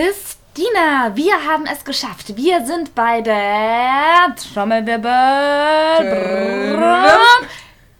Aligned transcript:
Christina, 0.00 1.14
wir 1.14 1.34
haben 1.46 1.66
es 1.66 1.84
geschafft. 1.84 2.34
Wir 2.34 2.64
sind 2.64 2.94
bei 2.94 3.20
der 3.20 4.34
Trommelwirbel 4.34 5.10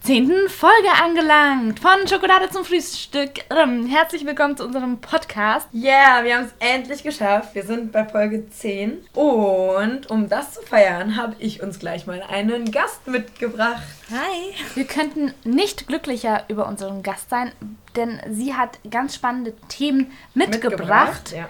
zehnten 0.00 0.48
Folge 0.48 0.88
angelangt 1.04 1.78
von 1.78 2.08
Schokolade 2.08 2.48
zum 2.48 2.64
Frühstück. 2.64 3.44
Herzlich 3.50 4.24
willkommen 4.24 4.56
zu 4.56 4.64
unserem 4.64 4.98
Podcast. 4.98 5.68
Yeah, 5.74 6.24
wir 6.24 6.38
haben 6.38 6.46
es 6.46 6.54
endlich 6.58 7.02
geschafft. 7.02 7.54
Wir 7.54 7.64
sind 7.64 7.92
bei 7.92 8.06
Folge 8.06 8.48
10. 8.48 8.96
Und 9.12 10.08
um 10.08 10.30
das 10.30 10.54
zu 10.54 10.62
feiern, 10.62 11.16
habe 11.16 11.36
ich 11.38 11.62
uns 11.62 11.78
gleich 11.80 12.06
mal 12.06 12.22
einen 12.22 12.70
Gast 12.70 13.06
mitgebracht. 13.08 13.82
Hi. 14.10 14.54
Wir 14.74 14.86
könnten 14.86 15.34
nicht 15.44 15.86
glücklicher 15.86 16.44
über 16.48 16.66
unseren 16.66 17.02
Gast 17.02 17.28
sein, 17.28 17.52
denn 17.94 18.22
sie 18.30 18.54
hat 18.54 18.78
ganz 18.90 19.16
spannende 19.16 19.52
Themen 19.68 20.10
mitgebracht. 20.32 20.70
mitgebracht 20.80 21.32
ja. 21.32 21.48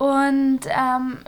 Und 0.00 0.60
ähm, 0.64 1.18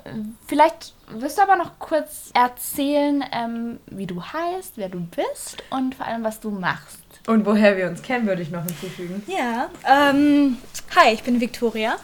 vielleicht 0.47 0.95
wirst 1.11 1.37
du 1.37 1.43
aber 1.43 1.57
noch 1.57 1.79
kurz 1.79 2.31
erzählen, 2.33 3.23
ähm, 3.31 3.81
wie 3.87 4.07
du 4.07 4.23
heißt, 4.23 4.79
wer 4.79 4.89
du 4.89 5.01
bist 5.01 5.63
und 5.69 5.95
vor 5.95 6.07
allem, 6.07 6.25
was 6.25 6.41
du 6.41 6.51
machst. 6.51 6.99
Und 7.27 7.45
woher 7.45 7.77
wir 7.77 7.87
uns 7.87 8.01
kennen, 8.01 8.27
würde 8.27 8.41
ich 8.41 8.51
noch 8.51 8.65
hinzufügen. 8.65 9.23
Ja, 9.27 9.69
ähm, 9.87 10.57
hi, 10.97 11.13
ich 11.13 11.23
bin 11.23 11.39
Viktoria. 11.39 11.97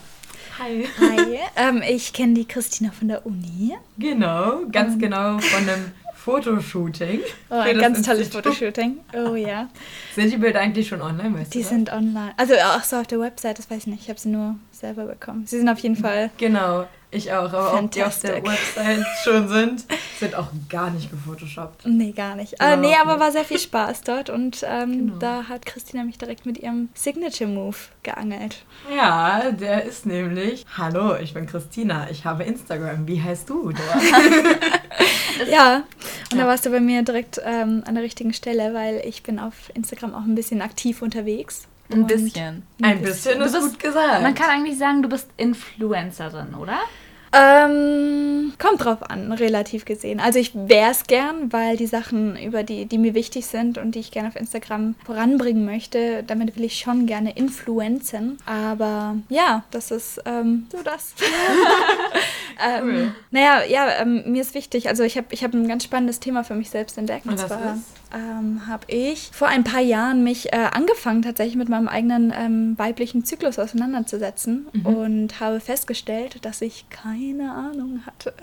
Hi. 0.59 0.87
Hi, 1.01 1.39
ähm, 1.57 1.83
ich 1.89 2.13
kenne 2.13 2.35
die 2.35 2.45
Christina 2.47 2.91
von 2.91 3.09
der 3.09 3.25
Uni. 3.25 3.75
Genau, 3.97 4.67
ganz 4.71 4.93
um. 4.93 5.01
genau 5.01 5.39
von 5.39 5.67
einem 5.67 5.93
Fotoshooting. 6.29 7.21
Oh, 7.51 7.55
ein 7.55 7.79
ganz 7.79 8.03
tolles 8.03 8.29
Fotoshooting. 8.29 8.99
Oh 9.15 9.35
ja. 9.35 9.69
Sind 10.15 10.33
die 10.33 10.37
Bilder 10.37 10.61
eigentlich 10.61 10.89
schon 10.89 11.01
online, 11.01 11.39
weißt 11.39 11.55
Die 11.55 11.63
du 11.63 11.69
sind 11.69 11.93
online. 11.93 12.33
Also 12.37 12.55
auch 12.55 12.83
so 12.83 12.97
auf 12.97 13.07
der 13.07 13.21
Website, 13.21 13.59
das 13.59 13.71
weiß 13.71 13.79
ich 13.79 13.87
nicht. 13.87 14.03
Ich 14.03 14.09
habe 14.09 14.19
sie 14.21 14.29
nur 14.29 14.57
selber 14.71 15.07
bekommen. 15.07 15.47
Sie 15.47 15.59
sind 15.59 15.69
auf 15.69 15.79
jeden 15.79 15.97
Fall. 15.97 16.31
Genau. 16.39 16.87
Ich 17.11 17.33
auch, 17.33 17.53
aber 17.53 17.79
ob 17.79 17.91
die 17.91 18.05
auf 18.05 18.21
der 18.21 18.43
Website 18.45 19.07
schon 19.25 19.49
sind, 19.49 19.85
sind 20.19 20.35
auch 20.35 20.49
gar 20.69 20.91
nicht 20.91 21.11
gefotoshoppt. 21.11 21.87
Nee, 21.87 22.13
gar 22.13 22.37
nicht. 22.37 22.59
Genau. 22.59 22.73
Äh, 22.73 22.77
nee, 22.77 22.95
aber 23.01 23.19
war 23.19 23.33
sehr 23.33 23.47
viel 23.47 23.59
Spaß 23.59 24.03
dort 24.03 24.29
und 24.29 24.63
ähm, 24.69 25.07
genau. 25.07 25.19
da 25.19 25.49
hat 25.49 25.65
Christina 25.65 26.05
mich 26.05 26.19
direkt 26.19 26.45
mit 26.45 26.59
ihrem 26.59 26.91
Signature 26.93 27.49
Move 27.49 27.77
geangelt. 28.03 28.63
Ja, 28.95 29.51
der 29.53 29.85
ist 29.85 30.05
nämlich, 30.05 30.67
hallo, 30.77 31.17
ich 31.17 31.33
bin 31.33 31.47
Christina, 31.47 32.11
ich 32.11 32.27
habe 32.27 32.45
Instagram, 32.45 33.07
wie 33.07 33.23
heißt 33.23 33.49
du 33.49 33.71
ja, 35.51 35.77
und 36.31 36.37
ja. 36.37 36.45
da 36.45 36.47
warst 36.47 36.67
du 36.67 36.71
bei 36.71 36.81
mir 36.81 37.03
direkt 37.03 37.41
ähm, 37.43 37.83
an 37.87 37.95
der 37.95 38.05
richtigen 38.05 38.35
Stelle, 38.35 38.75
weil 38.75 39.03
ich 39.07 39.23
bin 39.23 39.39
auf 39.39 39.55
Instagram 39.73 40.15
auch 40.15 40.25
ein 40.25 40.35
bisschen 40.35 40.61
aktiv 40.61 41.01
unterwegs. 41.01 41.69
Ein 41.91 42.07
bisschen. 42.07 42.63
Ein 42.83 43.03
bisschen, 43.03 43.41
ist 43.41 43.59
gut 43.59 43.79
gesagt. 43.79 44.23
Man 44.23 44.35
kann 44.35 44.51
eigentlich 44.51 44.79
sagen, 44.79 45.03
du 45.03 45.09
bist 45.09 45.29
Influencerin, 45.37 46.55
oder? 46.55 46.79
Ähm, 47.33 48.55
kommt 48.59 48.85
drauf 48.85 49.03
an, 49.11 49.33
relativ 49.33 49.85
gesehen. 49.85 50.19
Also 50.19 50.39
ich 50.39 50.53
wäre 50.55 50.91
es 50.91 51.05
gern, 51.07 51.53
weil 51.53 51.77
die 51.77 51.87
Sachen, 51.87 52.37
über 52.37 52.63
die, 52.63 52.87
die 52.87 52.97
mir 52.97 53.15
wichtig 53.15 53.47
sind 53.47 53.77
und 53.77 53.95
die 53.95 54.01
ich 54.01 54.11
gerne 54.11 54.29
auf 54.29 54.37
Instagram 54.37 54.95
voranbringen 55.05 55.65
möchte, 55.65 56.23
damit 56.27 56.57
will 56.57 56.65
ich 56.65 56.79
schon 56.79 57.07
gerne 57.07 57.37
influenzen. 57.37 58.39
Aber 58.47 59.17
ja, 59.29 59.65
das 59.71 59.91
ist 59.91 60.23
ähm, 60.25 60.67
so 60.73 60.79
das. 60.83 61.15
ähm, 62.67 62.85
cool. 62.85 63.15
Naja, 63.31 63.63
ja, 63.65 64.01
ähm, 64.01 64.23
mir 64.27 64.41
ist 64.41 64.55
wichtig, 64.55 64.89
also 64.89 65.03
ich 65.03 65.17
habe 65.19 65.27
ich 65.31 65.45
hab 65.45 65.53
ein 65.53 65.69
ganz 65.69 65.85
spannendes 65.85 66.21
Thema 66.21 66.45
für 66.45 66.55
mich 66.55 66.71
selbst 66.71 66.97
entdeckt. 66.97 67.27
Und, 67.27 67.33
und 67.33 67.39
zwar 67.39 67.77
ähm, 68.15 68.67
habe 68.67 68.85
ich 68.89 69.31
vor 69.33 69.49
ein 69.49 69.65
paar 69.65 69.81
Jahren 69.81 70.25
mich 70.25 70.53
äh, 70.53 70.69
angefangen, 70.73 71.23
tatsächlich 71.23 71.57
mit 71.57 71.69
meinem 71.69 71.89
eigenen 71.89 72.33
ähm, 72.37 72.79
weiblichen 72.79 73.25
Zyklus 73.25 73.59
auseinanderzusetzen 73.59 74.67
mhm. 74.73 74.87
und 74.87 75.41
habe 75.41 75.61
festgestellt, 75.61 76.45
dass 76.45 76.63
ich 76.63 76.87
keine 76.91 77.53
Ahnung 77.53 78.01
hatte. 78.07 78.35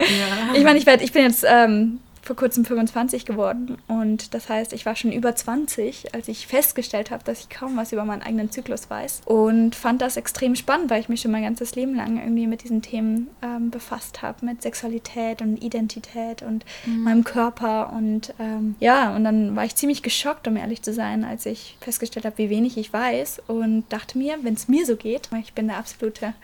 Ja. 0.00 0.54
ich 0.54 0.64
meine, 0.64 0.78
ich, 0.78 0.86
ich 0.86 1.12
bin 1.12 1.22
jetzt 1.22 1.44
ähm, 1.48 2.00
vor 2.26 2.34
kurzem 2.34 2.64
25 2.64 3.24
geworden. 3.24 3.78
Und 3.86 4.34
das 4.34 4.48
heißt, 4.48 4.72
ich 4.72 4.84
war 4.84 4.96
schon 4.96 5.12
über 5.12 5.34
20, 5.34 6.12
als 6.12 6.26
ich 6.26 6.48
festgestellt 6.48 7.12
habe, 7.12 7.22
dass 7.22 7.40
ich 7.40 7.48
kaum 7.48 7.76
was 7.76 7.92
über 7.92 8.04
meinen 8.04 8.22
eigenen 8.22 8.50
Zyklus 8.50 8.90
weiß. 8.90 9.22
Und 9.24 9.76
fand 9.76 10.02
das 10.02 10.16
extrem 10.16 10.56
spannend, 10.56 10.90
weil 10.90 11.00
ich 11.00 11.08
mich 11.08 11.20
schon 11.20 11.30
mein 11.30 11.44
ganzes 11.44 11.76
Leben 11.76 11.94
lang 11.94 12.18
irgendwie 12.18 12.48
mit 12.48 12.64
diesen 12.64 12.82
Themen 12.82 13.28
ähm, 13.42 13.70
befasst 13.70 14.22
habe, 14.22 14.44
mit 14.44 14.60
Sexualität 14.60 15.40
und 15.40 15.62
Identität 15.62 16.42
und 16.42 16.64
mhm. 16.84 17.04
meinem 17.04 17.24
Körper. 17.24 17.92
Und 17.92 18.34
ähm, 18.40 18.74
ja, 18.80 19.14
und 19.14 19.22
dann 19.22 19.54
war 19.54 19.64
ich 19.64 19.76
ziemlich 19.76 20.02
geschockt, 20.02 20.48
um 20.48 20.56
ehrlich 20.56 20.82
zu 20.82 20.92
sein, 20.92 21.22
als 21.22 21.46
ich 21.46 21.76
festgestellt 21.80 22.26
habe, 22.26 22.38
wie 22.38 22.50
wenig 22.50 22.76
ich 22.76 22.92
weiß. 22.92 23.42
Und 23.46 23.84
dachte 23.90 24.18
mir, 24.18 24.36
wenn 24.42 24.54
es 24.54 24.66
mir 24.66 24.84
so 24.84 24.96
geht, 24.96 25.30
ich 25.40 25.52
bin 25.52 25.68
der 25.68 25.78
absolute 25.78 26.34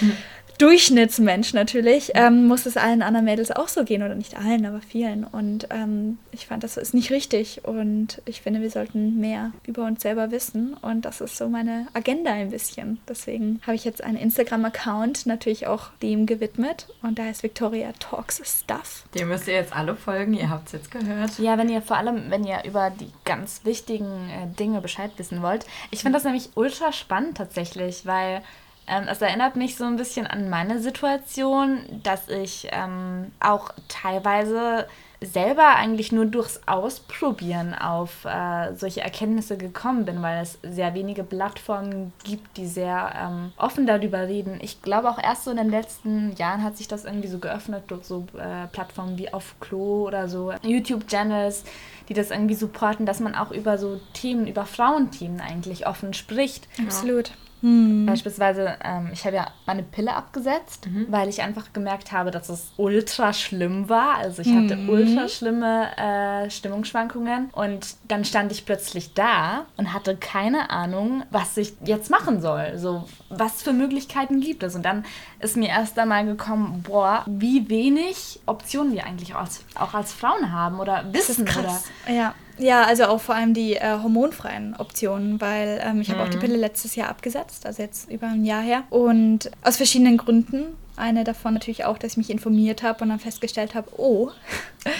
mhm 0.00 0.16
Durchschnittsmensch 0.58 1.54
natürlich, 1.54 2.12
ähm, 2.14 2.46
muss 2.46 2.66
es 2.66 2.76
allen 2.76 3.02
anderen 3.02 3.24
Mädels 3.24 3.50
auch 3.50 3.68
so 3.68 3.84
gehen 3.84 4.02
oder 4.02 4.14
nicht 4.14 4.38
allen, 4.38 4.66
aber 4.66 4.80
vielen. 4.80 5.24
Und 5.24 5.68
ähm, 5.70 6.18
ich 6.30 6.46
fand, 6.46 6.62
das 6.62 6.76
ist 6.76 6.94
nicht 6.94 7.10
richtig 7.10 7.64
und 7.64 8.22
ich 8.26 8.42
finde, 8.42 8.60
wir 8.60 8.70
sollten 8.70 9.18
mehr 9.18 9.52
über 9.66 9.84
uns 9.84 10.02
selber 10.02 10.30
wissen 10.30 10.74
und 10.74 11.04
das 11.04 11.20
ist 11.20 11.36
so 11.36 11.48
meine 11.48 11.86
Agenda 11.94 12.32
ein 12.32 12.50
bisschen. 12.50 13.00
Deswegen 13.08 13.60
habe 13.66 13.74
ich 13.74 13.84
jetzt 13.84 14.02
einen 14.02 14.16
Instagram-Account 14.16 15.26
natürlich 15.26 15.66
auch 15.66 15.90
dem 16.02 16.26
gewidmet 16.26 16.86
und 17.02 17.18
da 17.18 17.24
heißt 17.24 17.42
Victoria 17.42 17.92
Talks 17.98 18.40
Stuff. 18.44 19.04
Dem 19.14 19.28
müsst 19.28 19.48
ihr 19.48 19.54
jetzt 19.54 19.74
alle 19.74 19.96
folgen, 19.96 20.34
ihr 20.34 20.50
habt 20.50 20.66
es 20.66 20.72
jetzt 20.72 20.90
gehört. 20.90 21.38
Ja, 21.38 21.58
wenn 21.58 21.68
ihr 21.68 21.82
vor 21.82 21.96
allem, 21.96 22.30
wenn 22.30 22.44
ihr 22.44 22.62
über 22.64 22.90
die 22.90 23.10
ganz 23.24 23.62
wichtigen 23.64 24.30
äh, 24.30 24.46
Dinge 24.58 24.80
Bescheid 24.80 25.10
wissen 25.16 25.42
wollt. 25.42 25.66
Ich 25.90 26.00
finde 26.00 26.16
das 26.16 26.24
nämlich 26.24 26.50
ultra 26.54 26.92
spannend 26.92 27.36
tatsächlich, 27.36 28.06
weil 28.06 28.42
ähm, 28.86 29.04
es 29.08 29.22
erinnert 29.22 29.56
mich 29.56 29.76
so 29.76 29.84
ein 29.84 29.96
bisschen 29.96 30.26
an 30.26 30.50
meine 30.50 30.80
Situation, 30.80 31.80
dass 32.02 32.28
ich 32.28 32.68
ähm, 32.72 33.32
auch 33.40 33.70
teilweise 33.88 34.86
selber 35.24 35.76
eigentlich 35.76 36.12
nur 36.12 36.26
durchs 36.26 36.60
Ausprobieren 36.66 37.74
auf 37.74 38.24
äh, 38.24 38.74
solche 38.74 39.02
Erkenntnisse 39.02 39.56
gekommen 39.56 40.04
bin, 40.04 40.22
weil 40.22 40.42
es 40.42 40.58
sehr 40.62 40.94
wenige 40.94 41.24
Plattformen 41.24 42.12
gibt, 42.24 42.56
die 42.56 42.66
sehr 42.66 43.12
ähm, 43.16 43.52
offen 43.56 43.86
darüber 43.86 44.26
reden. 44.26 44.58
Ich 44.62 44.82
glaube 44.82 45.08
auch 45.08 45.22
erst 45.22 45.44
so 45.44 45.50
in 45.50 45.56
den 45.58 45.70
letzten 45.70 46.34
Jahren 46.36 46.62
hat 46.62 46.76
sich 46.76 46.88
das 46.88 47.04
irgendwie 47.04 47.28
so 47.28 47.38
geöffnet 47.38 47.84
durch 47.88 48.04
so 48.04 48.26
äh, 48.36 48.66
Plattformen 48.72 49.18
wie 49.18 49.32
Auf 49.32 49.54
Klo 49.60 50.06
oder 50.06 50.28
so 50.28 50.52
YouTube-Channels, 50.62 51.64
die 52.08 52.14
das 52.14 52.30
irgendwie 52.30 52.54
supporten, 52.54 53.06
dass 53.06 53.20
man 53.20 53.34
auch 53.34 53.52
über 53.52 53.78
so 53.78 54.00
Themen, 54.14 54.46
über 54.46 54.66
Frauenthemen 54.66 55.40
eigentlich 55.40 55.86
offen 55.86 56.14
spricht. 56.14 56.68
Absolut. 56.80 57.32
Hm. 57.62 58.06
Beispielsweise, 58.06 58.76
ähm, 58.82 59.10
ich 59.12 59.24
habe 59.24 59.36
ja 59.36 59.46
meine 59.66 59.84
Pille 59.84 60.14
abgesetzt, 60.14 60.88
mhm. 60.88 61.06
weil 61.08 61.28
ich 61.28 61.42
einfach 61.42 61.72
gemerkt 61.72 62.10
habe, 62.10 62.32
dass 62.32 62.48
es 62.48 62.72
ultra 62.76 63.32
schlimm 63.32 63.88
war. 63.88 64.16
Also 64.16 64.42
ich 64.42 64.48
mhm. 64.48 64.64
hatte 64.64 64.90
ultra 64.90 65.28
schlimme 65.28 65.96
äh, 65.96 66.50
Stimmungsschwankungen 66.50 67.50
und 67.52 67.94
dann 68.08 68.24
stand 68.24 68.50
ich 68.50 68.66
plötzlich 68.66 69.14
da 69.14 69.66
und 69.76 69.92
hatte 69.92 70.16
keine 70.16 70.70
Ahnung, 70.70 71.22
was 71.30 71.56
ich 71.56 71.74
jetzt 71.84 72.10
machen 72.10 72.40
soll. 72.40 72.78
So, 72.78 73.04
was 73.30 73.62
für 73.62 73.72
Möglichkeiten 73.72 74.40
gibt 74.40 74.64
es? 74.64 74.74
Und 74.74 74.82
dann 74.82 75.04
ist 75.38 75.56
mir 75.56 75.68
erst 75.68 75.96
einmal 76.00 76.26
gekommen, 76.26 76.82
boah, 76.82 77.24
wie 77.28 77.68
wenig 77.68 78.40
Optionen 78.46 78.92
wir 78.92 79.06
eigentlich 79.06 79.36
auch 79.36 79.40
als, 79.40 79.64
auch 79.76 79.94
als 79.94 80.12
Frauen 80.12 80.52
haben 80.52 80.80
oder 80.80 81.04
wissen. 81.12 81.46
Das 81.46 81.54
ist 81.54 81.62
krass. 81.62 81.84
Oder 82.06 82.14
ja. 82.14 82.34
Ja, 82.62 82.84
also 82.84 83.04
auch 83.06 83.20
vor 83.20 83.34
allem 83.34 83.54
die 83.54 83.74
äh, 83.74 83.98
hormonfreien 84.02 84.76
Optionen, 84.78 85.40
weil 85.40 85.80
ähm, 85.84 86.00
ich 86.00 86.10
habe 86.10 86.20
mhm. 86.20 86.26
auch 86.26 86.30
die 86.30 86.36
mhm. 86.36 86.42
Pille 86.42 86.56
letztes 86.56 86.94
Jahr 86.94 87.08
abgesetzt, 87.08 87.66
also 87.66 87.82
jetzt 87.82 88.10
über 88.10 88.28
ein 88.28 88.44
Jahr 88.44 88.62
her. 88.62 88.84
Und 88.90 89.50
aus 89.62 89.76
verschiedenen 89.76 90.16
Gründen. 90.16 90.76
Eine 90.94 91.24
davon 91.24 91.54
natürlich 91.54 91.84
auch, 91.86 91.96
dass 91.96 92.12
ich 92.12 92.16
mich 92.18 92.30
informiert 92.30 92.82
habe 92.82 93.02
und 93.02 93.08
dann 93.08 93.18
festgestellt 93.18 93.74
habe, 93.74 93.88
oh, 93.96 94.30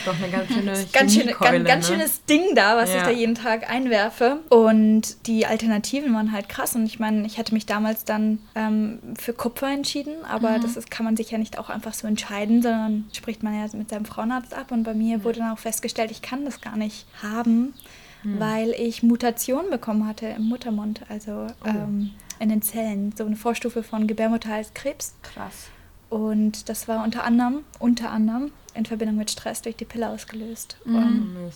doch 0.07 0.17
eine 0.17 0.31
ganz 0.31 0.49
schöne 0.53 0.87
ganz, 0.93 1.15
schöne, 1.15 1.33
ganz, 1.33 1.69
ganz 1.69 1.89
ne? 1.89 1.95
schönes 1.95 2.25
Ding 2.25 2.55
da, 2.55 2.77
was 2.77 2.91
ja. 2.91 2.99
ich 2.99 3.03
da 3.03 3.11
jeden 3.11 3.35
Tag 3.35 3.69
einwerfe. 3.71 4.39
Und 4.49 5.27
die 5.27 5.45
Alternativen 5.45 6.15
waren 6.15 6.33
halt 6.33 6.49
krass. 6.49 6.75
Und 6.75 6.87
ich 6.87 6.99
meine, 6.99 7.27
ich 7.27 7.39
hatte 7.39 7.53
mich 7.53 7.67
damals 7.67 8.05
dann 8.05 8.39
ähm, 8.55 9.01
für 9.19 9.35
Kupfer 9.35 9.71
entschieden, 9.71 10.25
aber 10.25 10.59
mhm. 10.59 10.63
das 10.63 10.77
ist, 10.77 10.91
kann 10.91 11.05
man 11.05 11.17
sich 11.17 11.31
ja 11.31 11.37
nicht 11.37 11.59
auch 11.59 11.69
einfach 11.69 11.93
so 11.93 12.07
entscheiden, 12.07 12.63
sondern 12.63 13.05
spricht 13.13 13.43
man 13.43 13.55
ja 13.55 13.67
mit 13.77 13.91
seinem 13.91 14.07
Frauenarzt 14.07 14.55
ab. 14.55 14.73
Und 14.73 14.85
bei 14.85 14.95
mir 14.95 15.19
mhm. 15.19 15.25
wurde 15.25 15.41
dann 15.41 15.53
auch 15.53 15.59
festgestellt, 15.59 16.11
ich 16.11 16.23
kann 16.23 16.47
das 16.47 16.63
gar 16.63 16.77
nicht 16.77 17.07
haben, 17.23 17.75
mhm. 18.23 18.41
weil 18.41 18.71
ich 18.71 19.03
Mutationen 19.03 19.71
bekommen 19.71 20.07
hatte 20.07 20.27
im 20.27 20.49
Muttermund, 20.49 21.03
also 21.11 21.49
oh. 21.65 21.69
ähm, 21.69 22.13
in 22.39 22.49
den 22.49 22.63
Zellen. 22.63 23.15
So 23.17 23.27
eine 23.27 23.37
Vorstufe 23.37 23.83
von 23.83 24.07
Gebärmutterhalskrebs. 24.07 25.15
Krass. 25.23 25.69
Und 26.13 26.69
das 26.69 26.89
war 26.89 27.03
unter 27.03 27.25
anderem, 27.25 27.65
unter 27.79 28.11
anderem 28.11 28.53
in 28.75 28.85
Verbindung 28.85 29.17
mit 29.17 29.31
Stress 29.31 29.63
durch 29.63 29.77
die 29.77 29.87
Pille 29.87 30.11
ausgelöst. 30.11 30.77
Mhm. 30.85 31.51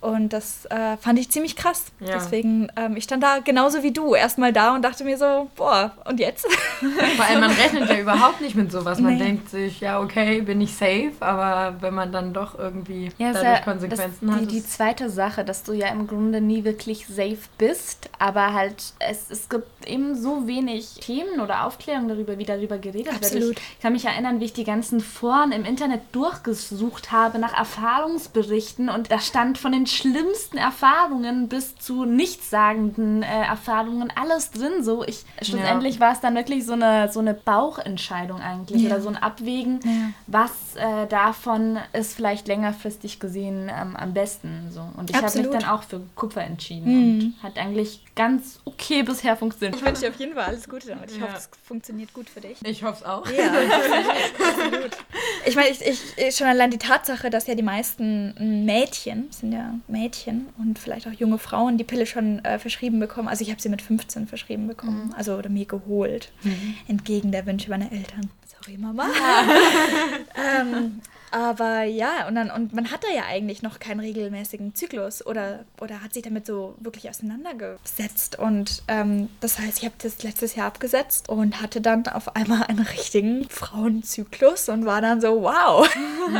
Und 0.00 0.32
das 0.32 0.66
äh, 0.66 0.96
fand 0.98 1.18
ich 1.18 1.30
ziemlich 1.30 1.56
krass. 1.56 1.86
Ja. 2.00 2.14
Deswegen, 2.14 2.68
ähm, 2.76 2.96
ich 2.96 3.04
stand 3.04 3.22
da 3.22 3.38
genauso 3.38 3.82
wie 3.82 3.92
du 3.92 4.14
erstmal 4.14 4.52
da 4.52 4.74
und 4.74 4.82
dachte 4.82 5.04
mir 5.04 5.16
so, 5.16 5.50
boah, 5.56 5.92
und 6.04 6.20
jetzt? 6.20 6.46
Vor 7.16 7.24
allem, 7.24 7.40
man 7.40 7.50
rechnet 7.50 7.88
ja 7.88 7.98
überhaupt 7.98 8.40
nicht 8.40 8.54
mit 8.54 8.70
sowas. 8.70 9.00
Man 9.00 9.14
nee. 9.14 9.24
denkt 9.24 9.48
sich, 9.48 9.80
ja, 9.80 10.00
okay, 10.00 10.42
bin 10.42 10.60
ich 10.60 10.74
safe, 10.74 11.12
aber 11.20 11.76
wenn 11.80 11.94
man 11.94 12.12
dann 12.12 12.32
doch 12.32 12.58
irgendwie 12.58 13.10
ja, 13.18 13.32
dadurch 13.32 13.44
ja, 13.44 13.60
Konsequenzen 13.60 14.32
hat. 14.32 14.40
Die, 14.42 14.46
die 14.46 14.64
zweite 14.64 15.08
Sache, 15.08 15.44
dass 15.44 15.62
du 15.62 15.72
ja 15.72 15.88
im 15.88 16.06
Grunde 16.06 16.40
nie 16.40 16.64
wirklich 16.64 17.06
safe 17.06 17.38
bist, 17.56 18.10
aber 18.18 18.52
halt, 18.52 18.92
es, 18.98 19.30
es 19.30 19.48
gibt 19.48 19.88
eben 19.88 20.14
so 20.14 20.46
wenig 20.46 20.94
Themen 21.00 21.40
oder 21.40 21.64
Aufklärung 21.64 22.08
darüber, 22.08 22.38
wie 22.38 22.44
darüber 22.44 22.78
geredet 22.78 23.14
Absolut. 23.14 23.48
wird. 23.48 23.60
Ich 23.76 23.80
kann 23.80 23.92
mich 23.92 24.04
erinnern, 24.04 24.40
wie 24.40 24.44
ich 24.44 24.52
die 24.52 24.64
ganzen 24.64 25.00
Foren 25.00 25.52
im 25.52 25.64
Internet 25.64 26.02
durchgesucht 26.12 27.12
habe 27.12 27.38
nach 27.38 27.56
Erfahrungsberichten 27.56 28.88
und 28.88 29.10
da 29.10 29.20
stand 29.20 29.58
von 29.58 29.72
den 29.72 29.85
schlimmsten 29.86 30.58
Erfahrungen 30.58 31.48
bis 31.48 31.76
zu 31.76 32.04
nichtssagenden 32.04 33.22
äh, 33.22 33.42
Erfahrungen 33.42 34.12
alles 34.14 34.50
drin. 34.50 34.82
So, 34.82 35.04
ich 35.04 35.24
schlussendlich 35.42 35.96
ja. 35.96 36.00
war 36.00 36.12
es 36.12 36.20
dann 36.20 36.34
wirklich 36.34 36.64
so 36.66 36.72
eine, 36.72 37.10
so 37.12 37.20
eine 37.20 37.34
Bauchentscheidung 37.34 38.40
eigentlich 38.40 38.82
ja. 38.82 38.90
oder 38.90 39.00
so 39.00 39.08
ein 39.08 39.16
Abwägen, 39.16 39.80
ja. 39.84 39.90
was 40.26 40.76
äh, 40.76 41.06
davon 41.06 41.78
ist 41.92 42.14
vielleicht 42.14 42.48
längerfristig 42.48 43.20
gesehen 43.20 43.70
ähm, 43.74 43.96
am 43.96 44.14
besten. 44.14 44.68
So. 44.70 44.82
Und 44.96 45.10
ich 45.10 45.16
habe 45.16 45.38
mich 45.38 45.50
dann 45.50 45.64
auch 45.64 45.82
für 45.82 46.02
Kupfer 46.14 46.42
entschieden 46.42 46.92
mhm. 46.92 47.20
und 47.20 47.42
hat 47.42 47.58
eigentlich 47.58 48.04
ganz 48.14 48.60
okay 48.64 49.02
bisher 49.02 49.36
funktioniert. 49.36 49.76
Ich 49.76 49.86
wünsche 49.86 50.00
dir 50.02 50.08
auf 50.08 50.18
jeden 50.18 50.34
Fall 50.34 50.44
alles 50.44 50.68
Gute 50.68 50.88
damit. 50.88 51.10
Ich 51.10 51.20
hoffe, 51.20 51.36
es 51.36 51.48
funktioniert 51.62 52.12
gut 52.12 52.28
für 52.28 52.40
dich. 52.40 52.58
Ich 52.64 52.82
hoffe 52.82 52.98
es 53.00 53.04
auch. 53.04 53.26
Ja, 53.30 53.44
absolut. 54.48 54.96
Ich 55.44 55.54
meine, 55.54 55.68
ich, 55.68 55.80
ich, 56.16 56.36
schon 56.36 56.46
allein 56.46 56.70
die 56.70 56.78
Tatsache, 56.78 57.30
dass 57.30 57.46
ja 57.46 57.54
die 57.54 57.62
meisten 57.62 58.64
Mädchen, 58.64 59.28
sind 59.30 59.52
ja 59.52 59.75
Mädchen 59.88 60.46
und 60.58 60.78
vielleicht 60.78 61.06
auch 61.06 61.12
junge 61.12 61.38
Frauen, 61.38 61.78
die 61.78 61.84
Pille 61.84 62.06
schon 62.06 62.44
äh, 62.44 62.58
verschrieben 62.58 63.00
bekommen. 63.00 63.28
Also 63.28 63.42
ich 63.42 63.50
habe 63.50 63.60
sie 63.60 63.68
mit 63.68 63.82
15 63.82 64.26
verschrieben 64.26 64.66
bekommen, 64.66 65.06
mhm. 65.06 65.14
also 65.14 65.36
oder 65.36 65.48
mir 65.48 65.66
geholt, 65.66 66.32
mhm. 66.42 66.74
entgegen 66.88 67.32
der 67.32 67.46
Wünsche 67.46 67.70
meiner 67.70 67.90
Eltern. 67.92 68.30
Sorry, 68.46 68.78
Mama. 68.78 69.06
ähm, 70.60 71.00
aber 71.30 71.82
ja, 71.82 72.26
und 72.28 72.34
dann, 72.34 72.50
und 72.50 72.72
man 72.72 72.90
hat 72.90 73.04
da 73.04 73.08
ja 73.08 73.24
eigentlich 73.26 73.62
noch 73.62 73.78
keinen 73.78 74.00
regelmäßigen 74.00 74.74
Zyklus 74.74 75.24
oder, 75.24 75.64
oder 75.80 76.02
hat 76.02 76.14
sich 76.14 76.22
damit 76.22 76.46
so 76.46 76.74
wirklich 76.78 77.08
auseinandergesetzt. 77.08 78.38
Und 78.38 78.82
ähm, 78.88 79.28
das 79.40 79.58
heißt, 79.58 79.78
ich 79.78 79.84
habe 79.84 79.94
das 80.02 80.22
letztes 80.22 80.54
Jahr 80.54 80.66
abgesetzt 80.66 81.28
und 81.28 81.60
hatte 81.60 81.80
dann 81.80 82.06
auf 82.06 82.36
einmal 82.36 82.64
einen 82.64 82.80
richtigen 82.80 83.48
Frauenzyklus 83.48 84.68
und 84.68 84.86
war 84.86 85.00
dann 85.00 85.20
so, 85.20 85.42
wow, 85.42 85.88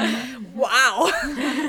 wow, 0.54 1.12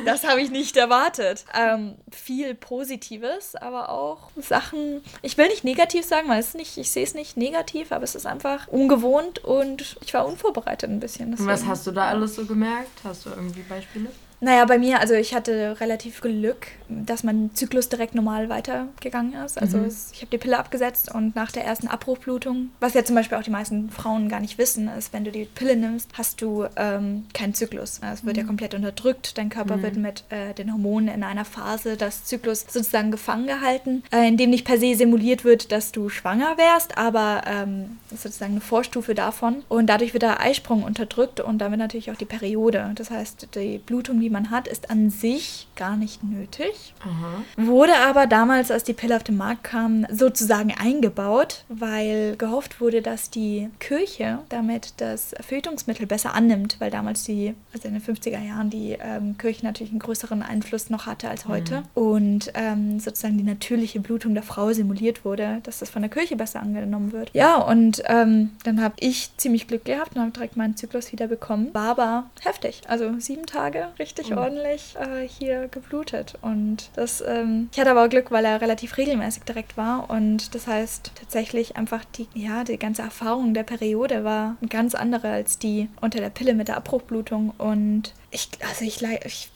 das 0.06 0.24
habe 0.28 0.42
ich 0.42 0.52
nicht 0.52 0.78
erwartet. 0.78 1.46
Ähm, 1.54 1.96
viel 2.12 2.56
Positives, 2.56 3.56
aber 3.56 3.90
auch 3.90 4.30
Sachen, 4.36 5.02
ich 5.22 5.38
will 5.38 5.48
nicht 5.48 5.64
negativ 5.64 6.06
sagen, 6.06 6.30
weil 6.30 6.40
es 6.40 6.54
nicht, 6.54 6.78
ich 6.78 6.92
sehe 6.92 7.04
es 7.04 7.14
nicht 7.14 7.38
negativ, 7.38 7.92
aber 7.92 8.04
es 8.04 8.16
ist 8.16 8.26
einfach 8.26 8.68
ungewohnt 8.68 9.44
und 9.44 9.98
ich 10.02 10.14
war 10.14 10.26
unvorbereitet 10.26 10.90
ein 10.90 11.00
bisschen. 11.00 11.32
Deswegen. 11.32 11.50
Was 11.50 11.66
hast 11.66 11.88
du 11.88 11.92
da 11.92 12.08
alles 12.08 12.36
so 12.36 12.46
gemerkt? 12.46 13.04
Hast 13.08 13.26
du 13.26 13.30
irgendwie 13.30 13.62
Beispiele? 13.62 14.10
Naja, 14.40 14.66
bei 14.66 14.78
mir, 14.78 15.00
also 15.00 15.16
ich 15.16 15.34
hatte 15.34 15.78
relativ 15.80 16.22
Glück, 16.22 16.68
dass 16.90 17.24
mein 17.24 17.52
Zyklus 17.54 17.90
direkt 17.90 18.16
normal 18.16 18.50
weitergegangen 18.50 19.34
ist. 19.46 19.60
Also 19.60 19.78
mhm. 19.78 19.86
es, 19.86 20.12
ich 20.14 20.22
habe 20.22 20.30
die 20.32 20.38
Pille 20.38 20.58
abgesetzt 20.58 21.14
und 21.14 21.36
nach 21.36 21.52
der 21.52 21.66
ersten 21.66 21.88
Abbruchblutung, 21.88 22.70
was 22.80 22.94
ja 22.94 23.04
zum 23.04 23.16
Beispiel 23.16 23.38
auch 23.38 23.44
die 23.44 23.50
meisten 23.50 23.90
Frauen 23.90 24.30
gar 24.30 24.40
nicht 24.40 24.58
wissen, 24.58 24.90
ist, 24.90 25.12
wenn 25.12 25.24
du 25.24 25.32
die 25.32 25.46
Pille 25.46 25.76
nimmst, 25.76 26.12
hast 26.14 26.42
du 26.42 26.66
ähm, 26.76 27.26
keinen 27.34 27.56
Zyklus. 27.56 28.00
Es 28.14 28.26
wird 28.26 28.38
mhm. 28.38 28.42
ja 28.42 28.48
komplett 28.48 28.74
unterdrückt. 28.76 29.38
Dein 29.38 29.50
Körper 29.50 29.78
mhm. 29.78 29.82
wird 29.82 29.98
mit 29.98 30.24
äh, 30.30 30.54
den 30.54 30.72
Hormonen 30.72 31.10
in 31.10 31.24
einer 31.24 31.46
Phase 31.46 31.98
des 31.98 32.26
Zyklus 32.26 32.66
sozusagen 32.68 33.12
gefangen 33.12 33.48
gehalten, 33.48 34.04
äh, 34.12 34.28
in 34.28 34.38
dem 34.38 34.52
nicht 34.52 34.66
per 34.66 34.78
se 34.78 34.96
simuliert 34.96 35.46
wird, 35.46 35.72
dass 35.72 35.92
du 35.92 36.10
schwanger 36.10 36.58
wärst, 36.58 36.98
aber 36.98 37.42
ähm, 37.48 37.98
sozusagen 38.12 38.54
eine 38.54 38.62
Vorstufe 38.62 39.16
davon. 39.16 39.64
Und 39.68 39.88
dadurch 39.88 40.14
wird 40.14 40.24
der 40.24 40.42
Eisprung 40.42 40.84
unterdrückt 40.84 41.40
und 41.40 41.58
damit 41.58 41.80
natürlich 41.80 42.12
auch 42.12 42.16
die 42.16 42.26
Periode. 42.26 42.92
Das 42.96 43.10
heißt, 43.10 43.50
die 43.56 43.80
Blutung, 43.80 44.20
die 44.20 44.27
die 44.28 44.34
man 44.34 44.52
hat, 44.52 44.68
ist 44.68 44.90
an 44.92 45.10
sich 45.10 45.70
gar 45.78 45.96
nicht 45.96 46.22
nötig. 46.22 46.94
Aha. 47.00 47.44
Wurde 47.56 47.94
aber 48.06 48.28
damals, 48.28 48.72
als 48.72 48.84
die 48.84 48.92
Pille 48.92 49.16
auf 49.16 49.24
den 49.24 49.38
Markt 49.38 49.64
kam, 49.64 50.06
sozusagen 50.12 50.74
eingebaut, 50.78 51.64
weil 51.70 52.36
gehofft 52.36 52.82
wurde, 52.82 53.02
dass 53.02 53.30
die 53.30 53.70
Kirche 53.80 54.40
damit 54.50 54.96
das 54.98 55.34
Verhütungsmittel 55.40 56.08
besser 56.08 56.34
annimmt, 56.34 56.76
weil 56.80 56.92
damals 56.92 57.24
die, 57.24 57.54
also 57.74 57.88
in 57.88 57.94
den 57.94 58.04
50er 58.04 58.44
Jahren, 58.44 58.70
die 58.70 58.98
ähm, 59.00 59.38
Kirche 59.38 59.66
natürlich 59.66 59.92
einen 59.92 60.00
größeren 60.00 60.44
Einfluss 60.44 60.90
noch 60.90 61.06
hatte 61.06 61.30
als 61.30 61.48
heute. 61.48 61.78
Mhm. 61.78 62.04
Und 62.04 62.52
ähm, 62.54 63.00
sozusagen 63.00 63.38
die 63.38 63.46
natürliche 63.46 64.02
Blutung 64.02 64.34
der 64.34 64.44
Frau 64.44 64.74
simuliert 64.74 65.24
wurde, 65.24 65.62
dass 65.64 65.80
das 65.80 65.90
von 65.90 66.02
der 66.02 66.12
Kirche 66.12 66.36
besser 66.36 66.62
angenommen 66.62 67.14
wird. 67.14 67.30
Ja, 67.34 67.56
und 67.56 68.04
ähm, 68.08 68.52
dann 68.66 68.82
habe 68.82 68.96
ich 69.00 69.32
ziemlich 69.38 69.68
Glück 69.68 69.86
gehabt 69.86 70.16
und 70.16 70.22
habe 70.22 70.32
direkt 70.32 70.58
meinen 70.58 70.76
Zyklus 70.76 71.14
wieder 71.14 71.28
bekommen. 71.28 71.74
War 71.74 71.92
aber 71.92 72.30
heftig. 72.42 72.82
Also 72.88 73.18
sieben 73.20 73.46
Tage, 73.46 73.88
richtig 74.00 74.17
richtig 74.18 74.32
mhm. 74.32 74.38
ordentlich 74.38 74.96
äh, 74.96 75.28
hier 75.28 75.68
geblutet. 75.68 76.36
Und 76.42 76.90
das, 76.96 77.22
ähm, 77.22 77.70
ich 77.72 77.80
hatte 77.80 77.92
aber 77.92 78.06
auch 78.06 78.10
Glück, 78.10 78.32
weil 78.32 78.46
er 78.46 78.62
relativ 78.62 78.98
regelmäßig 78.98 79.44
direkt 79.44 79.78
war. 79.78 80.10
Und 80.10 80.56
das 80.56 80.68
heißt 80.68 81.12
tatsächlich 81.16 81.78
einfach 81.78 82.04
die, 82.06 82.28
ja, 82.34 82.64
die 82.64 82.78
ganze 82.78 83.02
Erfahrung 83.02 83.54
der 83.54 83.64
Periode 83.64 84.24
war 84.24 84.58
eine 84.60 84.70
ganz 84.70 84.96
andere 84.96 85.30
als 85.30 85.60
die 85.60 85.90
unter 86.02 86.20
der 86.20 86.30
Pille 86.30 86.54
mit 86.54 86.68
der 86.68 86.78
Abbruchblutung. 86.78 87.54
Und 87.58 88.14
ich, 88.32 88.50
also 88.68 88.86
ich, 88.86 89.02
ich 89.26 89.50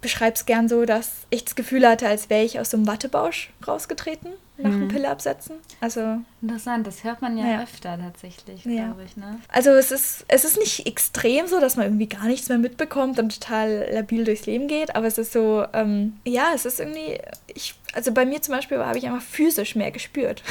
beschreibe 0.00 0.34
es 0.34 0.46
gern 0.46 0.68
so, 0.68 0.84
dass 0.84 1.26
ich 1.30 1.44
das 1.44 1.54
Gefühl 1.54 1.86
hatte, 1.86 2.08
als 2.08 2.30
wäre 2.30 2.44
ich 2.44 2.60
aus 2.60 2.70
so 2.70 2.76
einem 2.76 2.86
Wattebausch 2.86 3.50
rausgetreten 3.66 4.30
nach 4.58 4.70
mhm. 4.70 4.80
dem 4.80 4.88
Pille 4.88 5.08
absetzen. 5.08 5.56
Also 5.80 6.18
interessant, 6.42 6.86
das 6.86 7.04
hört 7.04 7.22
man 7.22 7.38
ja, 7.38 7.46
ja. 7.46 7.62
öfter 7.62 7.98
tatsächlich, 7.98 8.64
ja. 8.64 8.86
glaube 8.86 9.04
ich. 9.04 9.16
Ne? 9.16 9.38
Also 9.48 9.70
es 9.70 9.90
ist 9.90 10.24
es 10.28 10.44
ist 10.44 10.58
nicht 10.58 10.86
extrem 10.86 11.46
so, 11.46 11.60
dass 11.60 11.76
man 11.76 11.86
irgendwie 11.86 12.08
gar 12.08 12.26
nichts 12.26 12.48
mehr 12.48 12.58
mitbekommt 12.58 13.18
und 13.18 13.40
total 13.40 13.88
labil 13.92 14.24
durchs 14.24 14.46
Leben 14.46 14.68
geht, 14.68 14.96
aber 14.96 15.06
es 15.06 15.18
ist 15.18 15.32
so, 15.32 15.64
ähm, 15.72 16.18
ja, 16.24 16.52
es 16.54 16.64
ist 16.64 16.80
irgendwie, 16.80 17.18
ich 17.54 17.74
also 17.94 18.12
bei 18.12 18.26
mir 18.26 18.42
zum 18.42 18.54
Beispiel 18.54 18.78
habe 18.78 18.98
ich 18.98 19.06
einfach 19.06 19.22
physisch 19.22 19.74
mehr 19.74 19.90
gespürt. 19.90 20.42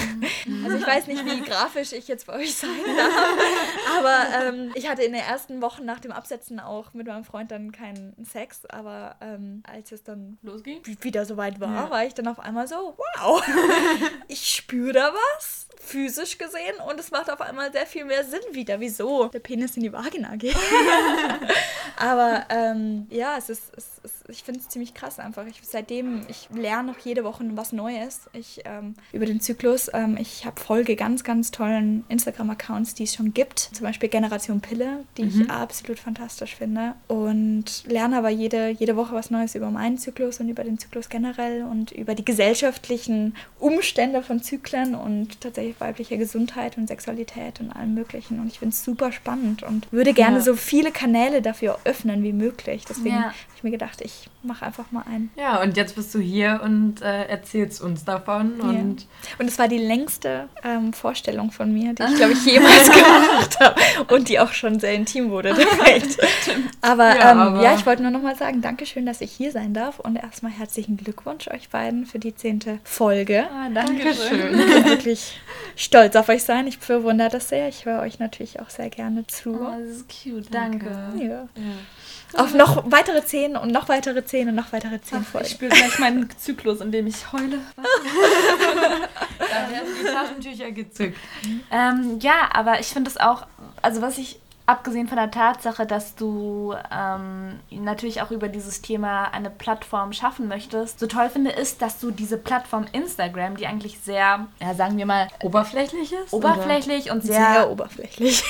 Mhm. 0.45 0.65
Also 0.65 0.77
ich 0.77 0.87
weiß 0.87 1.07
nicht, 1.07 1.25
wie 1.25 1.41
grafisch 1.41 1.93
ich 1.93 2.07
jetzt 2.07 2.27
bei 2.27 2.33
euch 2.33 2.55
sein 2.55 2.69
darf, 2.97 3.99
aber 3.99 4.45
ähm, 4.45 4.71
ich 4.75 4.89
hatte 4.89 5.03
in 5.03 5.13
den 5.13 5.21
ersten 5.21 5.61
Wochen 5.61 5.85
nach 5.85 5.99
dem 5.99 6.11
Absetzen 6.11 6.59
auch 6.59 6.93
mit 6.93 7.07
meinem 7.07 7.23
Freund 7.23 7.51
dann 7.51 7.71
keinen 7.71 8.15
Sex, 8.25 8.65
aber 8.65 9.15
ähm, 9.21 9.63
als 9.71 9.91
es 9.91 10.03
dann 10.03 10.37
losging, 10.41 10.81
wieder 11.01 11.25
soweit 11.25 11.59
war, 11.59 11.73
ja. 11.73 11.89
war 11.89 12.05
ich 12.05 12.13
dann 12.13 12.27
auf 12.27 12.39
einmal 12.39 12.67
so, 12.67 12.97
wow, 12.97 13.43
ich 14.27 14.47
spüre 14.47 14.93
da 14.93 15.13
was 15.13 15.67
physisch 15.79 16.37
gesehen 16.37 16.75
und 16.89 16.99
es 16.99 17.11
macht 17.11 17.29
auf 17.29 17.39
einmal 17.39 17.71
sehr 17.71 17.85
viel 17.85 18.03
mehr 18.03 18.23
Sinn 18.23 18.41
wieder, 18.51 18.79
wieso 18.79 19.27
der 19.27 19.39
Penis 19.39 19.77
in 19.77 19.83
die 19.83 19.93
Vagina 19.93 20.35
geht. 20.35 20.57
Aber 21.95 22.45
ähm, 22.49 23.07
ja, 23.09 23.37
es 23.37 23.49
ist, 23.49 23.71
es, 23.75 24.01
es, 24.03 24.11
ich 24.27 24.43
finde 24.43 24.59
es 24.59 24.69
ziemlich 24.69 24.93
krass 24.93 25.19
einfach. 25.19 25.45
Ich, 25.45 25.61
seitdem, 25.63 26.25
ich 26.27 26.49
lerne 26.51 26.91
noch 26.91 26.99
jede 26.99 27.23
Woche 27.23 27.26
was 27.53 27.73
Neues 27.73 28.21
ich, 28.33 28.61
ähm, 28.65 28.93
über 29.11 29.25
den 29.25 29.39
Zyklus. 29.39 29.89
Ähm, 29.93 30.17
ich 30.19 30.45
habe 30.45 30.59
Folge 30.59 30.95
ganz, 30.95 31.23
ganz 31.23 31.51
tollen 31.51 32.05
Instagram-Accounts, 32.09 32.93
die 32.93 33.03
es 33.03 33.15
schon 33.15 33.33
gibt. 33.33 33.59
Zum 33.59 33.85
Beispiel 33.85 34.09
Generation 34.09 34.61
Pille, 34.61 35.03
die 35.17 35.23
mhm. 35.23 35.41
ich 35.41 35.49
absolut 35.49 35.99
fantastisch 35.99 36.55
finde. 36.55 36.93
Und 37.07 37.83
lerne 37.85 38.17
aber 38.17 38.29
jede, 38.29 38.69
jede 38.69 38.95
Woche 38.95 39.13
was 39.13 39.29
Neues 39.29 39.55
über 39.55 39.71
meinen 39.71 39.97
Zyklus 39.97 40.39
und 40.39 40.49
über 40.49 40.63
den 40.63 40.77
Zyklus 40.77 41.09
generell 41.09 41.63
und 41.63 41.91
über 41.91 42.15
die 42.15 42.25
gesellschaftlichen 42.25 43.35
Umstände 43.59 44.21
von 44.23 44.41
Zyklen 44.41 44.95
und 44.95 45.41
tatsächlich 45.41 45.79
weiblicher 45.79 46.17
Gesundheit 46.17 46.77
und 46.77 46.87
Sexualität 46.87 47.59
und 47.59 47.71
allem 47.71 47.93
Möglichen. 47.93 48.39
Und 48.39 48.47
ich 48.47 48.59
finde 48.59 48.73
es 48.73 48.83
super 48.83 49.11
spannend 49.11 49.63
und 49.63 49.91
würde 49.91 50.13
gerne 50.13 50.37
ja. 50.37 50.43
so 50.43 50.55
viele 50.55 50.91
Kanäle 50.91 51.41
dafür 51.41 51.79
öffnen 51.83 52.23
wie 52.23 52.33
möglich. 52.33 52.85
Deswegen 52.87 53.15
ja. 53.15 53.33
Habe 53.57 53.67
ich 53.67 53.71
mir 53.71 53.71
gedacht, 53.71 54.01
ich 54.01 54.29
mache 54.43 54.65
einfach 54.65 54.91
mal 54.91 55.03
einen. 55.11 55.31
Ja, 55.35 55.61
und 55.61 55.77
jetzt 55.77 55.95
bist 55.95 56.13
du 56.13 56.19
hier 56.19 56.61
und 56.63 57.01
äh, 57.01 57.25
erzählst 57.25 57.81
uns 57.81 58.05
davon. 58.05 58.59
Und, 58.61 59.01
ja. 59.01 59.07
und 59.39 59.47
es 59.47 59.57
war 59.57 59.67
die 59.67 59.79
längste 59.79 60.47
ähm, 60.63 60.93
Vorstellung 60.93 61.51
von 61.51 61.73
mir, 61.73 61.93
die 61.93 62.03
ich, 62.03 62.15
glaube 62.15 62.33
ich, 62.33 62.45
jemals 62.45 62.89
gemacht 62.91 63.59
habe. 63.59 64.13
Und 64.13 64.29
die 64.29 64.39
auch 64.39 64.53
schon 64.53 64.79
sehr 64.79 64.93
intim 64.93 65.31
wurde 65.31 65.55
direkt. 65.55 66.17
aber, 66.81 67.15
ja, 67.15 67.31
ähm, 67.31 67.39
aber 67.39 67.63
ja, 67.63 67.75
ich 67.75 67.85
wollte 67.85 68.03
nur 68.03 68.11
noch 68.11 68.21
mal 68.21 68.35
sagen, 68.35 68.61
Dankeschön, 68.61 69.05
dass 69.05 69.21
ich 69.21 69.31
hier 69.31 69.51
sein 69.51 69.73
darf. 69.73 69.99
Und 69.99 70.17
erstmal 70.17 70.51
herzlichen 70.51 70.97
Glückwunsch 70.97 71.47
euch 71.47 71.69
beiden 71.69 72.05
für 72.05 72.19
die 72.19 72.35
zehnte 72.35 72.79
Folge. 72.83 73.45
Ah, 73.51 73.69
Dankeschön. 73.73 74.55
Dankeschön. 74.55 74.85
Wirklich 74.85 75.39
stolz 75.75 76.15
auf 76.15 76.29
euch 76.29 76.43
sein. 76.43 76.67
Ich 76.67 76.77
bewundere 76.77 77.29
das 77.29 77.49
sehr. 77.49 77.67
Ich 77.69 77.85
höre 77.85 78.01
euch 78.01 78.19
natürlich 78.19 78.59
auch 78.59 78.69
sehr 78.69 78.89
gerne 78.89 79.25
zu. 79.25 79.59
Oh, 79.59 79.71
das 79.79 79.97
ist 79.97 80.05
cute. 80.09 80.53
Danke. 80.53 80.91
Danke. 80.91 81.25
Ja. 81.25 81.41
ja. 81.55 81.75
Auf 82.33 82.53
noch 82.53 82.83
weitere 82.91 83.23
zehn 83.23 83.55
und 83.55 83.71
noch 83.71 83.87
weitere 83.89 84.23
zehn 84.25 84.49
und 84.49 84.55
noch 84.55 84.73
weitere 84.73 85.01
zehn 85.01 85.23
Folgen. 85.23 85.47
Ich 85.47 85.53
spüre 85.53 85.73
gleich 85.73 85.97
meinen 85.99 86.29
Zyklus, 86.37 86.81
in 86.81 86.91
dem 86.91 87.07
ich 87.07 87.31
heule. 87.31 87.59
da 87.75 89.71
werden 89.71 89.87
die 89.99 90.05
Taschentücher 90.05 90.71
gezückt. 90.71 91.17
Ähm, 91.71 92.19
ja, 92.21 92.49
aber 92.51 92.79
ich 92.79 92.87
finde 92.87 93.09
es 93.09 93.17
auch, 93.17 93.47
also 93.81 94.01
was 94.01 94.17
ich 94.17 94.39
abgesehen 94.67 95.07
von 95.07 95.17
der 95.17 95.31
Tatsache, 95.31 95.85
dass 95.85 96.15
du 96.15 96.75
ähm, 96.91 97.59
natürlich 97.71 98.21
auch 98.21 98.31
über 98.31 98.49
dieses 98.49 98.81
Thema 98.81 99.23
eine 99.33 99.49
Plattform 99.49 100.11
schaffen 100.11 100.49
möchtest, 100.49 100.99
so 100.99 101.07
toll 101.07 101.29
finde, 101.29 101.51
ist, 101.51 101.81
dass 101.81 101.99
du 101.99 102.11
diese 102.11 102.37
Plattform 102.37 102.85
Instagram, 102.91 103.55
die 103.55 103.65
eigentlich 103.65 103.99
sehr, 103.99 104.45
ja, 104.59 104.73
sagen 104.75 104.97
wir 104.97 105.05
mal, 105.05 105.29
oberflächlich 105.41 106.11
ist? 106.11 106.33
Oberflächlich 106.33 107.05
oder? 107.05 107.13
und 107.13 107.23
sehr, 107.23 107.51
sehr 107.53 107.71
oberflächlich. 107.71 108.43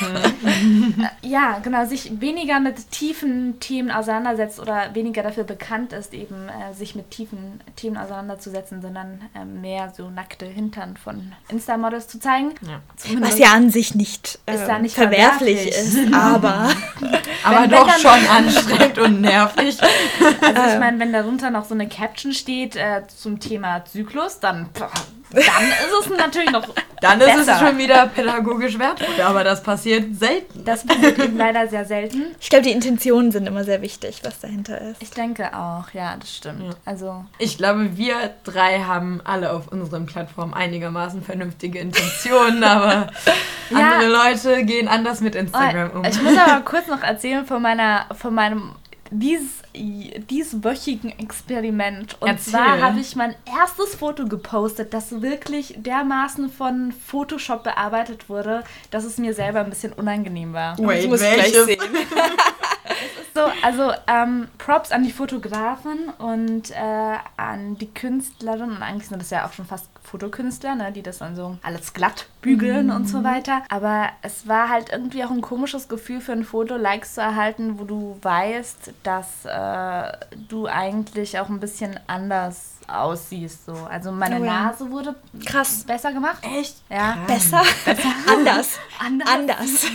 ja, 1.22 1.60
genau, 1.60 1.86
sich 1.86 2.20
weniger 2.20 2.60
mit 2.60 2.90
tiefen 2.90 3.60
Themen 3.60 3.92
auseinandersetzt 3.92 4.60
oder 4.60 4.96
weniger 4.96 5.22
dafür 5.22 5.44
bekannt 5.44 5.94
ist, 5.94 6.16
eben 6.16 6.50
äh, 6.50 6.74
sich 6.74 6.96
mit 6.96 7.12
tiefen 7.12 7.62
Themen 7.76 7.96
auseinanderzusetzen, 7.96 8.82
sondern 8.82 9.22
äh, 9.36 9.46
mehr 9.46 9.94
so 9.96 10.10
nackte 10.10 10.48
Hintern 10.48 10.98
von 10.98 11.34
Insta-Models 11.50 12.08
zu 12.08 12.20
zeigen. 12.20 12.56
Ja. 12.68 12.82
Was 13.20 13.38
ja 13.38 13.52
an 13.54 13.70
sich 13.70 13.94
nicht, 13.94 14.40
äh, 14.48 14.56
ist 14.56 14.82
nicht 14.82 14.96
verwerflich, 14.96 15.60
verwerflich 15.60 15.68
ist, 15.68 16.07
aber, 16.14 16.70
aber 17.44 17.68
doch 17.68 17.90
schon 17.98 18.28
anstrengend 18.28 18.98
und 19.00 19.22
nervig. 19.22 19.78
Also 20.42 20.74
ich 20.74 20.80
meine, 20.80 21.00
wenn 21.00 21.14
darunter 21.14 21.50
noch 21.50 21.66
so 21.66 21.74
eine 21.74 21.88
Caption 21.88 22.34
steht 22.34 22.76
äh, 22.76 23.04
zum 23.08 23.40
Thema 23.40 23.86
Zyklus, 23.86 24.40
dann 24.40 24.70
dann 25.32 25.44
ist 25.44 26.10
es 26.10 26.18
natürlich 26.18 26.52
noch. 26.52 26.68
Dann 27.00 27.20
besser. 27.20 27.42
ist 27.42 27.48
es 27.48 27.60
schon 27.60 27.78
wieder 27.78 28.08
pädagogisch 28.08 28.80
wertvoll, 28.80 29.22
aber 29.22 29.44
das 29.44 29.62
passiert 29.62 30.16
selten. 30.18 30.66
Das 30.66 30.84
passiert 30.84 31.20
eben 31.20 31.38
leider 31.38 31.68
sehr 31.68 31.86
selten. 31.86 32.36
Ich 32.40 32.50
glaube, 32.50 32.64
die 32.64 32.72
Intentionen 32.72 33.32
sind 33.32 33.46
immer 33.46 33.64
sehr 33.64 33.84
wichtig, 33.84 34.22
was 34.24 34.40
dahinter 34.40 34.82
ist. 34.82 35.00
Ich 35.00 35.12
denke 35.12 35.56
auch, 35.56 35.94
ja, 35.94 36.16
das 36.20 36.36
stimmt. 36.36 36.64
Ja. 36.64 36.70
Also 36.86 37.24
ich 37.38 37.58
glaube, 37.60 37.98
wir 37.98 38.16
drei 38.44 38.80
haben 38.80 39.22
alle 39.24 39.52
auf 39.54 39.68
unseren 39.68 40.08
Plattformen 40.08 40.56
einigermaßen 40.56 41.22
vernünftige 41.22 41.78
Intentionen, 41.78 42.64
aber 42.64 43.12
ja. 43.70 43.78
andere 43.78 44.10
Leute 44.10 44.66
gehen 44.66 44.88
anders 44.88 45.22
mit 45.22 45.36
Instagram 45.36 45.92
um. 45.92 46.04
Ich 46.04 46.20
muss 46.20 46.36
aber 46.36 46.62
kurz 46.66 46.88
noch 46.88 47.04
erzählen 47.04 47.46
von 47.46 47.62
meiner, 47.62 48.08
von 48.20 48.34
meinem 48.34 48.72
dieses, 49.12 49.62
dieswöchigen 49.78 51.18
Experiment. 51.20 52.18
Und 52.20 52.28
Erzähl. 52.28 52.54
zwar 52.54 52.82
habe 52.82 53.00
ich 53.00 53.16
mein 53.16 53.36
erstes 53.60 53.96
Foto 53.96 54.26
gepostet, 54.26 54.94
das 54.94 55.22
wirklich 55.22 55.76
dermaßen 55.78 56.50
von 56.50 56.92
Photoshop 56.92 57.64
bearbeitet 57.64 58.30
wurde, 58.30 58.64
dass 58.92 59.04
es 59.04 59.18
mir 59.18 59.34
selber 59.34 59.60
ein 59.60 59.70
bisschen 59.70 59.94
unangenehm 59.94 60.54
war. 60.54 60.78
Wait, 60.78 61.04
ich 61.04 61.10
muss 61.10 61.22
welches? 61.22 61.66
gleich 61.66 61.80
sehen. 61.80 61.80
so, 63.34 63.42
also 63.62 63.92
ähm, 64.08 64.48
Props 64.58 64.92
an 64.92 65.04
die 65.04 65.12
Fotografen 65.12 66.10
und 66.18 66.72
äh, 66.72 67.18
an 67.38 67.78
die 67.78 67.94
Künstlerin. 67.94 68.72
Und 68.72 68.82
eigentlich 68.82 69.08
sind 69.08 69.22
das 69.22 69.30
ja 69.30 69.46
auch 69.46 69.54
schon 69.54 69.66
fast 69.66 69.88
Fotokünstler, 70.04 70.76
ne, 70.76 70.92
die 70.92 71.02
das 71.02 71.20
dann 71.20 71.36
so 71.36 71.58
alles 71.62 71.94
glatt 71.94 72.28
bügeln 72.42 72.88
mhm. 72.88 72.96
und 72.96 73.10
so 73.10 73.24
weiter. 73.24 73.64
Aber 73.70 74.10
es 74.22 74.48
war 74.48 74.70
halt 74.70 74.92
irgendwie 74.92 75.24
auch 75.24 75.32
ein 75.32 75.42
komisches 75.42 75.88
Gefühl 75.90 76.22
für 76.22 76.32
ein 76.32 76.44
Foto, 76.44 76.78
Likes 76.78 77.16
zu 77.16 77.22
erhalten, 77.22 77.78
wo 77.78 77.84
du 77.84 78.18
weißt, 78.22 78.94
dass 79.04 79.46
äh, 79.46 79.50
du 80.50 80.68
eigentlich 80.68 81.40
auch 81.40 81.50
ein 81.50 81.60
bisschen 81.60 82.00
anders 82.08 82.78
aussiehst. 82.88 83.66
So. 83.66 83.74
Also 83.74 84.12
meine 84.12 84.40
oh, 84.40 84.44
ja. 84.44 84.64
Nase 84.64 84.90
wurde 84.90 85.16
krass 85.46 85.84
besser 85.84 86.12
gemacht. 86.14 86.44
Echt? 86.44 86.78
Ja. 86.90 87.18
Besser? 87.28 87.62
besser. 87.86 88.10
Anders. 88.32 88.80
Anders. 89.00 89.30
Anders. 89.30 89.86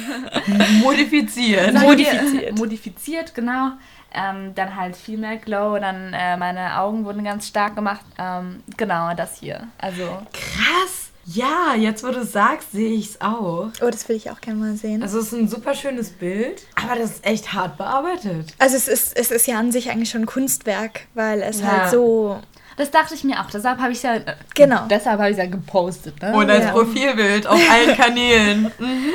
Modifiziert. 0.82 1.74
Modifiziert. 1.74 2.58
Modifiziert, 2.58 3.34
genau. 3.34 3.72
Ähm, 4.14 4.54
dann 4.54 4.76
halt 4.76 4.94
viel 4.94 5.16
mehr 5.16 5.38
Glow, 5.38 5.78
dann 5.78 6.12
äh, 6.12 6.36
meine 6.36 6.78
Augen 6.78 7.06
wurden 7.06 7.24
ganz 7.24 7.48
stark 7.48 7.74
gemacht. 7.74 8.04
Ähm, 8.18 8.62
genau, 8.76 9.14
das 9.14 9.38
hier. 9.38 9.68
Also. 9.78 10.04
Krass! 10.32 11.01
Ja, 11.24 11.74
jetzt 11.76 12.04
wo 12.04 12.08
du 12.08 12.24
sagst, 12.24 12.72
sehe 12.72 12.92
ich 12.92 13.10
es 13.10 13.20
auch. 13.20 13.70
Oh, 13.80 13.90
das 13.90 14.08
will 14.08 14.16
ich 14.16 14.30
auch 14.30 14.40
gerne 14.40 14.58
mal 14.58 14.76
sehen. 14.76 15.02
Also 15.02 15.18
es 15.18 15.26
ist 15.26 15.38
ein 15.38 15.48
super 15.48 15.74
schönes 15.74 16.10
Bild, 16.10 16.62
aber 16.74 16.98
das 16.98 17.10
ist 17.10 17.26
echt 17.26 17.52
hart 17.52 17.78
bearbeitet. 17.78 18.54
Also 18.58 18.76
es 18.76 18.88
ist, 18.88 19.16
es 19.16 19.30
ist 19.30 19.46
ja 19.46 19.58
an 19.58 19.72
sich 19.72 19.90
eigentlich 19.90 20.10
schon 20.10 20.22
ein 20.22 20.26
Kunstwerk, 20.26 21.06
weil 21.14 21.42
es 21.42 21.60
ja. 21.60 21.66
halt 21.66 21.90
so 21.90 22.40
das 22.76 22.90
dachte 22.90 23.14
ich 23.14 23.24
mir 23.24 23.40
auch. 23.40 23.50
Deshalb 23.50 23.78
habe 23.80 23.92
ich 23.92 23.98
es 23.98 24.02
ja. 24.02 24.18
Genau. 24.54 24.86
Deshalb 24.88 25.20
habe 25.20 25.30
ich 25.30 25.36
ja 25.36 25.46
gepostet. 25.46 26.20
Ne? 26.22 26.32
Und 26.32 26.50
als 26.50 26.64
ja. 26.64 26.72
Profilbild 26.72 27.46
auf 27.46 27.60
allen 27.70 27.96
Kanälen. 27.96 28.72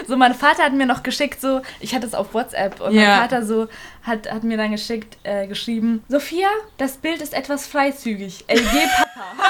so, 0.08 0.16
mein 0.16 0.34
Vater 0.34 0.64
hat 0.64 0.74
mir 0.74 0.86
noch 0.86 1.04
geschickt, 1.04 1.42
so, 1.42 1.62
ich 1.80 1.96
hatte 1.96 2.06
es 2.06 2.14
auf 2.14 2.34
WhatsApp 2.34 2.80
und 2.82 2.94
ja. 2.94 3.02
mein 3.02 3.20
Vater 3.22 3.46
so 3.46 3.68
hat, 4.04 4.32
hat 4.32 4.44
mir 4.44 4.58
dann 4.58 4.72
geschickt, 4.72 5.18
äh, 5.24 5.48
geschrieben, 5.48 6.04
Sophia, 6.08 6.48
das 6.78 6.98
Bild 6.98 7.22
ist 7.22 7.34
etwas 7.34 7.68
freizügig. 7.68 8.46
LG 8.48 8.64
Papa. 8.64 9.26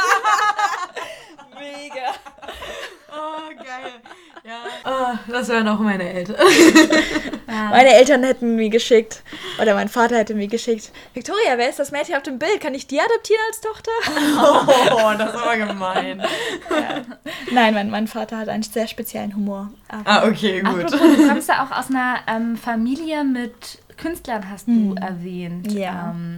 Mega. 1.59 2.13
Oh, 3.09 3.49
geil. 3.55 3.93
Ja. 4.43 4.63
Oh, 4.85 5.31
das 5.31 5.47
wären 5.47 5.67
auch 5.69 5.79
meine 5.79 6.07
Eltern. 6.13 6.35
Ja. 7.49 7.69
Meine 7.69 7.93
Eltern 7.95 8.23
hätten 8.23 8.57
mir 8.57 8.69
geschickt, 8.69 9.23
oder 9.59 9.73
mein 9.73 9.87
Vater 9.87 10.17
hätte 10.17 10.35
mir 10.35 10.47
geschickt, 10.47 10.91
Victoria, 11.13 11.57
wer 11.57 11.69
ist 11.69 11.79
das 11.79 11.91
Mädchen 11.91 12.15
auf 12.15 12.23
dem 12.23 12.39
Bild? 12.39 12.59
Kann 12.59 12.75
ich 12.75 12.87
die 12.87 12.99
adoptieren 12.99 13.41
als 13.47 13.61
Tochter? 13.61 13.91
Oh, 14.91 15.13
das 15.17 15.33
ist 15.33 15.41
aber 15.41 15.55
gemein. 15.55 16.19
Ja. 16.69 17.01
Nein, 17.49 17.73
mein, 17.73 17.89
mein 17.89 18.07
Vater 18.07 18.39
hat 18.39 18.49
einen 18.49 18.63
sehr 18.63 18.85
speziellen 18.87 19.33
Humor. 19.33 19.71
ah, 19.87 20.27
okay, 20.27 20.59
gut. 20.59 20.93
Apropos, 20.93 21.15
du 21.15 21.27
kommst 21.29 21.47
ja 21.47 21.65
auch 21.65 21.71
aus 21.71 21.89
einer 21.89 22.17
ähm, 22.27 22.57
Familie 22.57 23.23
mit 23.23 23.79
Künstlern, 23.95 24.49
hast 24.49 24.67
du 24.67 24.73
hm. 24.73 24.97
erwähnt. 24.97 25.71
Ja. 25.71 26.11
Ähm, 26.11 26.37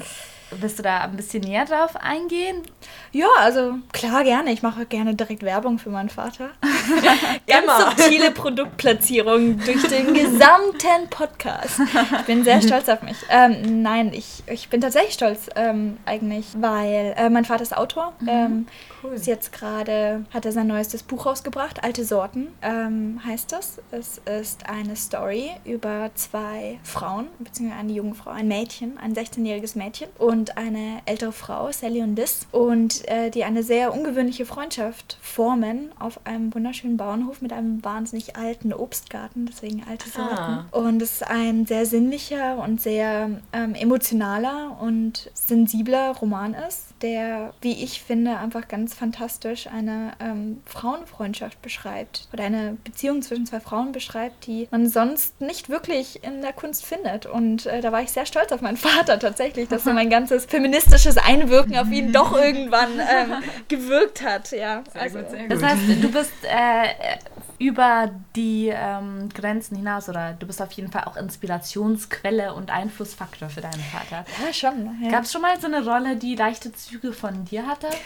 Willst 0.51 0.79
du 0.79 0.83
da 0.83 1.01
ein 1.01 1.15
bisschen 1.15 1.43
näher 1.43 1.65
drauf 1.65 1.95
eingehen? 1.95 2.63
Ja, 3.11 3.27
also 3.37 3.75
klar, 3.91 4.23
gerne. 4.23 4.51
Ich 4.51 4.63
mache 4.63 4.85
gerne 4.85 5.13
direkt 5.15 5.43
Werbung 5.43 5.77
für 5.77 5.89
meinen 5.89 6.09
Vater. 6.09 6.49
Ganz 7.47 7.63
Immer. 7.63 7.91
subtile 7.91 8.31
Produktplatzierung 8.31 9.59
durch 9.59 9.83
den 9.87 10.13
gesamten 10.13 11.09
Podcast. 11.09 11.79
Ich 12.19 12.25
bin 12.25 12.43
sehr 12.43 12.61
stolz 12.61 12.89
auf 12.89 13.01
mich. 13.03 13.17
Ähm, 13.29 13.81
nein, 13.81 14.11
ich, 14.13 14.43
ich 14.47 14.69
bin 14.69 14.81
tatsächlich 14.81 15.13
stolz 15.13 15.49
ähm, 15.55 15.97
eigentlich, 16.05 16.47
weil 16.57 17.13
äh, 17.15 17.29
mein 17.29 17.45
Vater 17.45 17.63
ist 17.63 17.77
Autor. 17.77 18.13
Mhm. 18.19 18.29
Ähm, 18.29 18.67
cool. 19.03 19.13
Ist 19.13 19.27
jetzt 19.27 19.51
gerade, 19.51 20.25
hat 20.33 20.45
er 20.45 20.51
sein 20.51 20.67
neuestes 20.67 21.03
Buch 21.03 21.25
rausgebracht, 21.25 21.83
Alte 21.83 22.03
Sorten 22.03 22.47
ähm, 22.61 23.19
heißt 23.25 23.51
das. 23.51 23.81
Es 23.91 24.21
ist 24.39 24.69
eine 24.69 24.95
Story 24.95 25.51
über 25.65 26.11
zwei 26.15 26.79
Frauen, 26.83 27.27
beziehungsweise 27.39 27.79
eine 27.79 27.93
junge 27.93 28.15
Frau, 28.15 28.31
ein 28.31 28.47
Mädchen, 28.47 28.97
ein 28.97 29.13
16-jähriges 29.13 29.77
Mädchen. 29.77 30.09
Und 30.17 30.57
eine 30.57 31.01
ältere 31.05 31.31
Frau, 31.31 31.71
Sally 31.71 32.01
und 32.01 32.15
Liz, 32.15 32.47
und 32.51 33.07
äh, 33.07 33.29
die 33.29 33.43
eine 33.43 33.63
sehr 33.63 33.93
ungewöhnliche 33.93 34.45
Freundschaft 34.45 35.17
formen 35.21 35.91
auf 35.99 36.25
einem 36.25 36.53
wunderschönen 36.53 36.97
Bauernhof 36.97 37.41
mit 37.41 37.53
einem 37.53 37.83
wahnsinnig 37.83 38.35
alten 38.35 38.73
Obstgarten, 38.73 39.45
deswegen 39.45 39.83
alte 39.89 40.05
ah. 40.09 40.17
Sorten. 40.17 40.35
Ah. 40.35 40.65
Und 40.71 41.01
es 41.01 41.13
ist 41.13 41.27
ein 41.27 41.65
sehr 41.65 41.85
sinnlicher 41.85 42.57
und 42.57 42.81
sehr 42.81 43.29
ähm, 43.53 43.75
emotionaler 43.75 44.77
und 44.79 45.31
sensibler 45.33 46.11
Roman 46.11 46.53
ist 46.53 46.98
der, 47.01 47.53
wie 47.61 47.83
ich 47.83 48.01
finde, 48.01 48.37
einfach 48.37 48.67
ganz 48.67 48.93
fantastisch 48.93 49.67
eine 49.67 50.13
ähm, 50.19 50.61
Frauenfreundschaft 50.65 51.61
beschreibt 51.61 52.27
oder 52.33 52.43
eine 52.43 52.77
Beziehung 52.83 53.21
zwischen 53.21 53.45
zwei 53.45 53.59
Frauen 53.59 53.91
beschreibt, 53.91 54.45
die 54.47 54.67
man 54.71 54.87
sonst 54.87 55.39
nicht 55.41 55.69
wirklich 55.69 56.23
in 56.23 56.41
der 56.41 56.53
Kunst 56.53 56.85
findet. 56.85 57.25
Und 57.25 57.65
äh, 57.65 57.81
da 57.81 57.91
war 57.91 58.01
ich 58.01 58.11
sehr 58.11 58.25
stolz 58.25 58.51
auf 58.51 58.61
meinen 58.61 58.77
Vater 58.89 59.19
tatsächlich, 59.19 59.67
dass 59.69 59.83
so 59.83 59.93
mein 59.93 60.09
ganzes 60.09 60.45
feministisches 60.45 61.17
Einwirken 61.17 61.77
auf 61.77 61.89
ihn 61.91 62.11
doch 62.11 62.35
irgendwann 62.35 62.99
ähm, 62.99 63.43
gewirkt 63.67 64.21
hat. 64.21 64.51
Ja, 64.51 64.83
sehr 64.91 65.01
also, 65.01 65.19
gut, 65.19 65.29
sehr 65.29 65.41
gut. 65.43 65.51
Das 65.51 65.63
heißt, 65.63 65.81
du 66.01 66.11
bist 66.11 66.33
äh, 66.43 67.17
über 67.59 68.09
die 68.37 68.71
ähm, 68.73 69.29
Grenzen 69.33 69.75
hinaus 69.75 70.07
oder 70.07 70.33
du 70.33 70.47
bist 70.47 70.61
auf 70.61 70.71
jeden 70.71 70.91
Fall 70.91 71.03
auch 71.03 71.17
Inspirationsquelle 71.17 72.53
und 72.53 72.71
Einflussfaktor 72.71 73.49
für 73.49 73.59
deinen 73.59 73.83
Vater. 73.91 74.25
Ja, 74.43 74.53
schon. 74.53 74.97
Ja. 75.03 75.11
Gab 75.11 75.23
es 75.23 75.31
schon 75.33 75.41
mal 75.41 75.59
so 75.59 75.67
eine 75.67 75.85
Rolle, 75.85 76.15
die 76.15 76.35
leichte 76.35 76.71
Züge 76.73 77.13
von 77.13 77.45
dir 77.45 77.67
hatte? 77.67 77.87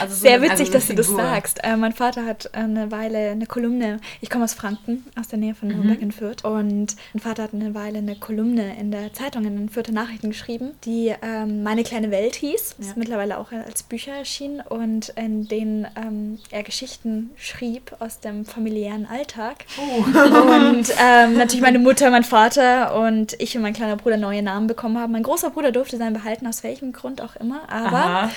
Also 0.00 0.14
so 0.14 0.20
Sehr 0.22 0.42
witzig, 0.42 0.68
also 0.68 0.72
dass 0.72 0.86
du 0.88 0.94
das 0.94 1.08
sagst. 1.08 1.64
Äh, 1.64 1.76
mein 1.76 1.92
Vater 1.92 2.26
hat 2.26 2.54
eine 2.54 2.90
Weile 2.90 3.30
eine 3.30 3.46
Kolumne, 3.46 4.00
ich 4.20 4.28
komme 4.28 4.44
aus 4.44 4.52
Franken, 4.52 5.04
aus 5.18 5.28
der 5.28 5.38
Nähe 5.38 5.54
von 5.54 5.68
mhm. 5.68 5.76
Nürnberg 5.76 6.00
in 6.02 6.12
Fürth 6.12 6.44
und 6.44 6.96
mein 7.14 7.20
Vater 7.22 7.44
hat 7.44 7.54
eine 7.54 7.74
Weile 7.74 7.98
eine 7.98 8.16
Kolumne 8.16 8.78
in 8.78 8.90
der 8.90 9.12
Zeitung, 9.12 9.44
in 9.44 9.56
den 9.56 9.68
Fürther 9.68 9.92
Nachrichten 9.92 10.30
geschrieben, 10.30 10.72
die 10.84 11.14
ähm, 11.22 11.62
Meine 11.62 11.84
kleine 11.84 12.10
Welt 12.10 12.34
hieß. 12.34 12.76
Ja. 12.78 12.86
Ist 12.86 12.96
mittlerweile 12.96 13.38
auch 13.38 13.52
als 13.52 13.84
Bücher 13.84 14.12
erschienen 14.12 14.60
und 14.60 15.10
in 15.10 15.48
denen 15.48 15.86
ähm, 15.96 16.38
er 16.50 16.62
Geschichten 16.62 17.30
schrieb 17.36 17.96
aus 18.00 18.20
dem 18.20 18.44
familiären 18.44 18.95
familiären 18.96 19.06
Alltag. 19.06 19.64
Oh. 19.78 20.02
Und 20.02 20.92
ähm, 21.00 21.36
natürlich 21.36 21.60
meine 21.60 21.78
Mutter, 21.78 22.10
mein 22.10 22.24
Vater 22.24 22.96
und 22.96 23.34
ich 23.38 23.56
und 23.56 23.62
mein 23.62 23.74
kleiner 23.74 23.96
Bruder 23.96 24.16
neue 24.16 24.42
Namen 24.42 24.66
bekommen 24.66 24.98
haben. 24.98 25.12
Mein 25.12 25.22
großer 25.22 25.50
Bruder 25.50 25.72
durfte 25.72 25.96
seinen 25.96 26.14
behalten, 26.14 26.46
aus 26.46 26.62
welchem 26.62 26.92
Grund 26.92 27.20
auch 27.20 27.36
immer. 27.36 27.60
Aber 27.70 28.30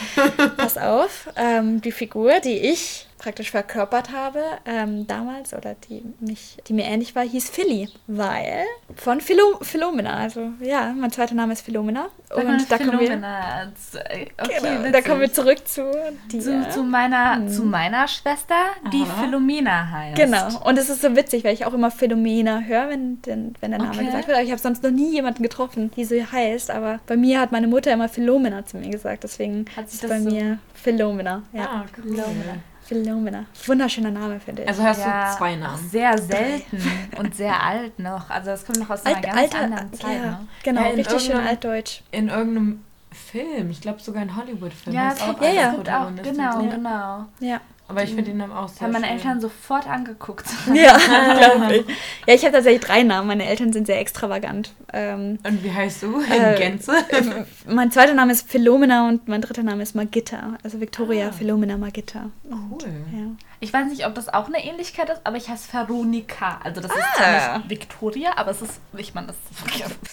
pass 0.58 0.78
auf, 0.78 1.30
ähm, 1.36 1.82
die 1.82 1.92
Figur, 1.92 2.40
die 2.44 2.58
ich 2.58 3.06
praktisch 3.20 3.52
verkörpert 3.52 4.12
habe, 4.12 4.42
ähm, 4.66 5.06
damals, 5.06 5.54
oder 5.54 5.76
die, 5.88 6.04
mich, 6.20 6.58
die 6.68 6.74
mir 6.74 6.86
ähnlich 6.86 7.16
war, 7.16 7.24
hieß 7.24 7.50
Philly, 7.50 7.90
weil 8.08 8.64
von 8.96 9.22
Philo 9.22 9.60
Philomena, 9.62 10.18
also 10.18 10.52
ja, 10.62 10.94
mein 10.98 11.12
zweiter 11.12 11.36
Name 11.36 11.54
ist 11.54 11.62
Philomena. 11.62 12.08
Und 12.34 12.72
da 12.72 12.78
kommen 12.78 13.00
wir, 13.00 13.12
äh, 13.12 14.28
okay, 14.42 14.60
genau, 14.62 14.92
da 14.92 15.02
kommen 15.02 15.22
wir 15.22 15.34
zurück 15.34 15.68
zu, 15.68 15.92
dir. 16.32 16.40
zu, 16.42 16.70
zu, 16.70 16.84
meiner, 16.84 17.36
hm. 17.36 17.50
zu 17.50 17.64
meiner 17.64 18.08
Schwester, 18.08 18.56
die 18.94 19.04
Aha. 19.04 19.24
Philomena 19.24 19.92
heißt. 19.92 20.16
Genau, 20.16 20.62
und 20.66 20.78
es 20.78 20.90
ist 20.90 21.02
so 21.02 21.16
witzig, 21.16 21.44
weil 21.44 21.54
ich 21.54 21.66
auch 21.66 21.74
immer 21.74 21.92
Philomena 21.92 22.62
höre, 22.62 22.90
wenn, 22.90 23.22
den, 23.24 23.54
wenn 23.60 23.72
der 23.72 23.80
Name 23.80 23.92
okay. 23.92 24.06
gesagt 24.06 24.28
wird, 24.28 24.38
aber 24.38 24.46
ich 24.46 24.52
habe 24.52 24.62
sonst 24.62 24.82
noch 24.82 24.92
nie 24.92 25.12
jemanden 25.12 25.44
getroffen, 25.44 25.92
die 25.96 26.06
so 26.06 26.16
heißt, 26.16 26.72
aber 26.72 27.00
bei 27.06 27.18
mir 27.18 27.42
hat 27.42 27.52
meine 27.52 27.68
Mutter 27.68 27.92
immer 27.92 28.08
Philomena 28.08 28.66
zu 28.66 28.78
mir 28.78 28.90
gesagt, 28.90 29.24
deswegen 29.24 29.66
hat 29.76 29.90
sich 29.90 30.00
das 30.00 30.10
bei 30.10 30.20
so 30.22 30.30
mir 30.30 30.60
Philomena. 30.74 31.44
Ja. 31.52 31.64
Ah, 31.64 31.86
cool. 31.98 32.04
Philomena. 32.04 32.64
Philomena. 32.90 33.46
Wunderschöner 33.68 34.10
Name, 34.10 34.40
finde 34.40 34.64
ich. 34.64 34.68
Also 34.68 34.84
hast 34.84 35.00
ja, 35.02 35.32
du 35.32 35.38
zwei 35.38 35.56
Namen. 35.56 35.90
Sehr 35.90 36.18
selten 36.18 36.82
und 37.20 37.36
sehr 37.36 37.62
alt 37.62 38.00
noch. 38.00 38.32
Also 38.32 38.50
das 38.50 38.66
kommt 38.66 38.80
noch 38.80 38.90
aus 38.90 39.06
einer 39.06 39.18
Alt, 39.18 39.26
ganz 39.26 39.38
alter, 39.38 39.60
anderen 39.60 39.94
Zeit. 39.94 40.16
Ja, 40.16 40.26
ne? 40.26 40.48
Genau, 40.64 40.82
ja, 40.82 40.88
richtig 40.88 41.22
schön 41.22 41.38
altdeutsch. 41.38 42.02
In 42.12 42.30
irgendeinem 42.30 42.84
Film, 43.12 43.70
ich 43.70 43.80
glaube 43.82 44.00
sogar 44.00 44.24
in 44.24 44.36
Hollywood-Film. 44.36 44.96
Ja, 44.96 45.12
es 45.12 45.24
gibt, 45.24 45.42
ja, 45.44 45.50
ja. 45.52 45.72
auch, 45.74 46.24
genau, 46.24 46.60
genau. 46.64 47.26
Ja. 47.40 47.62
Aber 47.90 48.04
ich 48.04 48.10
finde 48.10 48.26
den 48.26 48.38
Namen 48.38 48.54
auch 48.54 48.70
sehr 48.70 48.82
Haben 48.82 48.92
meine 48.92 49.08
schön. 49.08 49.18
Eltern 49.18 49.42
sofort 49.42 49.88
angeguckt. 49.88 50.46
Ja, 50.76 50.96
glaube 51.38 51.78
ich. 51.78 51.86
Ja, 52.28 52.36
ich 52.36 52.44
habe 52.44 52.54
tatsächlich 52.54 52.84
drei 52.84 53.02
Namen. 53.02 53.28
Meine 53.28 53.48
Eltern 53.48 53.74
sind 53.74 53.88
sehr 53.88 54.00
extravagant. 54.00 54.76
Ähm, 54.94 55.40
und 55.44 55.64
wie 55.64 55.74
heißt 55.74 56.04
du 56.04 56.20
in 56.20 56.32
äh, 56.32 56.56
Gänze? 56.56 56.94
mein 57.68 57.92
zweiter 57.92 58.14
Name 58.14 58.32
ist 58.32 58.48
Philomena 58.48 59.10
und 59.10 59.28
mein 59.28 59.42
dritter 59.42 59.64
Name 59.64 59.82
ist 59.82 59.96
Magitta. 59.96 60.60
Also 60.64 60.80
Victoria 60.80 61.30
ah. 61.30 61.32
Philomena 61.32 61.78
Magitta. 61.78 62.30
Cool. 62.48 62.78
Ja. 63.12 63.49
Ich 63.62 63.74
weiß 63.74 63.88
nicht, 63.88 64.06
ob 64.06 64.16
das 64.16 64.30
auch 64.30 64.48
eine 64.48 64.64
Ähnlichkeit 64.64 65.10
ist, 65.10 65.22
aber 65.26 65.36
ich 65.36 65.50
heiße 65.50 65.74
Veronika. 65.74 66.60
Also 66.64 66.80
das 66.80 66.92
ah. 66.92 66.96
ist 66.96 67.16
zwar 67.16 67.58
nicht 67.58 67.70
Victoria, 67.70 68.38
aber 68.38 68.52
es 68.52 68.62
ist, 68.62 68.80
ich 68.98 69.14
meine, 69.14 69.28
das 69.28 69.36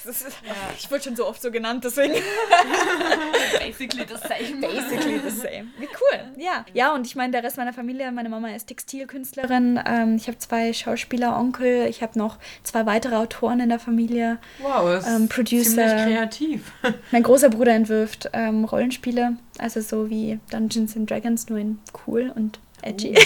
ist... 0.05 0.27
ja. 0.45 0.53
Ich 0.77 0.91
wurde 0.91 1.05
schon 1.05 1.17
so 1.17 1.27
oft 1.27 1.41
so 1.41 1.51
genannt, 1.53 1.85
deswegen... 1.85 2.15
Basically 3.59 4.05
the 4.09 4.17
same. 4.17 4.61
Basically 4.61 5.21
the 5.21 5.31
same. 5.31 5.69
Wie 5.79 5.87
cool. 5.87 6.43
Ja. 6.43 6.65
Ja, 6.75 6.93
und 6.93 7.07
ich 7.07 7.15
meine, 7.15 7.33
der 7.33 7.45
Rest 7.45 7.57
meiner 7.57 7.73
Familie, 7.73 8.11
meine 8.11 8.29
Mama 8.29 8.49
ist 8.49 8.67
Textilkünstlerin. 8.67 9.81
Ähm, 9.87 10.17
ich 10.17 10.27
habe 10.27 10.39
zwei 10.39 10.73
Schauspieler, 10.73 11.39
Onkel. 11.39 11.87
Ich 11.87 12.03
habe 12.03 12.19
noch 12.19 12.39
zwei 12.65 12.85
weitere 12.87 13.15
Autoren 13.15 13.61
in 13.61 13.69
der 13.69 13.79
Familie. 13.79 14.39
Wow, 14.59 14.99
ist 14.99 15.07
ähm, 15.07 15.29
Producer. 15.29 15.65
ziemlich 15.65 16.05
kreativ. 16.05 16.73
Mein 17.13 17.23
großer 17.23 17.51
Bruder 17.51 17.75
entwirft 17.75 18.29
ähm, 18.33 18.65
Rollenspiele, 18.65 19.37
also 19.59 19.81
so 19.81 20.11
wie 20.11 20.41
Dungeons 20.51 20.97
and 20.97 21.09
Dragons, 21.09 21.49
nur 21.49 21.59
in 21.59 21.79
cool 22.07 22.33
und 22.35 22.59
edgy. 22.83 23.11
Uh. 23.11 23.21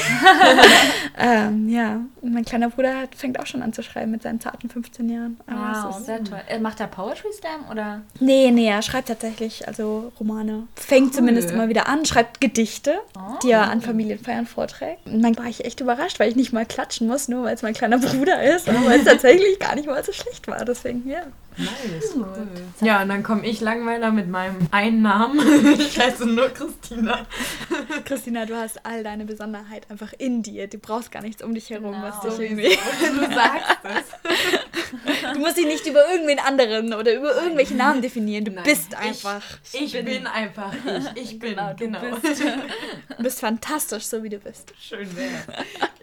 ähm, 1.18 1.68
ja, 1.68 2.00
mein 2.22 2.44
kleiner 2.44 2.70
Bruder 2.70 2.96
hat, 2.98 3.14
fängt 3.14 3.38
auch 3.38 3.46
schon 3.46 3.62
an 3.62 3.72
zu 3.72 3.82
schreiben 3.82 4.10
mit 4.10 4.22
seinen 4.22 4.40
zarten 4.40 4.68
15 4.68 5.08
Jahren. 5.08 5.40
wow, 5.46 5.96
ist, 5.96 6.06
sehr 6.06 6.22
toll. 6.22 6.40
Macht 6.60 6.80
er 6.80 6.86
Poetry 6.86 7.28
Slam 7.32 7.70
oder? 7.70 8.02
Nee, 8.20 8.50
nee, 8.50 8.68
er 8.68 8.82
schreibt 8.82 9.08
tatsächlich 9.08 9.66
also 9.66 10.12
Romane. 10.18 10.66
Fängt 10.76 11.08
cool. 11.08 11.12
zumindest 11.12 11.50
immer 11.50 11.68
wieder 11.68 11.88
an, 11.88 12.04
schreibt 12.04 12.40
Gedichte, 12.40 12.94
oh. 13.16 13.38
die 13.42 13.50
er 13.50 13.70
an 13.70 13.80
Familienfeiern 13.80 14.46
vorträgt. 14.46 15.06
Und 15.06 15.22
dann 15.22 15.36
war 15.36 15.46
ich 15.46 15.64
echt 15.64 15.80
überrascht, 15.80 16.20
weil 16.20 16.30
ich 16.30 16.36
nicht 16.36 16.52
mal 16.52 16.66
klatschen 16.66 17.06
muss, 17.06 17.28
nur 17.28 17.44
weil 17.44 17.54
es 17.54 17.62
mein 17.62 17.74
kleiner 17.74 17.98
Bruder 17.98 18.42
ist, 18.42 18.68
aber 18.68 18.84
weil 18.86 19.00
es 19.00 19.04
tatsächlich 19.04 19.58
gar 19.58 19.74
nicht 19.74 19.86
mal 19.86 20.02
so 20.04 20.12
schlecht 20.12 20.46
war. 20.48 20.64
Deswegen, 20.64 21.08
ja. 21.08 21.22
Nice, 21.56 22.14
cool. 22.16 22.48
Ja, 22.80 23.02
und 23.02 23.08
dann 23.08 23.22
komme 23.22 23.46
ich 23.46 23.60
Langweiler 23.60 24.10
mit 24.10 24.28
meinem 24.28 24.56
einen 24.70 25.02
Namen. 25.02 25.40
ich 25.78 25.98
heiße 25.98 26.26
nur 26.26 26.48
Christina. 26.50 27.26
Christina, 28.04 28.46
du 28.46 28.56
hast 28.56 28.84
all 28.86 29.02
deine 29.02 29.24
Besonderheit 29.24 29.90
einfach 29.90 30.12
in 30.18 30.42
dir. 30.42 30.68
Du 30.68 30.78
brauchst 30.78 31.10
gar 31.10 31.22
nichts 31.22 31.42
um 31.42 31.54
dich 31.54 31.70
herum, 31.70 31.92
genau. 31.92 32.04
was 32.04 32.20
dich 32.20 32.50
irgendwie. 32.50 32.68
Du 32.70 33.34
sagst 33.34 33.78
es. 33.84 35.32
Du 35.32 35.38
musst 35.38 35.56
dich 35.56 35.66
nicht 35.66 35.86
über 35.86 36.10
irgendwen 36.10 36.38
anderen 36.38 36.94
oder 36.94 37.14
über 37.14 37.34
irgendwelche 37.42 37.74
Namen 37.74 38.02
definieren. 38.02 38.44
Du 38.44 38.52
Nein. 38.52 38.64
bist 38.64 38.94
einfach. 38.94 39.42
Ich, 39.72 39.82
ich 39.82 39.92
bin, 39.92 40.04
bin, 40.04 40.26
einfach 40.26 40.72
ich. 41.14 41.22
Ich 41.22 41.38
bin, 41.38 41.50
genau. 41.50 41.74
genau. 41.76 42.00
Du, 42.00 42.20
bist, 42.20 42.42
du 43.16 43.22
bist 43.22 43.40
fantastisch, 43.40 44.04
so 44.04 44.22
wie 44.22 44.28
du 44.28 44.38
bist. 44.38 44.72
Schön 44.80 45.08
wäre. 45.16 45.30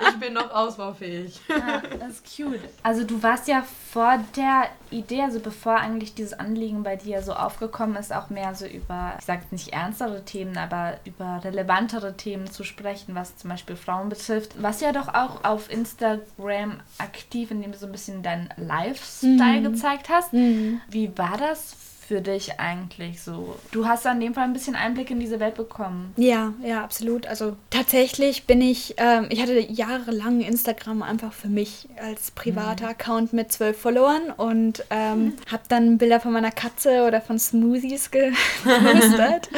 Ich 0.10 0.20
bin 0.20 0.34
noch 0.34 0.52
ausbaufähig. 0.52 1.40
Ja, 1.50 1.82
das 2.00 2.14
ist 2.14 2.36
cute. 2.36 2.60
Also 2.84 3.04
du 3.04 3.22
warst 3.22 3.48
ja 3.48 3.66
vor 3.92 4.24
der 4.36 4.70
Idee, 4.92 5.22
also 5.22 5.37
bevor 5.40 5.76
eigentlich 5.76 6.14
dieses 6.16 6.34
Anliegen 6.34 6.84
bei 6.84 6.96
dir 6.96 7.22
so 7.22 7.34
aufgekommen 7.34 7.96
ist, 7.96 8.14
auch 8.14 8.30
mehr 8.30 8.56
so 8.56 8.66
über, 8.66 9.14
ich 9.20 9.26
sage 9.26 9.44
nicht 9.52 9.74
ernstere 9.74 10.24
Themen, 10.26 10.58
aber 10.58 10.98
über 11.06 11.42
relevantere 11.44 12.16
Themen 12.18 12.50
zu 12.50 12.64
sprechen, 12.64 13.16
was 13.16 13.38
zum 13.38 13.50
Beispiel 13.50 13.76
Frauen 13.76 14.10
betrifft. 14.10 14.62
Was 14.62 14.82
ja 14.82 14.92
doch 14.92 15.10
auch 15.10 15.44
auf 15.44 15.72
Instagram 15.72 16.80
aktiv, 16.98 17.52
indem 17.52 17.72
du 17.72 17.78
so 17.78 17.86
ein 17.86 17.92
bisschen 17.92 18.24
deinen 18.24 18.50
Lifestyle 18.58 19.62
mhm. 19.62 19.74
gezeigt 19.74 20.10
hast. 20.10 20.34
Mhm. 20.34 20.82
Wie 20.90 21.18
war 21.18 21.38
das 21.38 21.87
für 22.08 22.22
dich 22.22 22.58
eigentlich 22.58 23.22
so? 23.22 23.58
Du 23.72 23.86
hast 23.86 24.08
an 24.08 24.22
dem 24.22 24.34
Fall 24.34 24.46
ein 24.46 24.54
bisschen 24.54 24.76
Einblick 24.76 25.12
in 25.12 25.20
diese 25.20 25.42
Welt 25.42 25.56
bekommen. 25.56 26.14
Ja, 26.16 26.54
ja, 26.64 26.82
absolut. 26.82 27.28
Also 27.28 27.58
tatsächlich 27.70 28.46
bin 28.46 28.62
ich, 28.62 28.96
ähm, 28.98 29.28
ich 29.30 29.42
hatte 29.42 29.60
jahrelang 29.60 30.40
Instagram 30.40 31.02
einfach 31.02 31.34
für 31.34 31.50
mich 31.50 31.90
als 32.02 32.32
privater 32.32 32.86
mhm. 32.86 32.92
Account 32.92 33.34
mit 33.34 33.52
zwölf 33.52 33.78
Followern 33.78 34.32
und 34.38 34.86
ähm, 34.90 35.20
mhm. 35.26 35.34
habe 35.52 35.64
dann 35.68 35.98
Bilder 35.98 36.22
von 36.22 36.32
meiner 36.32 36.52
Katze 36.52 37.04
oder 37.06 37.20
von 37.20 37.38
Smoothies 37.40 38.10
gepostet. 38.12 39.50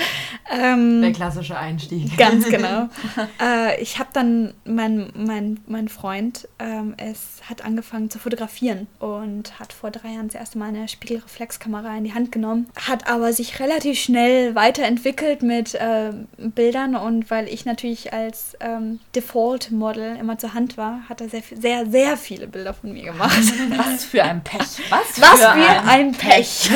ähm, 0.51 1.03
Der 1.03 1.11
klassische 1.11 1.55
Einstieg. 1.55 2.17
Ganz 2.17 2.49
genau. 2.49 2.89
äh, 3.41 3.79
ich 3.79 3.99
habe 3.99 4.09
dann, 4.11 4.55
mein, 4.65 5.11
mein, 5.15 5.59
mein 5.67 5.87
Freund, 5.87 6.47
ähm, 6.57 6.95
es 6.97 7.41
hat 7.47 7.63
angefangen 7.63 8.09
zu 8.09 8.17
fotografieren 8.17 8.87
und 8.97 9.59
hat 9.59 9.71
vor 9.71 9.91
drei 9.91 10.13
Jahren 10.13 10.29
das 10.29 10.35
erste 10.35 10.57
Mal 10.57 10.69
eine 10.69 10.87
Spiegelreflexkamera 10.87 11.95
in 11.95 12.05
die 12.05 12.13
Hand 12.13 12.31
genommen 12.31 12.38
genommen, 12.39 12.67
hat 12.75 13.07
aber 13.07 13.33
sich 13.33 13.59
relativ 13.59 13.99
schnell 13.99 14.55
weiterentwickelt 14.55 15.43
mit 15.43 15.75
äh, 15.75 16.11
Bildern 16.37 16.95
und 16.95 17.29
weil 17.29 17.47
ich 17.47 17.65
natürlich 17.65 18.13
als 18.13 18.57
ähm, 18.59 18.99
Default-Model 19.15 20.15
immer 20.17 20.37
zur 20.37 20.53
Hand 20.53 20.77
war, 20.77 21.01
hat 21.09 21.21
er 21.21 21.29
sehr, 21.29 21.43
sehr, 21.59 21.85
sehr 21.85 22.17
viele 22.17 22.47
Bilder 22.47 22.73
von 22.73 22.93
mir 22.93 23.03
gemacht. 23.03 23.37
Was 23.77 24.05
für 24.05 24.23
ein 24.23 24.43
Pech. 24.43 24.59
Was, 24.89 25.21
Was 25.21 25.39
für, 25.39 25.49
ein, 25.49 25.87
ein, 25.87 26.11
Pech. 26.13 26.69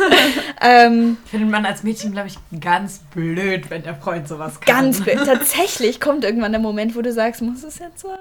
ähm, 0.60 1.16
Findet 1.26 1.50
man 1.50 1.66
als 1.66 1.82
Mädchen, 1.82 2.12
glaube 2.12 2.28
ich, 2.28 2.60
ganz 2.60 3.00
blöd, 3.14 3.70
wenn 3.70 3.82
der 3.82 3.94
Freund 3.94 4.28
sowas 4.28 4.60
kann. 4.60 4.76
Ganz 4.76 5.00
blöd. 5.00 5.18
Tatsächlich 5.24 6.00
kommt 6.00 6.24
irgendwann 6.24 6.52
der 6.52 6.60
Moment, 6.60 6.96
wo 6.96 7.02
du 7.02 7.12
sagst, 7.12 7.42
muss 7.42 7.62
es 7.62 7.78
jetzt 7.78 8.00
sein? 8.00 8.18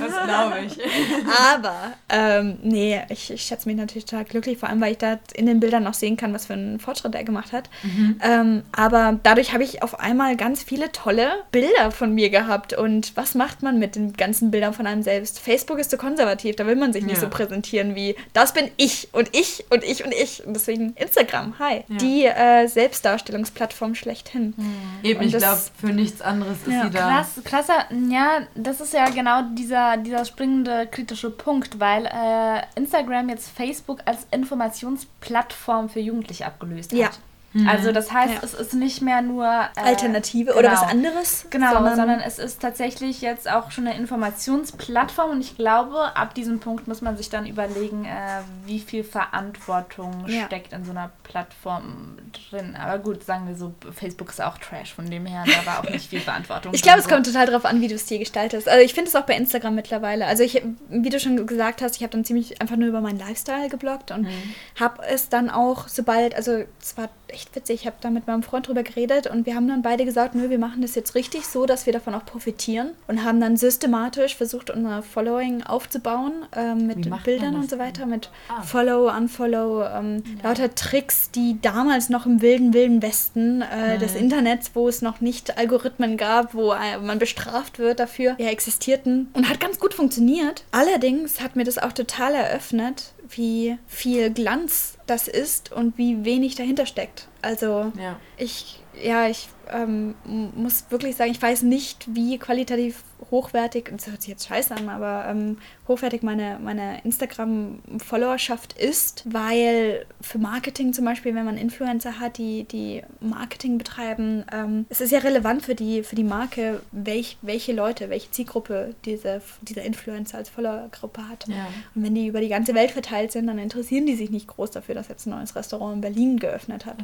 Das 0.00 0.24
glaube 0.24 0.60
ich. 0.66 0.78
Aber, 1.52 1.92
ähm, 2.08 2.58
nee, 2.62 3.00
ich, 3.08 3.30
ich 3.30 3.42
schätze 3.42 3.68
mich 3.68 3.76
natürlich 3.76 4.04
total 4.04 4.24
glücklich, 4.24 4.58
vor 4.58 4.68
allem, 4.68 4.80
weil 4.80 4.92
ich 4.92 4.98
da 4.98 5.18
in 5.34 5.46
den 5.46 5.60
Bildern 5.60 5.82
noch 5.82 5.94
sehen 5.94 6.16
kann, 6.16 6.32
was 6.32 6.46
für 6.46 6.54
einen 6.54 6.80
Fortschritt 6.80 7.14
er 7.14 7.24
gemacht 7.24 7.52
hat. 7.52 7.70
Mhm. 7.82 8.20
Ähm, 8.22 8.62
aber 8.72 9.18
dadurch 9.22 9.52
habe 9.52 9.64
ich 9.64 9.82
auf 9.82 10.00
einmal 10.00 10.36
ganz 10.36 10.62
viele 10.62 10.92
tolle 10.92 11.28
Bilder 11.52 11.90
von 11.90 12.14
mir 12.14 12.30
gehabt. 12.30 12.72
Und 12.72 13.16
was 13.16 13.34
macht 13.34 13.62
man 13.62 13.78
mit 13.78 13.96
den 13.96 14.12
ganzen 14.12 14.50
Bildern 14.50 14.74
von 14.74 14.86
einem 14.86 15.02
selbst? 15.02 15.38
Facebook 15.38 15.78
ist 15.78 15.90
so 15.90 15.96
konservativ, 15.96 16.56
da 16.56 16.66
will 16.66 16.76
man 16.76 16.92
sich 16.92 17.04
nicht 17.04 17.16
ja. 17.16 17.20
so 17.22 17.28
präsentieren 17.28 17.94
wie, 17.94 18.16
das 18.32 18.52
bin 18.52 18.70
ich 18.76 19.08
und 19.12 19.30
ich 19.32 19.64
und 19.70 19.84
ich 19.84 20.04
und 20.04 20.12
ich. 20.12 20.44
Und 20.46 20.54
deswegen 20.54 20.94
Instagram, 20.94 21.58
hi. 21.58 21.84
Ja. 21.88 21.96
Die 21.96 22.24
äh, 22.24 22.66
Selbstdarstellungsplattform 22.66 23.94
schlechthin. 23.94 24.54
Mhm. 24.56 24.74
Eben, 25.02 25.20
und 25.20 25.26
ich 25.26 25.36
glaube, 25.36 25.60
für 25.78 25.88
nichts 25.88 26.20
anderes 26.20 26.58
ist 26.66 26.72
ja. 26.72 26.84
sie 26.84 26.90
da. 26.90 27.08
Krass, 27.08 27.40
krasser, 27.44 27.86
ja, 28.10 28.40
das 28.54 28.80
ist 28.80 28.92
ja 28.92 29.08
genau 29.10 29.42
dieser, 29.54 29.96
dieser 29.96 30.24
springende 30.24 30.86
kritische 30.86 31.30
Punkt, 31.30 31.80
weil 31.80 32.06
äh, 32.06 32.62
Instagram 32.78 33.28
jetzt 33.28 33.48
Facebook 33.48 34.00
als 34.04 34.26
Informationsplattform 34.30 35.88
für 35.88 36.00
Jugendliche 36.00 36.46
abgelöst 36.46 36.92
hat. 36.92 36.98
Ja. 36.98 37.10
Mhm. 37.54 37.68
Also 37.68 37.92
das 37.92 38.12
heißt, 38.12 38.34
ja. 38.34 38.40
es 38.42 38.52
ist 38.52 38.74
nicht 38.74 39.00
mehr 39.00 39.22
nur 39.22 39.46
äh, 39.46 39.80
Alternative 39.80 40.46
genau, 40.46 40.58
oder 40.58 40.72
was 40.72 40.82
anderes, 40.82 41.46
genau, 41.50 41.72
sondern, 41.72 41.96
sondern, 41.96 42.20
es 42.20 42.40
ist 42.40 42.60
tatsächlich 42.60 43.20
jetzt 43.20 43.48
auch 43.48 43.70
schon 43.70 43.86
eine 43.86 43.96
Informationsplattform 43.96 45.30
und 45.30 45.40
ich 45.40 45.56
glaube, 45.56 46.16
ab 46.16 46.34
diesem 46.34 46.58
Punkt 46.58 46.88
muss 46.88 47.00
man 47.00 47.16
sich 47.16 47.30
dann 47.30 47.46
überlegen, 47.46 48.06
äh, 48.06 48.42
wie 48.66 48.80
viel 48.80 49.04
Verantwortung 49.04 50.24
ja. 50.26 50.46
steckt 50.46 50.72
in 50.72 50.84
so 50.84 50.90
einer 50.90 51.12
Plattform 51.22 52.18
drin. 52.50 52.76
Aber 52.76 52.98
gut, 52.98 53.22
sagen 53.22 53.46
wir 53.46 53.54
so, 53.54 53.72
Facebook 53.92 54.30
ist 54.30 54.42
auch 54.42 54.58
Trash, 54.58 54.92
von 54.92 55.08
dem 55.08 55.24
her, 55.24 55.44
da 55.46 55.64
war 55.64 55.78
auch 55.78 55.90
nicht 55.90 56.10
viel 56.10 56.20
Verantwortung. 56.24 56.74
ich 56.74 56.82
glaube, 56.82 56.98
es 56.98 57.08
kommt 57.08 57.24
total 57.24 57.46
darauf 57.46 57.64
an, 57.64 57.80
wie 57.80 57.86
du 57.86 57.94
es 57.94 58.06
dir 58.06 58.18
gestaltest. 58.18 58.68
Also 58.68 58.84
ich 58.84 58.94
finde 58.94 59.10
es 59.10 59.14
auch 59.14 59.26
bei 59.26 59.36
Instagram 59.36 59.76
mittlerweile. 59.76 60.26
Also 60.26 60.42
ich, 60.42 60.60
wie 60.88 61.08
du 61.08 61.20
schon 61.20 61.46
gesagt 61.46 61.82
hast, 61.82 61.94
ich 61.96 62.02
habe 62.02 62.10
dann 62.10 62.24
ziemlich 62.24 62.60
einfach 62.60 62.76
nur 62.76 62.88
über 62.88 63.00
meinen 63.00 63.20
Lifestyle 63.20 63.68
geblockt 63.68 64.10
und 64.10 64.22
mhm. 64.22 64.54
habe 64.80 65.04
es 65.06 65.28
dann 65.28 65.50
auch, 65.50 65.86
sobald, 65.86 66.34
also 66.34 66.64
es 66.80 66.96
war 66.96 67.08
echt 67.34 67.54
witzig. 67.54 67.80
Ich 67.80 67.86
habe 67.86 67.96
da 68.00 68.10
mit 68.10 68.26
meinem 68.26 68.42
Freund 68.42 68.68
drüber 68.68 68.82
geredet 68.82 69.26
und 69.26 69.46
wir 69.46 69.54
haben 69.54 69.68
dann 69.68 69.82
beide 69.82 70.04
gesagt, 70.04 70.34
nö, 70.34 70.50
wir 70.50 70.58
machen 70.58 70.82
das 70.82 70.94
jetzt 70.94 71.14
richtig 71.14 71.46
so, 71.46 71.66
dass 71.66 71.86
wir 71.86 71.92
davon 71.92 72.14
auch 72.14 72.24
profitieren 72.24 72.90
und 73.08 73.24
haben 73.24 73.40
dann 73.40 73.56
systematisch 73.56 74.36
versucht, 74.36 74.70
unser 74.70 75.02
Following 75.02 75.62
aufzubauen 75.64 76.32
äh, 76.56 76.74
mit 76.74 77.10
Bildern 77.24 77.56
und 77.56 77.68
so 77.68 77.78
weiter, 77.78 78.06
mit 78.06 78.30
ah. 78.48 78.62
Follow, 78.62 79.10
Unfollow, 79.14 79.84
ähm, 79.84 80.22
ja. 80.42 80.48
lauter 80.48 80.74
Tricks, 80.74 81.30
die 81.30 81.58
damals 81.60 82.08
noch 82.08 82.26
im 82.26 82.40
wilden, 82.40 82.72
wilden 82.72 83.02
Westen 83.02 83.62
äh, 83.62 83.98
des 83.98 84.14
Internets, 84.14 84.70
wo 84.74 84.88
es 84.88 85.02
noch 85.02 85.20
nicht 85.20 85.58
Algorithmen 85.58 86.16
gab, 86.16 86.54
wo 86.54 86.72
äh, 86.72 86.98
man 86.98 87.18
bestraft 87.18 87.78
wird 87.78 87.98
dafür, 87.98 88.36
ja, 88.38 88.48
existierten 88.48 89.28
und 89.32 89.48
hat 89.48 89.60
ganz 89.60 89.78
gut 89.78 89.94
funktioniert. 89.94 90.64
Allerdings 90.70 91.40
hat 91.40 91.56
mir 91.56 91.64
das 91.64 91.78
auch 91.78 91.92
total 91.92 92.34
eröffnet, 92.34 93.12
wie 93.28 93.76
viel 93.86 94.30
Glanz 94.30 94.98
das 95.06 95.28
ist 95.28 95.72
und 95.72 95.98
wie 95.98 96.24
wenig 96.24 96.54
dahinter 96.54 96.86
steckt. 96.86 97.28
Also 97.42 97.92
ja. 98.00 98.18
ich, 98.38 98.80
ja, 99.02 99.28
ich 99.28 99.48
ähm, 99.70 100.14
muss 100.24 100.86
wirklich 100.90 101.16
sagen, 101.16 101.30
ich 101.30 101.40
weiß 101.40 101.62
nicht, 101.62 102.06
wie 102.14 102.38
qualitativ 102.38 103.02
hochwertig, 103.30 103.90
das 103.90 104.06
hört 104.06 104.22
sich 104.22 104.30
jetzt 104.30 104.46
scheiße 104.46 104.74
an, 104.74 104.88
aber 104.88 105.26
ähm, 105.28 105.58
hochwertig 105.88 106.22
meine, 106.22 106.58
meine 106.62 107.02
Instagram-Followerschaft 107.04 108.74
ist, 108.74 109.24
weil 109.26 110.06
für 110.20 110.38
Marketing 110.38 110.92
zum 110.92 111.04
Beispiel, 111.04 111.34
wenn 111.34 111.44
man 111.44 111.56
Influencer 111.56 112.20
hat, 112.20 112.38
die, 112.38 112.64
die 112.64 113.02
Marketing 113.20 113.78
betreiben, 113.78 114.44
ähm, 114.52 114.86
es 114.88 115.00
ist 115.00 115.10
ja 115.10 115.20
relevant 115.20 115.62
für 115.62 115.74
die, 115.74 116.02
für 116.02 116.16
die 116.16 116.24
Marke, 116.24 116.82
welch, 116.92 117.38
welche 117.42 117.72
Leute, 117.72 118.10
welche 118.10 118.30
Zielgruppe 118.30 118.94
diese, 119.04 119.40
dieser 119.62 119.82
Influencer 119.82 120.38
als 120.38 120.48
Followergruppe 120.48 121.28
hat. 121.28 121.46
Ja. 121.48 121.66
Und 121.94 122.04
wenn 122.04 122.14
die 122.14 122.26
über 122.26 122.40
die 122.40 122.48
ganze 122.48 122.74
Welt 122.74 122.90
verteilt 122.90 123.32
sind, 123.32 123.46
dann 123.46 123.58
interessieren 123.58 124.06
die 124.06 124.16
sich 124.16 124.30
nicht 124.30 124.46
groß 124.46 124.70
dafür, 124.70 124.93
dass 124.94 125.08
jetzt 125.08 125.26
ein 125.26 125.30
neues 125.30 125.54
Restaurant 125.54 125.96
in 125.96 126.00
Berlin 126.00 126.38
geöffnet 126.38 126.86
hat. 126.86 126.96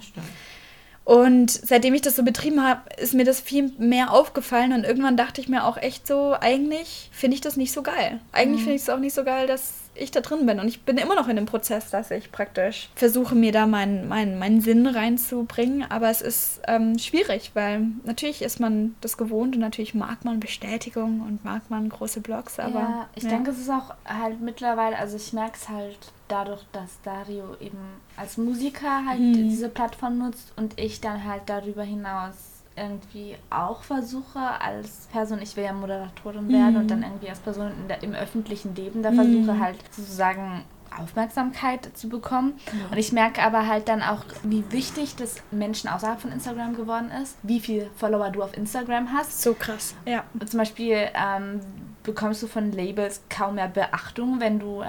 Und 1.05 1.51
seitdem 1.51 1.95
ich 1.95 2.03
das 2.03 2.17
so 2.17 2.23
betrieben 2.23 2.63
habe, 2.63 2.83
ist 2.97 3.15
mir 3.15 3.25
das 3.25 3.41
viel 3.41 3.73
mehr 3.79 4.13
aufgefallen 4.13 4.73
und 4.73 4.85
irgendwann 4.85 5.17
dachte 5.17 5.41
ich 5.41 5.49
mir 5.49 5.65
auch 5.65 5.77
echt 5.77 6.07
so, 6.07 6.37
eigentlich 6.39 7.11
finde 7.13 7.35
ich 7.35 7.41
das 7.41 7.57
nicht 7.57 7.73
so 7.73 7.83
geil. 7.83 8.21
Eigentlich 8.33 8.61
mhm. 8.61 8.65
finde 8.65 8.77
ich 8.77 8.83
es 8.83 8.91
auch 8.91 8.99
nicht 8.99 9.15
so 9.15 9.25
geil, 9.25 9.47
dass 9.47 9.73
ich 10.01 10.11
da 10.11 10.21
drin 10.21 10.47
bin. 10.47 10.61
Und 10.61 10.69
ich 10.69 10.83
bin 10.83 10.97
immer 10.97 11.15
noch 11.15 11.29
in 11.29 11.37
dem 11.37 11.47
Prozess, 11.47 11.91
dass 11.91 12.11
ich 12.11 12.33
praktisch 12.33 12.89
versuche, 12.95 13.35
mir 13.35 13.53
da 13.53 13.67
meinen 13.67 14.09
mein, 14.09 14.39
mein 14.39 14.61
Sinn 14.61 14.87
reinzubringen. 14.87 15.91
Aber 15.91 16.11
es 16.11 16.21
ist 16.21 16.61
ähm, 16.67 16.99
schwierig, 16.99 17.53
weil 17.55 17.87
natürlich 18.05 18.43
ist 18.43 18.61
man 18.61 18.97
das 19.01 19.17
gewohnt 19.17 19.55
und 19.55 19.61
natürlich 19.61 19.95
mag 19.95 20.25
man 20.25 20.41
Bestätigung 20.41 21.21
und 21.21 21.45
mag 21.45 21.71
man 21.71 21.89
große 21.89 22.21
Blogs. 22.21 22.59
Aber, 22.59 22.81
ja, 22.81 23.09
ich 23.15 23.25
ja. 23.25 23.31
denke, 23.31 23.51
es 23.51 23.59
ist 23.59 23.71
auch 23.71 23.95
halt 24.05 24.41
mittlerweile, 24.41 24.97
also 24.97 25.17
ich 25.17 25.33
merke 25.33 25.57
es 25.57 25.69
halt 25.69 25.99
dadurch, 26.29 26.65
dass 26.73 27.01
Dario 27.03 27.57
eben 27.61 27.79
als 28.17 28.37
Musiker 28.37 29.05
halt 29.07 29.21
mhm. 29.21 29.35
diese 29.35 29.69
Plattform 29.69 30.19
nutzt 30.19 30.53
und 30.57 30.79
ich 30.79 31.01
dann 31.01 31.25
halt 31.25 31.43
darüber 31.47 31.83
hinaus 31.83 32.35
irgendwie 32.77 33.37
auch 33.51 33.83
versuche 33.83 34.39
als 34.39 35.09
Person, 35.13 35.43
ich 35.43 35.57
will 35.57 35.65
ja 35.65 35.73
Moderatorin 35.73 36.49
werden 36.49 36.77
und 36.77 36.91
dann 36.91 37.03
irgendwie 37.03 37.29
als 37.29 37.41
Person 37.41 37.73
der, 37.89 38.03
im 38.03 38.15
öffentlichen 38.15 38.75
Leben 38.75 39.03
da 39.03 39.13
versuche 39.13 39.53
mhm. 39.53 39.61
halt 39.61 39.77
sozusagen 39.91 40.65
Aufmerksamkeit 40.97 41.97
zu 41.97 42.09
bekommen. 42.09 42.55
Ja. 42.67 42.91
Und 42.91 42.99
ich 42.99 43.13
merke 43.13 43.43
aber 43.43 43.67
halt 43.67 43.89
dann 43.89 44.03
auch, 44.03 44.25
wie 44.43 44.65
wichtig 44.73 45.17
das 45.17 45.37
Menschen 45.51 45.89
außerhalb 45.89 46.21
von 46.21 46.33
Instagram 46.33 46.75
geworden 46.75 47.11
ist, 47.23 47.37
wie 47.43 47.61
viele 47.61 47.91
Follower 47.97 48.31
du 48.31 48.43
auf 48.43 48.57
Instagram 48.57 49.13
hast. 49.13 49.43
So 49.43 49.55
krass, 49.55 49.95
ja. 50.05 50.25
Zum 50.45 50.59
Beispiel 50.59 51.09
ähm, 51.15 51.61
bekommst 52.03 52.43
du 52.43 52.47
von 52.47 52.73
Labels 52.73 53.23
kaum 53.29 53.57
mehr 53.57 53.69
Beachtung, 53.69 54.41
wenn 54.41 54.59
du 54.59 54.83
äh, 54.83 54.87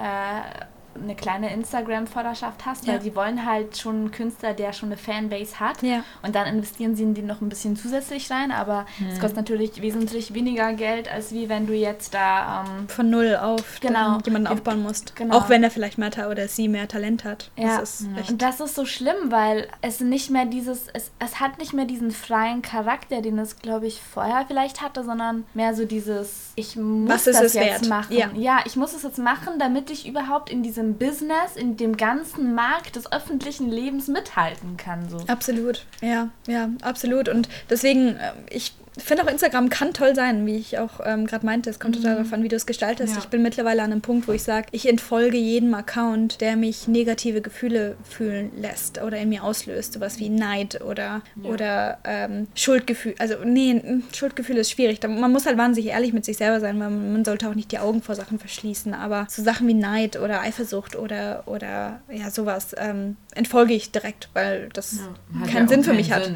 eine 1.00 1.14
kleine 1.14 1.52
Instagram-Vorderschaft 1.52 2.66
hast, 2.66 2.86
weil 2.86 2.96
ja. 2.96 3.00
die 3.00 3.14
wollen 3.14 3.46
halt 3.46 3.76
schon 3.76 3.96
einen 3.96 4.10
Künstler, 4.10 4.52
der 4.52 4.72
schon 4.72 4.90
eine 4.90 4.96
Fanbase 4.96 5.60
hat. 5.60 5.82
Ja. 5.82 6.04
Und 6.22 6.34
dann 6.34 6.46
investieren 6.46 6.96
sie 6.96 7.02
in 7.02 7.14
den 7.14 7.26
noch 7.26 7.40
ein 7.40 7.48
bisschen 7.48 7.76
zusätzlich 7.76 8.30
rein, 8.30 8.50
aber 8.50 8.86
es 8.98 9.16
mhm. 9.16 9.20
kostet 9.20 9.36
natürlich 9.36 9.80
wesentlich 9.80 10.34
weniger 10.34 10.72
Geld, 10.74 11.10
als 11.12 11.32
wie 11.32 11.48
wenn 11.48 11.66
du 11.66 11.74
jetzt 11.74 12.14
da 12.14 12.64
ähm, 12.64 12.88
von 12.88 13.10
null 13.10 13.36
auf 13.36 13.80
genau. 13.80 14.18
jemanden 14.24 14.48
aufbauen 14.48 14.82
musst. 14.82 15.16
Genau. 15.16 15.36
Auch 15.36 15.48
wenn 15.48 15.62
er 15.62 15.70
vielleicht 15.70 15.98
mehr 15.98 16.12
oder 16.30 16.46
sie 16.48 16.68
mehr 16.68 16.88
Talent 16.88 17.24
hat. 17.24 17.50
Ja. 17.56 17.78
Das 17.78 18.00
ist 18.00 18.06
Und 18.28 18.42
das 18.42 18.60
ist 18.60 18.74
so 18.74 18.84
schlimm, 18.84 19.30
weil 19.30 19.68
es 19.80 20.00
nicht 20.00 20.30
mehr 20.30 20.44
dieses, 20.44 20.88
es, 20.92 21.10
es 21.18 21.40
hat 21.40 21.58
nicht 21.58 21.72
mehr 21.72 21.86
diesen 21.86 22.10
freien 22.10 22.62
Charakter, 22.62 23.22
den 23.22 23.38
es, 23.38 23.58
glaube 23.58 23.86
ich, 23.86 24.00
vorher 24.02 24.44
vielleicht 24.46 24.82
hatte, 24.82 25.04
sondern 25.04 25.44
mehr 25.54 25.74
so 25.74 25.84
dieses, 25.84 26.52
ich 26.56 26.76
muss 26.76 27.24
das 27.24 27.40
jetzt 27.40 27.54
wert? 27.54 27.88
machen. 27.88 28.16
Ja. 28.16 28.30
ja, 28.34 28.60
ich 28.64 28.76
muss 28.76 28.92
es 28.94 29.02
jetzt 29.02 29.18
machen, 29.18 29.58
damit 29.58 29.90
ich 29.90 30.06
überhaupt 30.06 30.50
in 30.50 30.62
diese 30.62 30.81
diesem 30.82 30.98
Business, 30.98 31.56
in 31.56 31.76
dem 31.76 31.96
ganzen 31.96 32.54
Markt 32.54 32.96
des 32.96 33.10
öffentlichen 33.12 33.70
Lebens 33.70 34.08
mithalten 34.08 34.76
kann. 34.76 35.08
So. 35.08 35.18
Absolut, 35.26 35.84
ja, 36.00 36.28
ja, 36.46 36.70
absolut. 36.82 37.28
Und 37.28 37.48
deswegen, 37.70 38.16
äh, 38.16 38.32
ich 38.50 38.72
ich 38.72 38.72
finde 38.98 39.24
auch 39.24 39.28
Instagram 39.28 39.68
kann 39.70 39.94
toll 39.94 40.14
sein, 40.14 40.46
wie 40.46 40.56
ich 40.56 40.78
auch 40.78 41.00
ähm, 41.04 41.26
gerade 41.26 41.46
meinte. 41.46 41.70
Es 41.70 41.80
kommt 41.80 41.96
mhm. 41.96 42.02
total 42.02 42.16
darauf 42.16 42.32
an, 42.32 42.42
wie 42.42 42.48
du 42.48 42.56
es 42.56 42.66
gestaltest. 42.66 43.14
Ja. 43.14 43.20
Ich 43.20 43.28
bin 43.28 43.42
mittlerweile 43.42 43.82
an 43.82 43.92
einem 43.92 44.02
Punkt, 44.02 44.28
wo 44.28 44.32
ich 44.32 44.42
sage, 44.42 44.66
ich 44.72 44.88
entfolge 44.88 45.38
jedem 45.38 45.72
Account, 45.74 46.40
der 46.40 46.56
mich 46.56 46.88
negative 46.88 47.40
Gefühle 47.40 47.96
fühlen 48.08 48.52
lässt 48.56 49.00
oder 49.00 49.18
in 49.18 49.30
mir 49.30 49.44
auslöst. 49.44 49.94
Sowas 49.94 50.18
wie 50.18 50.28
Neid 50.28 50.82
oder, 50.82 51.22
ja. 51.42 51.50
oder 51.50 51.98
ähm, 52.04 52.48
Schuldgefühl. 52.54 53.14
Also, 53.18 53.36
nee, 53.44 54.02
Schuldgefühl 54.14 54.58
ist 54.58 54.70
schwierig. 54.70 55.00
Man 55.02 55.32
muss 55.32 55.46
halt 55.46 55.56
wahnsinnig 55.56 55.90
ehrlich 55.90 56.12
mit 56.12 56.24
sich 56.24 56.36
selber 56.36 56.60
sein, 56.60 56.78
weil 56.78 56.90
man 56.90 57.24
sollte 57.24 57.48
auch 57.48 57.54
nicht 57.54 57.72
die 57.72 57.78
Augen 57.78 58.02
vor 58.02 58.14
Sachen 58.14 58.38
verschließen. 58.38 58.92
Aber 58.92 59.26
so 59.30 59.42
Sachen 59.42 59.66
wie 59.68 59.74
Neid 59.74 60.20
oder 60.20 60.42
Eifersucht 60.42 60.96
oder, 60.96 61.44
oder 61.46 62.00
ja, 62.10 62.30
sowas 62.30 62.74
ähm, 62.78 63.16
entfolge 63.34 63.72
ich 63.72 63.90
direkt, 63.90 64.28
weil 64.34 64.68
das 64.74 64.98
ja, 65.40 65.46
keinen 65.46 65.68
Sinn 65.68 65.82
für 65.82 65.94
mich 65.94 66.12
hat. 66.12 66.30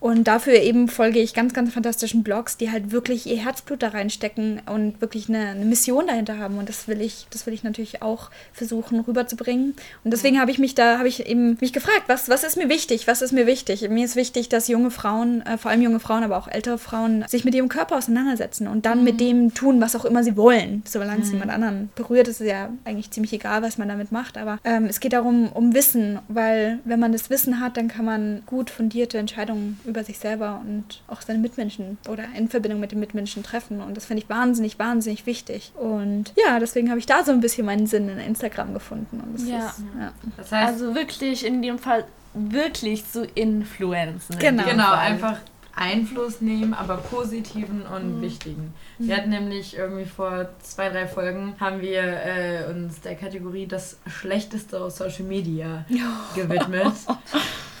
Und 0.00 0.24
dafür 0.24 0.54
eben 0.54 0.88
folge 0.88 1.20
ich 1.20 1.34
ganz, 1.34 1.54
ganz 1.54 1.72
fantastisch 1.72 1.99
fantastischen 2.00 2.22
Blogs, 2.22 2.56
die 2.56 2.70
halt 2.70 2.92
wirklich 2.92 3.26
ihr 3.26 3.36
Herzblut 3.36 3.82
da 3.82 3.88
reinstecken 3.88 4.62
und 4.66 5.00
wirklich 5.00 5.28
eine, 5.28 5.48
eine, 5.48 5.64
Mission 5.64 6.06
dahinter 6.06 6.38
haben. 6.38 6.58
Und 6.58 6.68
das 6.68 6.88
will 6.88 7.00
ich, 7.00 7.26
das 7.30 7.46
will 7.46 7.52
ich 7.52 7.62
natürlich 7.62 8.02
auch 8.02 8.30
versuchen 8.52 9.00
rüberzubringen. 9.00 9.74
Und 10.04 10.10
deswegen 10.12 10.40
habe 10.40 10.50
ich 10.50 10.58
mich 10.58 10.74
da, 10.74 10.98
habe 10.98 11.08
ich 11.08 11.26
eben 11.26 11.58
mich 11.60 11.72
gefragt, 11.72 12.04
was, 12.06 12.28
was 12.28 12.44
ist 12.44 12.56
mir 12.56 12.68
wichtig? 12.68 13.06
Was 13.06 13.22
ist 13.22 13.32
mir 13.32 13.46
wichtig? 13.46 13.88
Mir 13.88 14.04
ist 14.04 14.16
wichtig, 14.16 14.48
dass 14.48 14.68
junge 14.68 14.90
Frauen, 14.90 15.42
äh, 15.42 15.58
vor 15.58 15.70
allem 15.70 15.82
junge 15.82 16.00
Frauen, 16.00 16.24
aber 16.24 16.38
auch 16.38 16.48
ältere 16.48 16.78
Frauen, 16.78 17.24
sich 17.28 17.44
mit 17.44 17.54
ihrem 17.54 17.68
Körper 17.68 17.96
auseinandersetzen 17.96 18.66
und 18.66 18.86
dann 18.86 18.98
mhm. 18.98 19.04
mit 19.04 19.20
dem 19.20 19.54
tun, 19.54 19.80
was 19.80 19.94
auch 19.94 20.04
immer 20.04 20.24
sie 20.24 20.36
wollen. 20.36 20.82
Solange 20.86 21.22
es 21.22 21.28
mhm. 21.28 21.34
jemand 21.34 21.50
anderen 21.50 21.90
berührt, 21.94 22.28
ist 22.28 22.40
es 22.40 22.46
ja 22.46 22.70
eigentlich 22.84 23.10
ziemlich 23.10 23.32
egal, 23.32 23.62
was 23.62 23.78
man 23.78 23.88
damit 23.88 24.12
macht. 24.12 24.38
Aber 24.38 24.58
ähm, 24.64 24.86
es 24.86 25.00
geht 25.00 25.12
darum, 25.12 25.52
um 25.52 25.74
Wissen, 25.74 26.18
weil 26.28 26.78
wenn 26.84 27.00
man 27.00 27.12
das 27.12 27.30
Wissen 27.30 27.60
hat, 27.60 27.76
dann 27.76 27.88
kann 27.88 28.04
man 28.04 28.42
gut 28.46 28.70
fundierte 28.70 29.18
Entscheidungen 29.18 29.78
über 29.84 30.04
sich 30.04 30.18
selber 30.18 30.60
und 30.64 31.02
auch 31.08 31.20
seine 31.20 31.38
Mitmenschen 31.38 31.89
oder 32.08 32.24
in 32.36 32.48
Verbindung 32.48 32.80
mit 32.80 32.92
den 32.92 33.00
Mitmenschen 33.00 33.42
treffen. 33.42 33.80
Und 33.80 33.96
das 33.96 34.06
finde 34.06 34.22
ich 34.22 34.28
wahnsinnig, 34.28 34.78
wahnsinnig 34.78 35.26
wichtig. 35.26 35.72
Und 35.74 36.32
ja, 36.36 36.58
deswegen 36.58 36.90
habe 36.90 36.98
ich 36.98 37.06
da 37.06 37.24
so 37.24 37.32
ein 37.32 37.40
bisschen 37.40 37.66
meinen 37.66 37.86
Sinn 37.86 38.08
in 38.08 38.18
Instagram 38.18 38.74
gefunden. 38.74 39.22
ja. 39.46 39.68
Ist, 39.68 39.82
ja. 39.98 40.12
Das 40.36 40.52
heißt, 40.52 40.72
also 40.72 40.94
wirklich 40.94 41.44
in 41.44 41.62
dem 41.62 41.78
Fall 41.78 42.04
wirklich 42.34 43.06
zu 43.06 43.24
influenzen. 43.24 44.38
Genau, 44.38 44.64
genau 44.64 44.92
einfach 44.92 45.38
Einfluss 45.74 46.40
nehmen, 46.40 46.74
aber 46.74 46.98
positiven 46.98 47.82
und 47.82 48.18
mhm. 48.18 48.22
wichtigen. 48.22 48.74
Mhm. 48.98 49.08
Wir 49.08 49.16
hatten 49.16 49.30
nämlich 49.30 49.76
irgendwie 49.76 50.04
vor 50.04 50.48
zwei, 50.62 50.90
drei 50.90 51.06
Folgen 51.06 51.54
haben 51.58 51.80
wir 51.80 52.02
äh, 52.02 52.70
uns 52.70 53.00
der 53.00 53.14
Kategorie 53.14 53.66
das 53.66 53.98
Schlechteste 54.06 54.80
aus 54.80 54.98
Social 54.98 55.24
Media 55.24 55.84
gewidmet. 56.34 56.92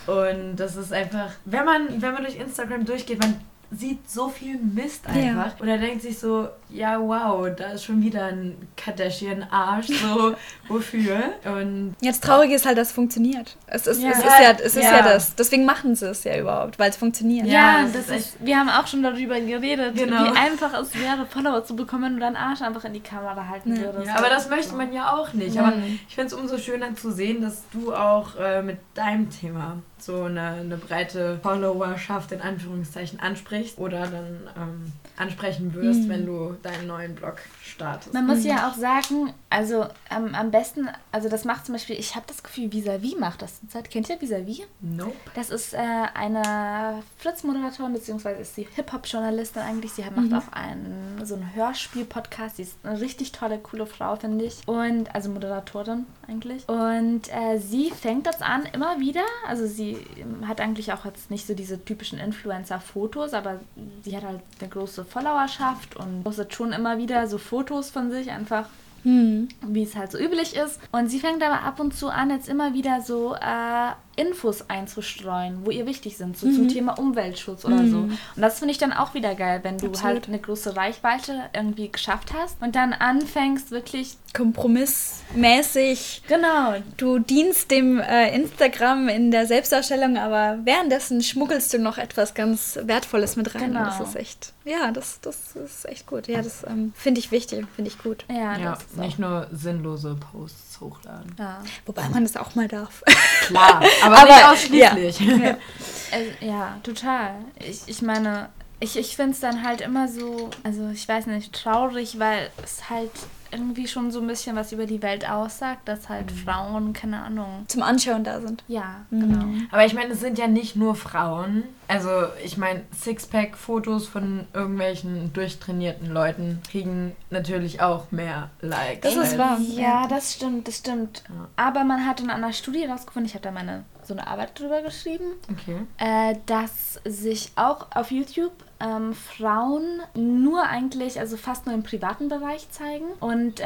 Und 0.06 0.56
das 0.56 0.76
ist 0.76 0.92
einfach, 0.92 1.30
wenn 1.44 1.64
man, 1.64 2.00
wenn 2.00 2.14
man 2.14 2.24
durch 2.24 2.36
Instagram 2.36 2.84
durchgeht, 2.84 3.20
man 3.20 3.40
sieht 3.72 4.10
so 4.10 4.28
viel 4.28 4.58
Mist 4.58 5.06
einfach. 5.06 5.46
Ja. 5.46 5.54
Und 5.60 5.68
er 5.68 5.78
denkt 5.78 6.02
sich 6.02 6.18
so, 6.18 6.48
ja 6.70 7.00
wow, 7.00 7.48
da 7.56 7.72
ist 7.72 7.84
schon 7.84 8.02
wieder 8.02 8.24
ein 8.26 8.56
Kardashian-Arsch, 8.76 9.86
so 9.86 10.34
wofür? 10.68 11.34
Und 11.44 11.94
Jetzt 12.00 12.24
traurig 12.24 12.50
ist 12.50 12.66
halt, 12.66 12.78
dass 12.78 12.88
es 12.88 12.94
funktioniert. 12.94 13.56
Es 13.66 13.86
ist 13.86 14.02
ja, 14.02 14.10
es 14.10 14.18
ist 14.18 14.24
ja, 14.24 14.50
es 14.50 14.76
ist 14.76 14.84
ja. 14.84 14.96
ja 14.96 15.02
das. 15.02 15.34
Deswegen 15.36 15.64
machen 15.64 15.94
sie 15.94 16.08
es 16.08 16.24
ja 16.24 16.38
überhaupt, 16.38 16.78
weil 16.78 16.90
es 16.90 16.96
funktioniert. 16.96 17.46
Ja, 17.46 17.82
das, 17.82 18.06
das 18.06 18.16
ist, 18.16 18.36
wir 18.44 18.58
haben 18.58 18.68
auch 18.68 18.88
schon 18.88 19.02
darüber 19.02 19.40
geredet, 19.40 19.94
genau. 19.96 20.24
wie 20.24 20.36
einfach 20.36 20.74
es 20.80 20.94
wäre, 20.98 21.26
Follower 21.26 21.64
zu 21.64 21.76
bekommen, 21.76 22.04
wenn 22.04 22.14
du 22.14 22.20
deinen 22.20 22.36
Arsch 22.36 22.62
einfach 22.62 22.84
in 22.84 22.94
die 22.94 23.00
Kamera 23.00 23.46
halten 23.48 23.76
würdest. 23.76 24.06
Ja, 24.06 24.16
aber 24.16 24.30
das 24.30 24.48
möchte 24.48 24.74
man 24.74 24.92
ja 24.92 25.16
auch 25.16 25.32
nicht. 25.32 25.58
Aber 25.58 25.74
ich 26.08 26.14
finde 26.14 26.28
es 26.28 26.32
umso 26.32 26.58
schöner 26.58 26.94
zu 26.96 27.12
sehen, 27.12 27.40
dass 27.40 27.62
du 27.72 27.94
auch 27.94 28.36
äh, 28.36 28.62
mit 28.62 28.78
deinem 28.94 29.30
Thema 29.30 29.78
so 30.02 30.22
eine, 30.22 30.40
eine 30.40 30.76
breite 30.76 31.38
Followerschaft 31.42 32.32
in 32.32 32.40
Anführungszeichen 32.40 33.20
ansprichst 33.20 33.78
oder 33.78 34.06
dann 34.06 34.48
ähm, 34.56 34.92
ansprechen 35.16 35.74
wirst, 35.74 36.02
mhm. 36.02 36.08
wenn 36.08 36.26
du 36.26 36.56
deinen 36.62 36.86
neuen 36.86 37.14
Blog 37.14 37.36
startest. 37.62 38.14
Man 38.14 38.26
muss 38.26 38.44
ja 38.44 38.68
auch 38.68 38.74
sagen, 38.74 39.32
also 39.50 39.86
ähm, 40.10 40.34
am 40.34 40.52
besten, 40.52 40.88
also 41.10 41.28
das 41.28 41.44
macht 41.44 41.66
zum 41.66 41.74
Beispiel, 41.74 41.98
ich 41.98 42.14
habe 42.14 42.24
das 42.28 42.44
Gefühl, 42.44 42.72
Visavi 42.72 43.16
macht 43.18 43.42
das 43.42 43.58
zurzeit. 43.58 43.90
Kennt 43.90 44.08
ihr 44.08 44.20
Visavi? 44.20 44.64
Nope. 44.80 45.16
Das 45.34 45.50
ist 45.50 45.74
äh, 45.74 45.78
eine 45.78 47.02
Fritz-Moderatorin, 47.18 47.92
beziehungsweise 47.92 48.40
ist 48.40 48.54
sie 48.54 48.68
Hip-Hop-Journalistin 48.76 49.62
eigentlich. 49.62 49.90
Sie 49.92 50.02
macht 50.02 50.30
mhm. 50.30 50.34
auch 50.34 50.52
einen 50.52 51.18
ähm, 51.18 51.26
so 51.26 51.34
einen 51.34 51.52
Hörspiel-Podcast. 51.52 52.56
Sie 52.56 52.62
ist 52.62 52.76
eine 52.84 53.00
richtig 53.00 53.32
tolle, 53.32 53.58
coole 53.58 53.86
Frau, 53.86 54.14
finde 54.14 54.44
ich. 54.44 54.66
Und, 54.66 55.12
also 55.14 55.30
Moderatorin 55.30 56.06
eigentlich. 56.28 56.68
Und 56.68 57.22
äh, 57.34 57.58
sie 57.58 57.90
fängt 57.90 58.28
das 58.28 58.42
an 58.42 58.66
immer 58.72 59.00
wieder. 59.00 59.24
Also 59.48 59.66
sie 59.66 59.98
hat 60.46 60.60
eigentlich 60.60 60.92
auch 60.92 61.04
jetzt 61.04 61.28
nicht 61.28 61.48
so 61.48 61.54
diese 61.54 61.84
typischen 61.84 62.20
Influencer-Fotos, 62.20 63.34
aber 63.34 63.58
sie 64.04 64.16
hat 64.16 64.22
halt 64.22 64.42
eine 64.60 64.68
große 64.68 65.04
Followerschaft 65.04 65.96
und 65.96 66.22
postet 66.22 66.54
schon 66.54 66.72
immer 66.72 66.98
wieder 66.98 67.26
so 67.26 67.38
Fotos 67.38 67.90
von 67.90 68.12
sich 68.12 68.30
einfach 68.30 68.66
hm. 69.02 69.48
wie 69.66 69.82
es 69.82 69.96
halt 69.96 70.12
so 70.12 70.18
üblich 70.18 70.56
ist. 70.56 70.80
Und 70.92 71.08
sie 71.08 71.20
fängt 71.20 71.42
aber 71.42 71.62
ab 71.62 71.80
und 71.80 71.94
zu 71.94 72.08
an, 72.08 72.30
jetzt 72.30 72.48
immer 72.48 72.74
wieder 72.74 73.00
so 73.00 73.34
äh, 73.34 73.90
Infos 74.20 74.68
einzustreuen, 74.68 75.64
wo 75.64 75.70
ihr 75.70 75.86
wichtig 75.86 76.18
sind, 76.18 76.36
so 76.36 76.46
mhm. 76.46 76.54
zum 76.54 76.68
Thema 76.68 76.98
Umweltschutz 76.98 77.64
oder 77.64 77.76
mhm. 77.76 77.90
so. 77.90 77.98
Und 77.98 78.18
das 78.36 78.58
finde 78.58 78.72
ich 78.72 78.78
dann 78.78 78.92
auch 78.92 79.14
wieder 79.14 79.34
geil, 79.34 79.60
wenn 79.62 79.78
du 79.78 79.86
Absolut. 79.86 80.04
halt 80.04 80.28
eine 80.28 80.38
große 80.38 80.76
Reichweite 80.76 81.44
irgendwie 81.54 81.90
geschafft 81.90 82.34
hast 82.34 82.60
und 82.60 82.76
dann 82.76 82.92
anfängst 82.92 83.70
wirklich 83.70 84.18
kompromissmäßig. 84.34 86.22
Genau. 86.28 86.74
Du 86.98 87.18
dienst 87.18 87.70
dem 87.70 87.98
äh, 87.98 88.34
Instagram 88.34 89.08
in 89.08 89.30
der 89.30 89.46
Selbstdarstellung, 89.46 90.18
aber 90.18 90.58
währenddessen 90.64 91.22
schmuggelst 91.22 91.72
du 91.72 91.78
noch 91.78 91.96
etwas 91.98 92.34
ganz 92.34 92.78
Wertvolles 92.82 93.36
mit 93.36 93.54
rein. 93.54 93.72
Genau. 93.72 93.84
Das 93.84 94.00
ist 94.00 94.16
echt, 94.16 94.52
ja, 94.64 94.92
das, 94.92 95.20
das 95.22 95.56
ist 95.56 95.88
echt 95.88 96.06
gut. 96.06 96.28
Ja, 96.28 96.42
das 96.42 96.64
ähm, 96.64 96.92
finde 96.94 97.20
ich 97.20 97.32
wichtig, 97.32 97.66
finde 97.74 97.90
ich 97.90 97.98
gut. 97.98 98.24
Ja, 98.28 98.58
ja 98.58 98.78
nicht 98.96 99.18
nur 99.18 99.48
sinnlose 99.50 100.16
Posts 100.30 100.69
hochladen. 100.80 101.34
Ja. 101.38 101.62
Wobei 101.86 102.08
man 102.08 102.24
das 102.24 102.36
auch 102.36 102.54
mal 102.54 102.68
darf. 102.68 103.02
Klar, 103.46 103.82
aber, 104.02 104.18
aber 104.18 104.32
nicht 104.32 104.44
ausschließlich. 104.44 105.20
Ja, 105.20 105.36
ja. 105.36 105.56
Äh, 106.12 106.44
ja 106.44 106.76
total. 106.82 107.36
Ich, 107.60 107.82
ich 107.86 108.02
meine, 108.02 108.48
ich, 108.80 108.96
ich 108.96 109.14
finde 109.14 109.30
es 109.30 109.38
dann 109.40 109.62
halt 109.62 109.80
immer 109.80 110.08
so, 110.08 110.50
also 110.64 110.88
ich 110.88 111.06
weiß 111.06 111.26
nicht, 111.26 111.52
traurig, 111.52 112.18
weil 112.18 112.50
es 112.64 112.90
halt 112.90 113.12
irgendwie 113.52 113.86
schon 113.86 114.10
so 114.10 114.20
ein 114.20 114.26
bisschen 114.26 114.56
was 114.56 114.72
über 114.72 114.86
die 114.86 115.02
Welt 115.02 115.28
aussagt, 115.28 115.88
dass 115.88 116.08
halt 116.08 116.30
mhm. 116.30 116.36
Frauen, 116.36 116.92
keine 116.92 117.22
Ahnung. 117.22 117.64
Zum 117.68 117.82
Anschauen 117.82 118.24
da 118.24 118.40
sind. 118.40 118.64
Ja, 118.68 119.06
mhm. 119.10 119.20
genau. 119.20 119.44
Aber 119.70 119.84
ich 119.84 119.94
meine, 119.94 120.12
es 120.12 120.20
sind 120.20 120.38
ja 120.38 120.46
nicht 120.46 120.76
nur 120.76 120.94
Frauen. 120.94 121.64
Also, 121.88 122.10
ich 122.44 122.56
meine, 122.56 122.82
Sixpack-Fotos 122.94 124.06
von 124.06 124.46
irgendwelchen 124.52 125.32
durchtrainierten 125.32 126.12
Leuten 126.12 126.60
kriegen 126.70 127.16
natürlich 127.30 127.80
auch 127.80 128.10
mehr 128.12 128.50
Likes. 128.60 129.14
Das 129.14 129.16
ist 129.16 129.38
wahr. 129.38 129.58
Ja, 129.60 130.06
das 130.06 130.34
stimmt, 130.34 130.68
das 130.68 130.78
stimmt. 130.78 131.24
Ja. 131.28 131.48
Aber 131.56 131.84
man 131.84 132.06
hat 132.06 132.20
in 132.20 132.30
einer 132.30 132.52
Studie 132.52 132.86
herausgefunden, 132.86 133.26
ich 133.26 133.34
habe 133.34 133.42
da 133.42 133.50
meine 133.50 133.84
so 134.02 134.14
eine 134.14 134.26
Arbeit 134.26 134.58
drüber 134.58 134.82
geschrieben, 134.82 135.24
okay. 135.50 135.76
äh, 135.98 136.36
dass 136.46 137.00
sich 137.04 137.52
auch 137.56 137.86
auf 137.94 138.10
YouTube 138.10 138.52
ähm, 138.80 139.14
Frauen 139.14 140.00
nur 140.14 140.64
eigentlich, 140.64 141.20
also 141.20 141.36
fast 141.36 141.66
nur 141.66 141.74
im 141.74 141.82
privaten 141.82 142.28
Bereich 142.28 142.70
zeigen 142.70 143.06
und 143.20 143.60
äh, 143.60 143.64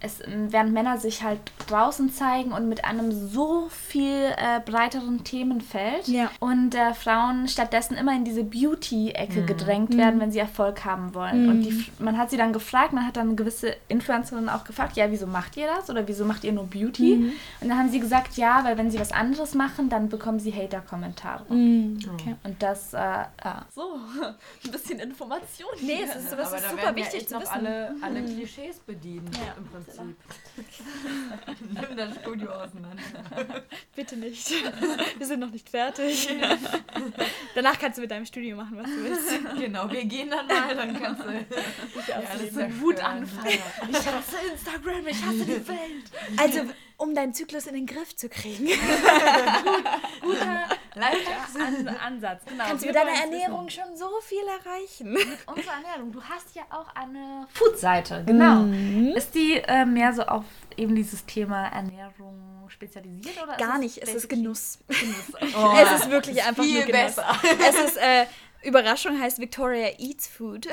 es, 0.00 0.20
während 0.26 0.72
Männer 0.72 0.98
sich 0.98 1.22
halt 1.22 1.40
draußen 1.66 2.12
zeigen 2.12 2.52
und 2.52 2.68
mit 2.68 2.84
einem 2.84 3.12
so 3.12 3.68
viel 3.70 4.32
äh, 4.36 4.60
breiteren 4.64 5.24
Themenfeld 5.24 6.06
ja. 6.08 6.30
und 6.40 6.74
äh, 6.74 6.94
Frauen 6.94 7.48
stattdessen 7.48 7.96
immer 7.96 8.14
in 8.14 8.24
diese 8.24 8.44
Beauty-Ecke 8.44 9.42
mhm. 9.42 9.46
gedrängt 9.46 9.96
werden, 9.96 10.16
mhm. 10.16 10.20
wenn 10.20 10.32
sie 10.32 10.38
Erfolg 10.38 10.84
haben 10.84 11.14
wollen. 11.14 11.44
Mhm. 11.44 11.48
Und 11.48 11.62
die, 11.62 11.84
man 11.98 12.18
hat 12.18 12.30
sie 12.30 12.36
dann 12.36 12.52
gefragt, 12.52 12.92
man 12.92 13.06
hat 13.06 13.16
dann 13.16 13.36
gewisse 13.36 13.76
Influencerinnen 13.88 14.48
auch 14.48 14.64
gefragt, 14.64 14.96
ja, 14.96 15.10
wieso 15.10 15.26
macht 15.26 15.56
ihr 15.56 15.66
das 15.66 15.90
oder 15.90 16.06
wieso 16.06 16.24
macht 16.24 16.44
ihr 16.44 16.52
nur 16.52 16.66
Beauty? 16.66 17.16
Mhm. 17.16 17.32
Und 17.60 17.68
dann 17.68 17.78
haben 17.78 17.90
sie 17.90 18.00
gesagt, 18.00 18.36
ja, 18.36 18.64
weil 18.64 18.78
wenn 18.78 18.90
sie 18.90 19.00
was 19.00 19.12
anderes 19.12 19.54
machen, 19.54 19.88
dann 19.88 20.08
bekommen 20.08 20.38
sie 20.38 20.52
Hater-Kommentare. 20.52 21.52
Mhm. 21.52 21.98
Okay. 22.14 22.36
Und 22.44 22.62
das, 22.62 22.94
äh, 22.94 22.98
ja. 22.98 23.66
So 23.74 23.82
ein 24.64 24.70
bisschen 24.70 24.98
Information. 25.00 25.70
Nee, 25.80 26.02
es 26.02 26.16
ist, 26.16 26.32
das 26.32 26.32
Aber 26.32 26.56
ist 26.56 26.64
da 26.64 26.70
super 26.70 26.96
wichtig 26.96 27.28
zu 27.28 27.40
wissen. 27.40 27.50
Alle, 27.50 27.94
alle. 28.00 28.22
Klischees 28.22 28.78
bedienen 28.78 29.30
ja. 29.34 29.54
im 29.56 29.64
Prinzip. 29.64 30.16
Nimm 31.88 31.96
das 31.96 32.16
Studio 32.16 32.50
auseinander. 32.50 33.02
Bitte 33.96 34.16
nicht. 34.16 34.50
Wir 35.18 35.26
sind 35.26 35.40
noch 35.40 35.50
nicht 35.50 35.68
fertig. 35.68 36.28
Danach 37.54 37.78
kannst 37.78 37.98
du 37.98 38.02
mit 38.02 38.10
deinem 38.10 38.26
Studio 38.26 38.56
machen, 38.56 38.78
was 38.78 38.86
du 38.86 39.04
willst. 39.04 39.60
Genau, 39.60 39.90
wir 39.90 40.04
gehen 40.04 40.30
dann 40.30 40.46
mal, 40.46 40.74
dann 40.74 41.00
kannst 41.00 41.22
du. 41.22 41.30
Ich 42.00 42.08
ja, 42.08 42.16
alles 42.16 42.54
so 42.54 42.80
Wutanfall. 42.80 43.52
Ich 43.90 43.96
hasse 43.96 44.36
Instagram, 44.50 45.06
ich 45.06 45.22
hasse 45.22 45.44
die 45.44 45.68
Welt. 45.68 46.10
Also, 46.36 46.60
um 46.96 47.14
deinen 47.14 47.34
Zyklus 47.34 47.66
in 47.66 47.74
den 47.74 47.86
Griff 47.86 48.14
zu 48.14 48.28
kriegen. 48.28 48.66
Gut, 48.66 48.78
guter 50.22 50.68
An 50.94 51.88
Ansatz. 51.96 52.42
Genau. 52.46 52.64
Kannst 52.66 52.82
du 52.84 52.88
mit 52.88 52.96
deiner 52.96 53.10
Ernährung 53.12 53.66
wissen. 53.66 53.82
schon 53.82 53.96
so 53.96 54.08
viel 54.22 54.42
erreichen. 54.46 55.12
Mit 55.12 55.26
unserer 55.46 55.74
Ernährung. 55.74 56.12
Du 56.12 56.22
hast 56.22 56.54
ja 56.54 56.62
auch 56.70 56.94
eine 56.94 57.46
Food-Seite. 57.52 58.24
Genau. 58.26 58.56
Mhm. 58.62 59.12
Ist 59.16 59.34
die 59.34 59.54
äh, 59.56 59.84
mehr 59.84 60.12
so 60.12 60.22
auf 60.22 60.44
eben 60.76 60.94
dieses 60.94 61.24
Thema 61.26 61.68
Ernährung 61.68 62.64
spezialisiert 62.68 63.42
oder? 63.42 63.56
Gar 63.56 63.78
nicht. 63.78 63.98
Es 63.98 64.14
ist 64.14 64.28
Genuss. 64.28 64.78
Genuss. 64.88 65.54
Oh, 65.56 65.72
es 65.76 66.00
ist 66.02 66.10
wirklich 66.10 66.42
einfach 66.42 66.62
viel 66.62 66.78
nur 66.78 66.86
Genuss. 66.86 67.16
Besser. 67.16 67.40
Es 67.68 67.78
ist 67.84 67.96
äh, 67.98 68.26
Überraschung 68.64 69.20
heißt 69.20 69.38
Victoria 69.38 69.90
Eats 69.98 70.26
Food. 70.28 70.68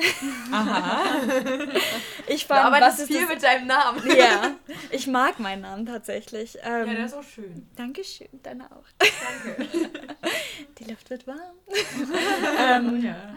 Aha. 0.51 1.03
Ich 2.27 2.45
fand, 2.45 2.59
du 2.59 2.65
arbeitest 2.65 3.07
viel 3.07 3.21
das? 3.21 3.29
mit 3.29 3.43
deinem 3.43 3.65
Namen. 3.65 4.03
Ja, 4.15 4.51
ich 4.91 5.07
mag 5.07 5.39
meinen 5.39 5.61
Namen 5.63 5.87
tatsächlich. 5.87 6.59
Ähm, 6.61 6.87
ja, 6.87 6.93
der 6.93 7.05
ist 7.05 7.15
auch 7.15 7.23
schön. 7.23 7.67
Dankeschön, 7.75 8.27
deine 8.43 8.65
auch. 8.71 8.85
Danke. 8.99 9.67
Die 10.77 10.83
Luft 10.83 11.09
wird 11.09 11.25
warm. 11.25 11.39
ähm, 12.59 13.03
ja. 13.03 13.35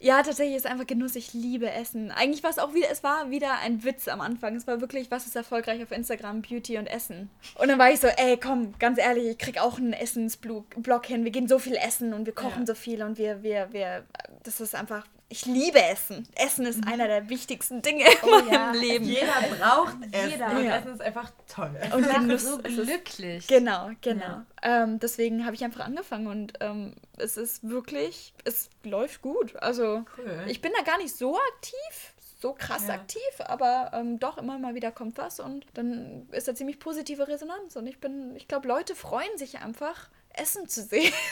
Ja, 0.00 0.22
tatsächlich 0.22 0.56
ist 0.56 0.66
einfach 0.66 0.86
Genuss. 0.86 1.16
Ich 1.16 1.32
liebe 1.32 1.70
Essen. 1.70 2.10
Eigentlich 2.10 2.42
war 2.42 2.50
es 2.50 2.58
auch 2.58 2.74
wieder, 2.74 2.88
es 2.90 3.02
war 3.02 3.30
wieder 3.30 3.58
ein 3.62 3.84
Witz 3.84 4.08
am 4.08 4.20
Anfang. 4.20 4.56
Es 4.56 4.66
war 4.66 4.80
wirklich, 4.80 5.10
was 5.10 5.26
ist 5.26 5.36
erfolgreich 5.36 5.82
auf 5.82 5.92
Instagram? 5.92 6.42
Beauty 6.42 6.78
und 6.78 6.86
Essen. 6.86 7.30
Und 7.56 7.68
dann 7.68 7.78
war 7.78 7.90
ich 7.90 8.00
so, 8.00 8.08
ey, 8.08 8.36
komm, 8.36 8.74
ganz 8.78 8.98
ehrlich, 8.98 9.26
ich 9.26 9.38
krieg 9.38 9.60
auch 9.60 9.78
einen 9.78 9.92
Essensblog 9.92 10.66
hin. 11.06 11.24
Wir 11.24 11.30
gehen 11.30 11.48
so 11.48 11.58
viel 11.58 11.76
essen 11.76 12.12
und 12.12 12.26
wir 12.26 12.34
kochen 12.34 12.60
ja. 12.60 12.66
so 12.66 12.74
viel 12.74 13.02
und 13.02 13.18
wir, 13.18 13.42
wir, 13.42 13.72
wir, 13.72 14.04
das 14.42 14.60
ist 14.60 14.74
einfach 14.74 15.06
ich 15.28 15.46
liebe 15.46 15.82
Essen. 15.82 16.28
Essen 16.34 16.66
ist 16.66 16.84
mhm. 16.84 16.92
einer 16.92 17.08
der 17.08 17.28
wichtigsten 17.28 17.82
Dinge 17.82 18.04
oh, 18.22 18.38
in 18.38 18.46
meinem 18.46 18.80
Leben. 18.80 19.04
Jeder 19.04 19.32
braucht 19.58 19.96
Essen. 20.12 20.30
Jeder. 20.30 20.50
Und 20.50 20.64
ja. 20.64 20.76
Essen 20.76 20.94
ist 20.94 21.02
einfach 21.02 21.30
toll. 21.48 21.76
Und 21.94 22.08
Genuss 22.08 22.42
so 22.42 22.58
glücklich. 22.58 23.38
Ist, 23.38 23.48
genau, 23.48 23.90
genau. 24.00 24.24
Ja. 24.24 24.46
Ähm, 24.62 25.00
deswegen 25.00 25.44
habe 25.44 25.54
ich 25.54 25.64
einfach 25.64 25.84
angefangen 25.84 26.26
und 26.26 26.52
ähm, 26.60 26.94
es 27.16 27.36
ist 27.36 27.68
wirklich, 27.68 28.34
es 28.44 28.70
läuft 28.82 29.22
gut. 29.22 29.56
Also 29.56 30.04
cool. 30.18 30.44
ich 30.46 30.60
bin 30.60 30.72
da 30.76 30.82
gar 30.82 30.98
nicht 30.98 31.16
so 31.16 31.36
aktiv 31.36 32.14
so 32.44 32.52
krass 32.52 32.88
ja. 32.88 32.94
aktiv, 32.94 33.22
aber 33.38 33.92
ähm, 33.94 34.18
doch 34.18 34.36
immer 34.36 34.58
mal 34.58 34.74
wieder 34.74 34.92
kommt 34.92 35.16
was 35.16 35.40
und 35.40 35.64
dann 35.72 36.28
ist 36.30 36.46
da 36.46 36.54
ziemlich 36.54 36.78
positive 36.78 37.26
Resonanz 37.26 37.74
und 37.74 37.86
ich 37.86 38.00
bin, 38.00 38.36
ich 38.36 38.46
glaube, 38.48 38.68
Leute 38.68 38.94
freuen 38.94 39.38
sich 39.38 39.60
einfach, 39.60 40.10
Essen 40.34 40.68
zu 40.68 40.82
sehen. 40.82 41.12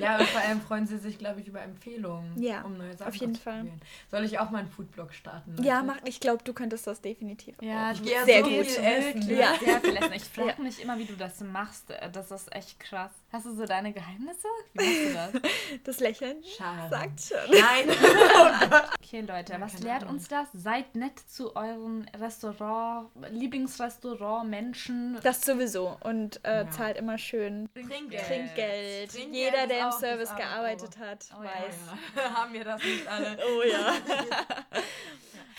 Ja, 0.00 0.18
und 0.18 0.26
vor 0.28 0.40
allem 0.40 0.60
freuen 0.60 0.86
sie 0.86 0.98
sich, 0.98 1.18
glaube 1.18 1.40
ich, 1.40 1.48
über 1.48 1.60
Empfehlungen, 1.60 2.40
ja, 2.40 2.62
um 2.62 2.76
neue 2.76 2.96
Sachen 2.96 3.08
auf 3.08 3.14
jeden 3.16 3.36
Fall. 3.36 3.66
Soll 4.10 4.24
ich 4.24 4.38
auch 4.38 4.50
mal 4.50 4.60
einen 4.60 4.70
Foodblog 4.70 5.12
starten? 5.12 5.52
Leute? 5.56 5.68
Ja, 5.68 5.82
mach, 5.82 5.98
ich 6.04 6.20
glaube, 6.20 6.42
du 6.44 6.54
könntest 6.54 6.86
das 6.86 7.00
definitiv. 7.00 7.56
Ja, 7.60 7.92
ich 7.92 8.02
gehe 8.02 8.24
sehr 8.24 8.44
so 8.44 8.50
gut 8.50 8.66
essen. 8.66 9.30
Ja. 9.30 9.54
Sehr 9.62 9.80
viel 9.80 9.96
essen. 9.96 10.12
Ich 10.14 10.24
frage 10.24 10.54
ja. 10.56 10.62
mich 10.62 10.82
immer, 10.82 10.98
wie 10.98 11.04
du 11.04 11.14
das 11.14 11.40
machst. 11.40 11.92
Das 12.12 12.30
ist 12.30 12.54
echt 12.54 12.80
krass. 12.80 13.10
Hast 13.32 13.46
du 13.46 13.54
so 13.54 13.66
deine 13.66 13.92
Geheimnisse? 13.92 14.48
Wie 14.72 15.08
machst 15.12 15.32
du 15.34 15.40
das? 15.40 15.52
Das 15.84 16.00
Lächeln 16.00 16.42
Schade. 16.42 16.90
sagt 16.90 17.20
schon. 17.20 17.38
Nein. 17.50 17.90
okay, 19.02 19.20
Leute, 19.20 19.52
ja, 19.52 19.60
was 19.60 19.78
lehrt 19.80 20.02
Ahnung. 20.02 20.16
uns 20.16 20.28
das? 20.28 20.48
Seid 20.52 20.94
nett 20.94 21.18
zu 21.28 21.54
euren 21.54 22.08
Restaurant, 22.18 23.10
Lieblingsrestaurant, 23.30 24.48
Menschen. 24.48 25.18
Das 25.22 25.42
sowieso. 25.42 25.96
Und 26.02 26.40
äh, 26.44 26.66
zahlt 26.70 26.96
immer 26.96 27.18
schön 27.18 27.68
Trinkgeld. 27.74 28.22
Trinkgeld. 28.26 29.10
Trinkgeld. 29.10 29.34
Jeder, 29.34 29.66
der 29.66 29.86
im 29.86 29.92
Service 29.92 30.34
gearbeitet 30.34 30.98
hat, 30.98 31.26
oh, 31.36 31.42
weiß. 31.42 31.76
Ja, 32.16 32.22
ja. 32.22 32.34
Haben 32.36 32.52
wir 32.52 32.64
das 32.64 32.82
nicht 32.82 33.06
alle? 33.06 33.38
Oh 33.46 33.62
ja. 33.62 33.94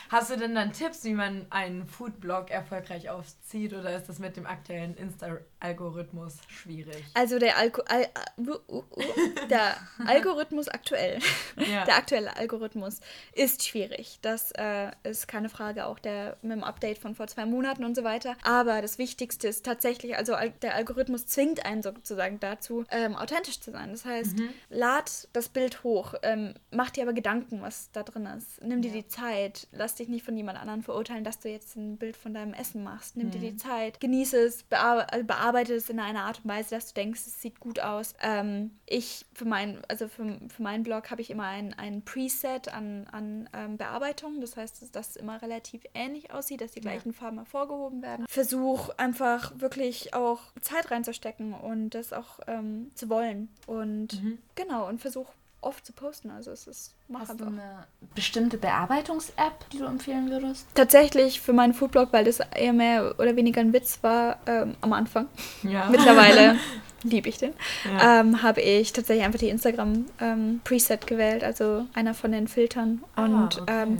Hast 0.10 0.32
du 0.32 0.38
denn 0.38 0.56
dann 0.56 0.71
Tipps, 0.71 1.03
wie 1.03 1.13
man 1.13 1.45
einen 1.49 1.86
Foodblog 1.86 2.49
erfolgreich 2.49 3.10
aufzieht 3.10 3.73
oder 3.73 3.93
ist 3.95 4.08
das 4.08 4.19
mit 4.19 4.38
dem 4.38 4.45
aktuellen 4.45 4.95
Insta-Algorithmus 4.95 6.38
schwierig? 6.47 7.03
Also 7.13 7.39
der, 7.39 7.58
Alko 7.58 7.82
Al 7.88 8.08
uh, 8.38 8.51
uh, 8.69 8.84
uh, 8.95 9.03
der 9.49 9.75
Algorithmus 10.06 10.69
aktuell, 10.69 11.19
ja. 11.58 11.84
der 11.84 11.97
aktuelle 11.97 12.38
Algorithmus 12.38 13.01
ist 13.34 13.67
schwierig. 13.67 14.19
Das 14.21 14.51
äh, 14.51 14.91
ist 15.03 15.27
keine 15.27 15.49
Frage, 15.49 15.86
auch 15.86 15.99
der 15.99 16.38
mit 16.41 16.53
dem 16.53 16.63
Update 16.63 16.99
von 16.99 17.13
vor 17.13 17.27
zwei 17.27 17.45
Monaten 17.45 17.84
und 17.84 17.95
so 17.95 18.06
weiter. 18.06 18.36
Aber 18.43 18.82
das 18.82 18.97
Wichtigste 18.97 19.49
ist 19.49 19.65
tatsächlich, 19.65 20.15
also 20.15 20.36
der 20.62 20.75
Algorithmus 20.75 21.27
zwingt 21.27 21.65
einen 21.65 21.84
sozusagen 21.84 22.39
dazu, 22.58 22.86
ähm, 22.91 23.15
authentisch 23.15 23.60
zu 23.60 23.72
sein. 23.72 23.91
Das 23.91 24.06
heißt, 24.06 24.38
mhm. 24.38 24.50
lad 24.70 25.28
das 25.34 25.50
Bild 25.50 25.84
hoch, 25.84 26.13
ähm, 26.24 26.54
mach 26.72 26.89
dir 26.89 27.04
aber 27.04 27.13
Gedanken, 27.13 27.62
was 27.62 27.91
da 27.91 28.04
drin 28.04 28.26
ist. 28.26 28.62
Nimm 28.63 28.82
dir 28.82 28.91
ja. 28.91 29.02
die 29.02 29.08
Zeit, 29.08 29.67
lass 29.72 29.96
dich 29.96 30.08
nicht 30.08 30.26
von 30.26 30.36
jemand 30.36 30.60
anderem 30.60 30.84
verurteilen, 30.84 31.24
dass 31.24 31.39
du 31.39 31.50
jetzt 31.50 31.76
ein 31.76 31.98
Bild 31.98 32.17
von 32.17 32.34
deinem 32.34 32.54
Essen 32.54 32.84
machst. 32.84 33.17
Nimm 33.17 33.32
dir 33.32 33.39
die 33.39 33.58
Zeit, 33.58 34.00
genieße 34.00 34.38
es, 34.38 34.63
bear 34.63 35.12
also 35.12 35.26
bearbeite 35.26 35.74
es 35.74 35.89
in 35.89 36.00
einer 36.00 36.24
Art 36.24 36.41
und 36.43 36.50
Weise, 36.50 36.72
dass 36.72 36.88
du 36.88 36.93
denkst, 36.96 37.22
es 37.26 37.41
sieht 37.41 37.60
gut 37.60 37.80
aus. 37.80 38.13
Ähm, 38.22 38.72
ich 38.86 39.26
für 39.34 39.46
mein, 39.46 39.82
also 39.88 40.08
für, 40.08 40.39
für 40.48 40.63
meinen 40.63 40.84
Blog 40.84 41.12
habe 41.12 41.22
ich 41.22 41.30
immer 41.30 41.46
ein, 41.46 41.74
ein 41.74 42.04
Preset 42.04 42.74
an, 42.74 43.08
an 43.12 43.50
ähm, 43.54 43.78
Bearbeitung. 43.78 44.41
Das 44.41 44.58
heißt, 44.58 44.96
dass 44.96 45.10
es 45.12 45.15
immer 45.15 45.41
relativ 45.41 45.84
ähnlich 45.93 46.32
aussieht, 46.32 46.62
dass 46.62 46.72
die 46.72 46.82
gleichen 46.82 47.12
ja. 47.12 47.17
Farben 47.17 47.38
hervorgehoben 47.38 48.02
werden. 48.02 48.26
Versuch 48.28 48.89
einfach 48.98 49.54
wirklich 49.60 50.13
auch 50.13 50.39
Zeit 50.62 50.91
reinzustecken 50.91 51.54
und 51.54 51.91
das 51.91 52.13
auch 52.13 52.39
ähm, 52.48 52.92
zu 52.96 53.10
wollen. 53.10 53.50
Und 53.66 54.24
mhm. 54.24 54.38
genau, 54.56 54.88
und 54.88 55.00
versuch 55.00 55.28
oft 55.62 55.86
zu 55.86 55.94
posten. 55.94 56.32
Also 56.32 56.52
es 56.52 56.68
ist 56.68 56.94
mach 57.08 57.22
Hast 57.22 57.40
du 57.40 57.46
eine 57.46 57.86
bestimmte 58.16 58.58
Bearbeitungs-App, 58.58 59.70
die 59.72 59.80
du 59.80 59.86
empfehlen 59.86 60.30
würdest? 60.30 60.68
Tatsächlich 60.74 61.42
für 61.42 61.54
meinen 61.54 61.74
Foodblog, 61.74 62.14
weil 62.14 62.26
das 62.26 62.40
eher 62.40 62.74
mehr 62.74 63.16
oder 63.20 63.36
weniger 63.36 63.62
ein 63.62 63.74
Witz 63.74 64.00
war 64.02 64.40
ähm, 64.46 64.76
am 64.82 64.94
Anfang. 64.94 65.28
Ja. 65.64 65.88
Mittlerweile 65.92 66.58
liebe 67.04 67.30
ich 67.30 67.38
den. 67.38 67.54
Ja. 67.86 68.22
Ähm, 68.22 68.44
habe 68.44 68.62
ich 68.62 68.94
tatsächlich 68.94 69.26
einfach 69.26 69.40
die 69.40 69.50
Instagram 69.50 70.06
ähm, 70.22 70.62
Preset 70.64 71.08
gewählt, 71.08 71.44
also 71.44 71.86
einer 71.94 72.14
von 72.14 72.32
den 72.32 72.48
Filtern. 72.48 73.04
Ah, 73.16 73.26
Und 73.26 73.62
okay. 73.62 73.86
ähm, 73.86 74.00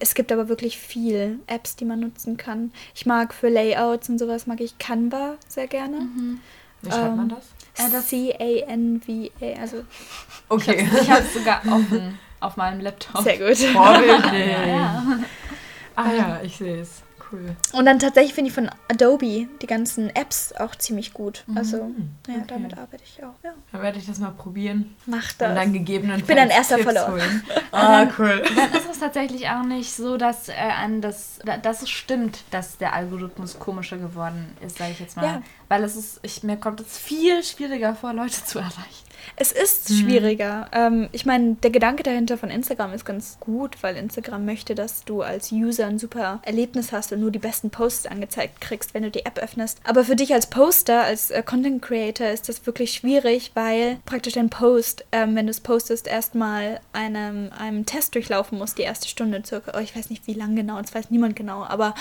es 0.00 0.14
gibt 0.14 0.30
aber 0.32 0.48
wirklich 0.48 0.78
viel 0.78 1.40
Apps, 1.46 1.76
die 1.76 1.84
man 1.84 2.00
nutzen 2.00 2.36
kann. 2.36 2.72
Ich 2.94 3.06
mag 3.06 3.34
für 3.34 3.48
Layouts 3.48 4.08
und 4.08 4.18
sowas 4.18 4.46
mag 4.46 4.60
ich 4.60 4.78
Canva 4.78 5.36
sehr 5.48 5.66
gerne. 5.66 6.00
Mhm. 6.00 6.40
Wie 6.82 6.90
schreibt 6.90 7.16
man 7.16 7.30
ähm, 7.30 7.36
das? 7.36 7.46
Äh, 7.80 8.00
C-A-N-V-A, 8.00 9.60
also. 9.60 9.84
Okay. 10.48 10.88
Ich 11.00 11.10
habe 11.10 11.22
es 11.22 11.34
sogar 11.34 11.60
offen 11.66 12.18
auf 12.40 12.56
meinem 12.56 12.80
Laptop. 12.80 13.22
Sehr 13.22 13.38
gut. 13.38 13.56
Vorbildlich. 13.56 14.46
ja, 14.52 14.66
ja. 14.66 15.18
Ah 15.96 16.12
ja, 16.12 16.40
ich 16.42 16.56
sehe 16.56 16.80
es 16.80 17.02
cool. 17.32 17.56
Und 17.72 17.84
dann 17.86 17.98
tatsächlich 17.98 18.34
finde 18.34 18.48
ich 18.48 18.54
von 18.54 18.70
Adobe 18.88 19.48
die 19.62 19.66
ganzen 19.66 20.14
Apps 20.14 20.52
auch 20.52 20.74
ziemlich 20.74 21.12
gut. 21.12 21.44
Mhm. 21.46 21.58
Also, 21.58 21.76
ja, 22.28 22.34
okay. 22.34 22.44
damit 22.46 22.78
arbeite 22.78 23.02
ich 23.04 23.22
auch. 23.22 23.34
Ja. 23.42 23.52
Dann 23.72 23.82
werde 23.82 23.98
ich 23.98 24.06
das 24.06 24.18
mal 24.18 24.30
probieren. 24.30 24.96
Mach 25.06 25.32
das. 25.32 25.48
Und 25.48 25.54
dann 25.54 25.72
gegebenenfalls. 25.72 26.22
Ich 26.22 26.26
bin 26.26 26.38
ein 26.38 26.50
erster 26.50 26.78
Follower. 26.78 27.18
ah, 27.72 28.06
cool. 28.18 28.42
Dann 28.56 28.72
ist 28.72 28.90
es 28.90 28.98
tatsächlich 29.00 29.48
auch 29.48 29.64
nicht 29.64 29.92
so, 29.92 30.16
dass 30.16 30.48
äh, 30.48 30.54
an 30.54 31.00
das, 31.00 31.40
dass 31.62 31.82
es 31.82 31.90
stimmt, 31.90 32.44
dass 32.50 32.78
der 32.78 32.92
Algorithmus 32.94 33.58
komischer 33.58 33.98
geworden 33.98 34.56
ist, 34.64 34.78
sage 34.78 34.92
ich 34.92 35.00
jetzt 35.00 35.16
mal. 35.16 35.24
Ja. 35.24 35.42
Weil 35.68 35.84
es 35.84 35.96
ist, 35.96 36.20
ich, 36.22 36.42
mir 36.42 36.56
kommt 36.56 36.80
es 36.80 36.98
viel 36.98 37.42
schwieriger 37.42 37.94
vor, 37.94 38.12
Leute 38.12 38.44
zu 38.44 38.58
erreichen. 38.58 39.09
Es 39.36 39.52
ist 39.52 39.90
mhm. 39.90 39.94
schwieriger. 39.94 40.68
Ähm, 40.72 41.08
ich 41.12 41.26
meine, 41.26 41.54
der 41.54 41.70
Gedanke 41.70 42.02
dahinter 42.02 42.38
von 42.38 42.50
Instagram 42.50 42.92
ist 42.92 43.04
ganz 43.04 43.38
gut, 43.40 43.82
weil 43.82 43.96
Instagram 43.96 44.44
möchte, 44.44 44.74
dass 44.74 45.04
du 45.04 45.22
als 45.22 45.52
User 45.52 45.86
ein 45.86 45.98
super 45.98 46.40
Erlebnis 46.42 46.92
hast 46.92 47.12
und 47.12 47.20
nur 47.20 47.30
die 47.30 47.38
besten 47.38 47.70
Posts 47.70 48.06
angezeigt 48.06 48.60
kriegst, 48.60 48.94
wenn 48.94 49.02
du 49.02 49.10
die 49.10 49.26
App 49.26 49.38
öffnest. 49.38 49.80
Aber 49.84 50.04
für 50.04 50.16
dich 50.16 50.32
als 50.34 50.48
Poster, 50.48 51.02
als 51.02 51.30
äh, 51.30 51.42
Content 51.42 51.82
Creator 51.82 52.28
ist 52.28 52.48
das 52.48 52.66
wirklich 52.66 52.92
schwierig, 52.92 53.52
weil 53.54 53.98
praktisch 54.06 54.34
dein 54.34 54.50
Post, 54.50 55.04
ähm, 55.12 55.34
wenn 55.36 55.46
du 55.46 55.50
es 55.50 55.60
postest, 55.60 56.06
erstmal 56.06 56.80
einem, 56.92 57.50
einem 57.58 57.86
Test 57.86 58.14
durchlaufen 58.14 58.58
muss, 58.58 58.74
die 58.74 58.82
erste 58.82 59.08
Stunde 59.08 59.42
circa. 59.44 59.72
Oh, 59.76 59.80
ich 59.80 59.96
weiß 59.96 60.10
nicht, 60.10 60.26
wie 60.26 60.34
lang 60.34 60.56
genau, 60.56 60.80
das 60.80 60.94
weiß 60.94 61.10
niemand 61.10 61.36
genau, 61.36 61.64
aber 61.64 61.94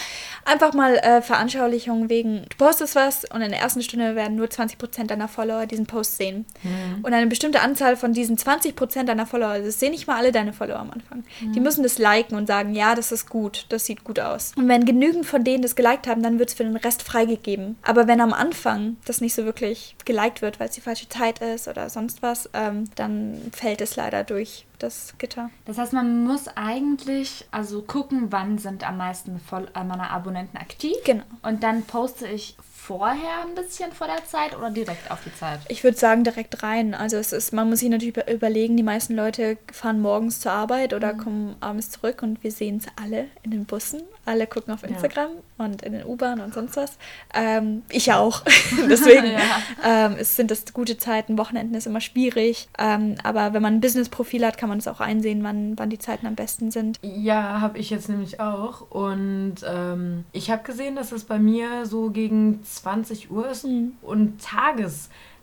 einfach 0.46 0.74
mal 0.74 0.96
äh, 0.98 1.22
Veranschaulichung 1.22 2.10
wegen, 2.10 2.46
du 2.50 2.58
postest 2.58 2.96
was 2.96 3.26
und 3.26 3.42
in 3.42 3.52
der 3.52 3.60
ersten 3.60 3.82
Stunde 3.82 4.16
werden 4.16 4.36
nur 4.36 4.48
20% 4.48 5.06
deiner 5.08 5.28
Follower 5.28 5.66
diesen 5.66 5.86
Post 5.86 6.18
sehen. 6.18 6.46
Mhm. 6.64 7.04
Und 7.10 7.16
eine 7.16 7.26
bestimmte 7.26 7.62
Anzahl 7.62 7.98
von 7.98 8.14
diesen 8.14 8.38
20% 8.38 9.06
deiner 9.06 9.26
Follower, 9.26 9.50
also 9.50 9.66
das 9.66 9.80
sehen 9.80 9.94
nicht 9.94 10.06
mal 10.06 10.18
alle 10.18 10.32
deine 10.32 10.54
Follower 10.54 10.78
am 10.78 10.92
Anfang, 10.92 11.24
mhm. 11.42 11.54
die 11.54 11.60
müssen 11.60 11.82
das 11.82 11.98
liken 11.98 12.38
und 12.38 12.46
sagen, 12.46 12.76
ja, 12.76 12.94
das 12.94 13.12
ist 13.12 13.28
gut, 13.28 13.66
das 13.70 13.88
sieht 13.88 14.04
gut 14.04 14.20
aus. 14.20 14.52
Und 14.56 14.68
wenn 14.68 14.86
genügend 14.86 15.26
von 15.26 15.44
denen 15.44 15.64
das 15.64 15.76
geliked 15.76 16.06
haben, 16.06 16.22
dann 16.22 16.38
wird 16.38 16.50
es 16.50 16.56
für 16.56 16.66
den 16.66 16.76
Rest 16.76 17.02
freigegeben. 17.02 17.78
Aber 17.82 18.06
wenn 18.06 18.22
am 18.22 18.32
Anfang 18.32 18.98
das 19.06 19.22
nicht 19.22 19.34
so 19.34 19.46
wirklich 19.46 19.96
geliked 20.06 20.44
wird, 20.44 20.60
weil 20.60 20.70
es 20.70 20.76
die 20.76 20.82
falsche 20.82 21.10
Zeit 21.10 21.40
ist 21.40 21.68
oder 21.68 21.90
sonst 21.90 22.22
was, 22.22 22.48
ähm, 22.54 22.84
dann 22.94 23.42
fällt 23.54 23.82
es 23.82 23.96
leider 23.96 24.24
durch 24.24 24.68
das 24.78 25.16
Gitter. 25.18 25.50
Das 25.66 25.80
heißt, 25.80 25.94
man 25.94 26.24
muss 26.26 26.48
eigentlich 26.56 27.48
also 27.50 27.82
gucken, 27.82 28.28
wann 28.30 28.60
sind 28.60 28.88
am 28.88 28.98
meisten 28.98 29.42
äh, 29.52 29.84
meiner 29.84 30.12
Abonnenten 30.12 30.58
aktiv. 30.58 30.96
Genau. 31.06 31.24
Und 31.42 31.64
dann 31.64 31.82
poste 31.84 32.28
ich 32.28 32.56
vorher 32.90 33.46
ein 33.46 33.54
bisschen 33.54 33.92
vor 33.92 34.08
der 34.08 34.26
Zeit 34.26 34.58
oder 34.58 34.72
direkt 34.72 35.12
auf 35.12 35.20
die 35.24 35.32
Zeit? 35.36 35.60
Ich 35.68 35.84
würde 35.84 35.96
sagen 35.96 36.24
direkt 36.24 36.64
rein. 36.64 36.96
Also 36.96 37.18
es 37.18 37.34
ist, 37.34 37.54
man 37.54 37.70
muss 37.70 37.82
sich 37.82 37.90
natürlich 37.90 38.18
überlegen, 38.28 38.78
die 38.78 38.84
meisten 38.84 39.16
Leute 39.16 39.60
fahren 39.72 40.02
morgens 40.02 40.40
zur 40.40 40.54
Arbeit 40.54 40.96
oder 40.96 41.14
mhm. 41.14 41.18
kommen 41.20 41.56
abends 41.60 41.92
zurück 41.92 42.24
und 42.24 42.44
wir 42.44 42.52
sehen 42.52 42.78
es 42.78 42.88
alle 43.00 43.28
in 43.44 43.52
den 43.52 43.66
Bussen. 43.66 44.02
Alle 44.26 44.48
gucken 44.48 44.74
auf 44.74 44.84
Instagram 44.84 45.30
ja. 45.32 45.66
und 45.66 45.82
in 45.82 45.94
den 45.94 46.06
U-Bahn 46.06 46.40
und 46.40 46.54
sonst 46.54 46.78
was. 46.78 46.98
Ähm, 47.34 47.84
ich 47.90 48.12
auch. 48.14 48.44
Deswegen 48.90 49.26
ja. 49.32 49.40
ähm, 49.84 50.16
es 50.20 50.36
sind 50.36 50.52
das 50.52 50.72
gute 50.74 50.98
Zeiten. 50.98 51.38
Wochenenden 51.38 51.76
ist 51.76 51.88
immer 51.88 52.02
schwierig. 52.02 52.70
Ähm, 52.78 53.16
aber 53.24 53.54
wenn 53.54 53.62
man 53.62 53.76
ein 53.76 53.82
Business-Profil 53.82 54.46
hat, 54.46 54.58
kann 54.58 54.70
man 54.70 54.78
es 54.78 54.88
auch 54.88 55.00
einsehen, 55.00 55.44
wann, 55.44 55.78
wann 55.78 55.90
die 55.90 56.00
Zeiten 56.00 56.28
am 56.28 56.36
besten 56.36 56.70
sind. 56.72 57.00
Ja, 57.02 57.62
habe 57.62 57.80
ich 57.80 57.90
jetzt 57.90 58.10
nämlich 58.10 58.40
auch. 58.40 58.82
Und 58.92 59.56
ähm, 59.68 60.26
ich 60.32 60.52
habe 60.52 60.64
gesehen, 60.64 60.96
dass 60.96 61.12
es 61.12 61.24
bei 61.24 61.40
mir 61.40 61.86
so 61.86 62.10
gegen 62.12 62.64
20 62.64 63.32
Uhr 63.32 63.50
ist 63.50 63.66
mhm. 63.66 63.94
und 64.02 64.42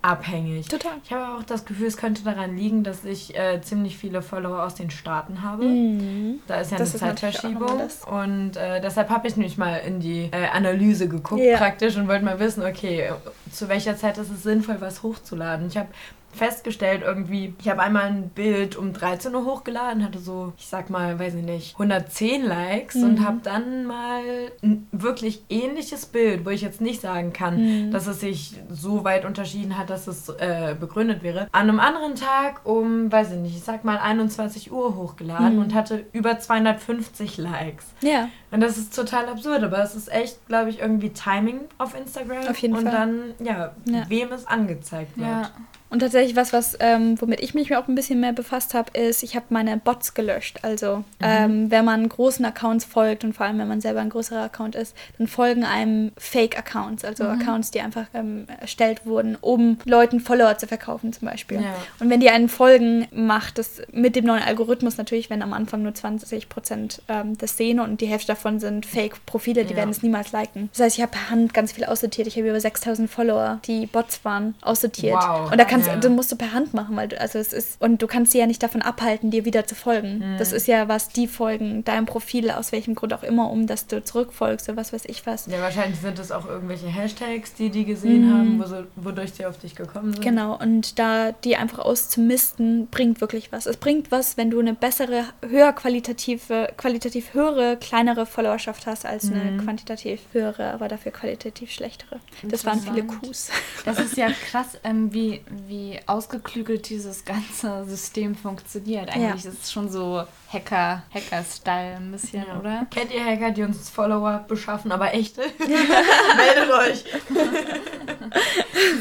tagesabhängig. 0.06 0.68
Total. 0.68 0.92
Ich 1.04 1.12
habe 1.12 1.38
auch 1.38 1.42
das 1.42 1.64
Gefühl, 1.64 1.86
es 1.86 1.96
könnte 1.96 2.22
daran 2.22 2.56
liegen, 2.56 2.84
dass 2.84 3.04
ich 3.04 3.36
äh, 3.36 3.60
ziemlich 3.60 3.96
viele 3.96 4.22
Follower 4.22 4.62
aus 4.62 4.74
den 4.74 4.90
Staaten 4.90 5.42
habe. 5.42 5.64
Mhm. 5.64 6.40
Da 6.46 6.60
ist 6.60 6.72
ja 6.72 6.78
das 6.78 7.00
eine 7.02 7.14
Zeitverschiebung. 7.14 7.80
Und 8.10 8.56
äh, 8.56 8.80
deshalb 8.80 9.10
habe 9.10 9.28
ich 9.28 9.36
nämlich 9.36 9.58
mal 9.58 9.76
in 9.78 10.00
die 10.00 10.28
äh, 10.32 10.46
Analyse 10.52 11.08
geguckt 11.08 11.42
ja. 11.42 11.56
praktisch 11.56 11.96
und 11.96 12.08
wollte 12.08 12.24
mal 12.24 12.38
wissen, 12.38 12.62
okay, 12.64 13.10
zu 13.50 13.68
welcher 13.68 13.96
Zeit 13.96 14.18
ist 14.18 14.30
es 14.30 14.42
sinnvoll, 14.42 14.76
was 14.80 15.02
hochzuladen. 15.02 15.68
Ich 15.68 15.76
habe 15.76 15.88
festgestellt 16.36 17.02
irgendwie, 17.04 17.54
ich 17.60 17.68
habe 17.68 17.82
einmal 17.82 18.04
ein 18.04 18.28
Bild 18.28 18.76
um 18.76 18.92
13 18.92 19.34
Uhr 19.34 19.44
hochgeladen, 19.44 20.04
hatte 20.04 20.18
so, 20.18 20.52
ich 20.58 20.66
sag 20.66 20.90
mal, 20.90 21.18
weiß 21.18 21.34
ich 21.34 21.42
nicht, 21.42 21.72
110 21.74 22.44
Likes 22.44 22.96
mhm. 22.96 23.04
und 23.04 23.26
habe 23.26 23.38
dann 23.42 23.86
mal 23.86 24.22
ein 24.62 24.86
wirklich 24.92 25.42
ähnliches 25.48 26.06
Bild, 26.06 26.44
wo 26.44 26.50
ich 26.50 26.62
jetzt 26.62 26.80
nicht 26.80 27.00
sagen 27.00 27.32
kann, 27.32 27.86
mhm. 27.86 27.90
dass 27.90 28.06
es 28.06 28.20
sich 28.20 28.54
so 28.70 29.04
weit 29.04 29.24
unterschieden 29.24 29.76
hat, 29.78 29.90
dass 29.90 30.06
es 30.06 30.28
äh, 30.28 30.76
begründet 30.78 31.22
wäre, 31.22 31.48
an 31.52 31.68
einem 31.68 31.80
anderen 31.80 32.14
Tag 32.14 32.60
um, 32.64 33.10
weiß 33.10 33.32
ich 33.32 33.38
nicht, 33.38 33.56
ich 33.56 33.64
sag 33.64 33.84
mal 33.84 33.98
21 33.98 34.70
Uhr 34.70 34.96
hochgeladen 34.96 35.56
mhm. 35.56 35.62
und 35.62 35.74
hatte 35.74 36.04
über 36.12 36.38
250 36.38 37.38
Likes. 37.38 37.86
Ja. 38.02 38.28
Und 38.50 38.60
das 38.60 38.78
ist 38.78 38.94
total 38.94 39.28
absurd, 39.28 39.62
aber 39.62 39.82
es 39.82 39.94
ist 39.94 40.12
echt, 40.12 40.46
glaube 40.48 40.70
ich, 40.70 40.80
irgendwie 40.80 41.10
Timing 41.10 41.60
auf 41.78 41.98
Instagram. 41.98 42.48
Auf 42.48 42.58
jeden 42.58 42.76
und 42.76 42.88
Fall. 42.88 43.08
Und 43.08 43.36
dann, 43.38 43.46
ja, 43.46 43.72
ja, 43.84 44.04
wem 44.08 44.32
es 44.32 44.46
angezeigt 44.46 45.16
wird. 45.16 45.28
Ja. 45.28 45.50
Und 45.96 46.00
tatsächlich 46.00 46.36
was, 46.36 46.52
was 46.52 46.76
ähm, 46.80 47.18
womit 47.22 47.40
ich 47.40 47.54
mich 47.54 47.74
auch 47.74 47.88
ein 47.88 47.94
bisschen 47.94 48.20
mehr 48.20 48.34
befasst 48.34 48.74
habe, 48.74 48.90
ist, 48.98 49.22
ich 49.22 49.34
habe 49.34 49.46
meine 49.48 49.78
Bots 49.78 50.12
gelöscht. 50.12 50.58
Also 50.60 50.98
mhm. 50.98 51.04
ähm, 51.22 51.70
wenn 51.70 51.86
man 51.86 52.06
großen 52.06 52.44
Accounts 52.44 52.84
folgt 52.84 53.24
und 53.24 53.32
vor 53.32 53.46
allem 53.46 53.58
wenn 53.58 53.66
man 53.66 53.80
selber 53.80 54.00
ein 54.00 54.10
größerer 54.10 54.42
Account 54.42 54.74
ist, 54.74 54.94
dann 55.16 55.26
folgen 55.26 55.64
einem 55.64 56.12
Fake-Accounts, 56.18 57.02
also 57.02 57.24
mhm. 57.24 57.40
Accounts, 57.40 57.70
die 57.70 57.80
einfach 57.80 58.04
ähm, 58.12 58.46
erstellt 58.60 59.06
wurden, 59.06 59.38
um 59.40 59.78
Leuten 59.86 60.20
Follower 60.20 60.58
zu 60.58 60.66
verkaufen 60.66 61.14
zum 61.14 61.28
Beispiel. 61.28 61.62
Ja. 61.62 61.74
Und 61.98 62.10
wenn 62.10 62.20
die 62.20 62.28
einen 62.28 62.50
folgen, 62.50 63.08
macht 63.10 63.56
das 63.56 63.80
mit 63.90 64.16
dem 64.16 64.26
neuen 64.26 64.42
Algorithmus 64.42 64.98
natürlich, 64.98 65.30
wenn 65.30 65.40
am 65.40 65.54
Anfang 65.54 65.82
nur 65.82 65.94
20 65.94 66.50
Prozent 66.50 67.00
ähm, 67.08 67.38
das 67.38 67.56
sehen 67.56 67.80
und 67.80 68.02
die 68.02 68.06
Hälfte 68.06 68.26
davon 68.26 68.60
sind 68.60 68.84
Fake-Profile, 68.84 69.64
die 69.64 69.70
ja. 69.70 69.78
werden 69.78 69.90
es 69.92 70.02
niemals 70.02 70.32
liken. 70.32 70.68
Das 70.72 70.84
heißt, 70.84 70.98
ich 70.98 71.02
habe 71.02 71.12
per 71.12 71.30
Hand 71.30 71.54
ganz 71.54 71.72
viel 71.72 71.86
aussortiert. 71.86 72.26
Ich 72.26 72.36
habe 72.36 72.50
über 72.50 72.60
6000 72.60 73.10
Follower, 73.10 73.60
die 73.64 73.86
Bots 73.86 74.22
waren, 74.26 74.56
aussortiert. 74.60 75.16
Wow. 75.16 75.50
Und 75.50 75.58
da 75.58 75.64
kann 75.64 75.85
kannst, 75.86 76.04
ja. 76.04 76.08
du 76.08 76.14
musst 76.14 76.32
du 76.32 76.36
per 76.36 76.52
Hand 76.52 76.74
machen, 76.74 76.96
weil 76.96 77.08
du, 77.08 77.20
also 77.20 77.38
es 77.38 77.52
ist, 77.52 77.80
und 77.80 78.02
du 78.02 78.06
kannst 78.06 78.32
sie 78.32 78.38
ja 78.38 78.46
nicht 78.46 78.62
davon 78.62 78.82
abhalten, 78.82 79.30
dir 79.30 79.44
wieder 79.44 79.66
zu 79.66 79.74
folgen. 79.74 80.18
Mhm. 80.18 80.38
Das 80.38 80.52
ist 80.52 80.66
ja, 80.66 80.88
was 80.88 81.08
die 81.08 81.26
folgen, 81.26 81.84
deinem 81.84 82.06
Profil, 82.06 82.50
aus 82.50 82.72
welchem 82.72 82.94
Grund 82.94 83.12
auch 83.12 83.22
immer, 83.22 83.50
um 83.50 83.66
dass 83.66 83.86
du 83.86 84.02
zurückfolgst 84.02 84.68
oder 84.68 84.76
was 84.76 84.92
weiß 84.92 85.04
ich 85.06 85.26
was. 85.26 85.46
Ja, 85.46 85.60
wahrscheinlich 85.60 86.00
sind 86.00 86.18
es 86.18 86.32
auch 86.32 86.46
irgendwelche 86.46 86.88
Hashtags, 86.88 87.54
die 87.54 87.70
die 87.70 87.84
gesehen 87.84 88.28
mhm. 88.28 88.32
haben, 88.32 88.60
wo 88.60 88.66
so, 88.66 88.84
wodurch 88.96 89.32
sie 89.34 89.46
auf 89.46 89.58
dich 89.58 89.74
gekommen 89.74 90.12
sind. 90.12 90.22
Genau, 90.22 90.58
und 90.58 90.98
da 90.98 91.32
die 91.32 91.56
einfach 91.56 91.80
auszumisten, 91.80 92.88
bringt 92.88 93.20
wirklich 93.20 93.52
was. 93.52 93.66
Es 93.66 93.76
bringt 93.76 94.10
was, 94.10 94.36
wenn 94.36 94.50
du 94.50 94.60
eine 94.60 94.74
bessere, 94.74 95.24
höher 95.46 95.72
qualitative, 95.72 96.68
qualitativ 96.76 97.34
höhere, 97.34 97.76
kleinere 97.76 98.26
Followerschaft 98.26 98.86
hast, 98.86 99.06
als 99.06 99.24
mhm. 99.24 99.40
eine 99.40 99.62
quantitativ 99.62 100.20
höhere, 100.32 100.72
aber 100.72 100.88
dafür 100.88 101.12
qualitativ 101.12 101.70
schlechtere. 101.70 102.20
Das 102.42 102.64
waren 102.64 102.80
viele 102.80 103.04
Qs. 103.04 103.50
Das 103.84 103.98
ist 103.98 104.16
ja 104.16 104.28
krass, 104.50 104.78
ähm, 104.84 105.12
wie, 105.12 105.40
wie 105.68 105.98
ausgeklügelt 106.06 106.88
dieses 106.88 107.24
ganze 107.24 107.84
System 107.84 108.34
funktioniert. 108.34 109.08
Eigentlich 109.08 109.44
ja. 109.44 109.50
ist 109.50 109.64
es 109.64 109.72
schon 109.72 109.88
so 109.88 110.24
Hacker, 110.52 111.02
Hacker-Style 111.12 111.96
ein 111.96 112.12
bisschen, 112.12 112.44
ja. 112.46 112.58
oder? 112.58 112.86
Kennt 112.90 113.12
ihr 113.12 113.24
Hacker, 113.24 113.50
die 113.50 113.62
uns 113.62 113.90
Follower 113.90 114.44
beschaffen, 114.46 114.92
aber 114.92 115.12
echte? 115.14 115.42
Meldet 115.58 116.70
euch! 116.72 117.04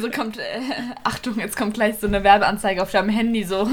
so 0.01 0.09
kommt, 0.09 0.37
äh, 0.37 0.61
Achtung, 1.03 1.39
jetzt 1.39 1.57
kommt 1.57 1.75
gleich 1.75 1.97
so 1.99 2.07
eine 2.07 2.23
Werbeanzeige 2.23 2.81
auf 2.81 2.91
deinem 2.91 3.09
Handy 3.09 3.43
so. 3.43 3.69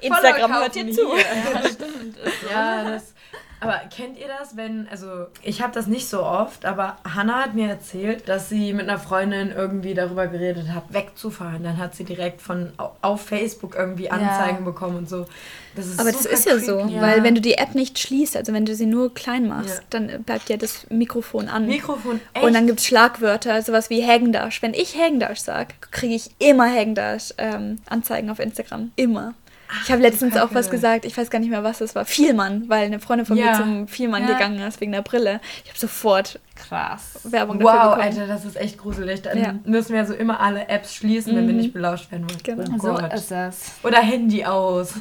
Instagram 0.00 0.52
hört 0.54 0.74
dir 0.74 0.90
zu. 0.92 1.02
Ja, 1.16 1.68
stimmt. 1.68 2.16
Ja, 2.50 2.84
das 2.84 3.13
Aber 3.60 3.80
kennt 3.94 4.18
ihr 4.18 4.26
das, 4.28 4.56
wenn, 4.56 4.88
also 4.88 5.26
ich 5.42 5.62
habe 5.62 5.72
das 5.72 5.86
nicht 5.86 6.08
so 6.08 6.22
oft, 6.22 6.64
aber 6.64 6.98
Hannah 7.04 7.44
hat 7.44 7.54
mir 7.54 7.68
erzählt, 7.68 8.28
dass 8.28 8.48
sie 8.48 8.72
mit 8.72 8.88
einer 8.88 8.98
Freundin 8.98 9.52
irgendwie 9.52 9.94
darüber 9.94 10.26
geredet 10.26 10.68
hat, 10.68 10.84
wegzufahren. 10.90 11.62
Dann 11.62 11.78
hat 11.78 11.94
sie 11.94 12.04
direkt 12.04 12.42
von 12.42 12.72
auf 13.00 13.22
Facebook 13.22 13.74
irgendwie 13.74 14.10
Anzeigen 14.10 14.58
ja. 14.58 14.64
bekommen 14.64 14.98
und 14.98 15.08
so. 15.08 15.26
Das 15.74 15.98
aber 15.98 16.12
das 16.12 16.26
ist 16.26 16.46
ja 16.46 16.52
creepy. 16.52 16.66
so, 16.66 16.78
ja. 16.80 17.00
weil 17.00 17.22
wenn 17.22 17.34
du 17.34 17.40
die 17.40 17.54
App 17.54 17.74
nicht 17.74 17.98
schließt, 17.98 18.36
also 18.36 18.52
wenn 18.52 18.64
du 18.64 18.74
sie 18.74 18.86
nur 18.86 19.12
klein 19.12 19.48
machst, 19.48 19.78
ja. 19.78 19.82
dann 19.90 20.22
bleibt 20.22 20.48
ja 20.48 20.56
das 20.56 20.86
Mikrofon 20.90 21.48
an. 21.48 21.66
Mikrofon, 21.66 22.20
echt? 22.32 22.44
Und 22.44 22.54
dann 22.54 22.66
gibt 22.66 22.80
es 22.80 22.86
Schlagwörter, 22.86 23.60
sowas 23.62 23.90
wie 23.90 24.04
Hagendash. 24.04 24.62
Wenn 24.62 24.74
ich 24.74 24.96
Hagendash 24.96 25.40
sage, 25.40 25.74
kriege 25.90 26.14
ich 26.14 26.30
immer 26.38 26.70
Hagendash 26.70 27.34
ähm, 27.38 27.78
Anzeigen 27.86 28.30
auf 28.30 28.38
Instagram. 28.38 28.92
Immer. 28.96 29.34
Ich 29.82 29.90
habe 29.90 30.02
letztens 30.02 30.36
auch 30.36 30.54
was 30.54 30.70
gesagt, 30.70 31.04
ich 31.04 31.16
weiß 31.16 31.30
gar 31.30 31.38
nicht 31.38 31.50
mehr, 31.50 31.64
was 31.64 31.78
das 31.78 31.94
war. 31.94 32.04
Vielmann, 32.04 32.68
weil 32.68 32.86
eine 32.86 33.00
Freundin 33.00 33.26
von 33.26 33.36
ja. 33.36 33.50
mir 33.50 33.56
zum 33.56 33.88
Vielmann 33.88 34.22
ja. 34.22 34.34
gegangen 34.34 34.58
ist 34.60 34.80
wegen 34.80 34.92
der 34.92 35.02
Brille. 35.02 35.40
Ich 35.64 35.70
habe 35.70 35.78
sofort 35.78 36.40
Krass. 36.56 37.18
Werbung 37.24 37.60
wow, 37.60 37.64
dafür 37.64 37.82
bekommen. 37.82 38.02
Alter, 38.02 38.26
das 38.28 38.44
ist 38.44 38.56
echt 38.56 38.78
gruselig. 38.78 39.22
Dann 39.22 39.38
ja. 39.38 39.54
müssen 39.64 39.92
wir 39.92 40.06
so 40.06 40.14
immer 40.14 40.38
alle 40.40 40.68
Apps 40.68 40.94
schließen, 40.94 41.32
mhm. 41.32 41.36
wenn 41.38 41.46
wir 41.48 41.54
mhm. 41.54 41.60
nicht 41.60 41.72
belauscht 41.72 42.12
werden 42.12 42.28
wollen. 42.28 42.40
Genau. 42.42 42.94
Oh 42.94 42.98
so 42.98 43.14
ist 43.14 43.30
das. 43.30 43.72
Oder 43.82 43.98
Handy 43.98 44.44
aus. 44.44 44.94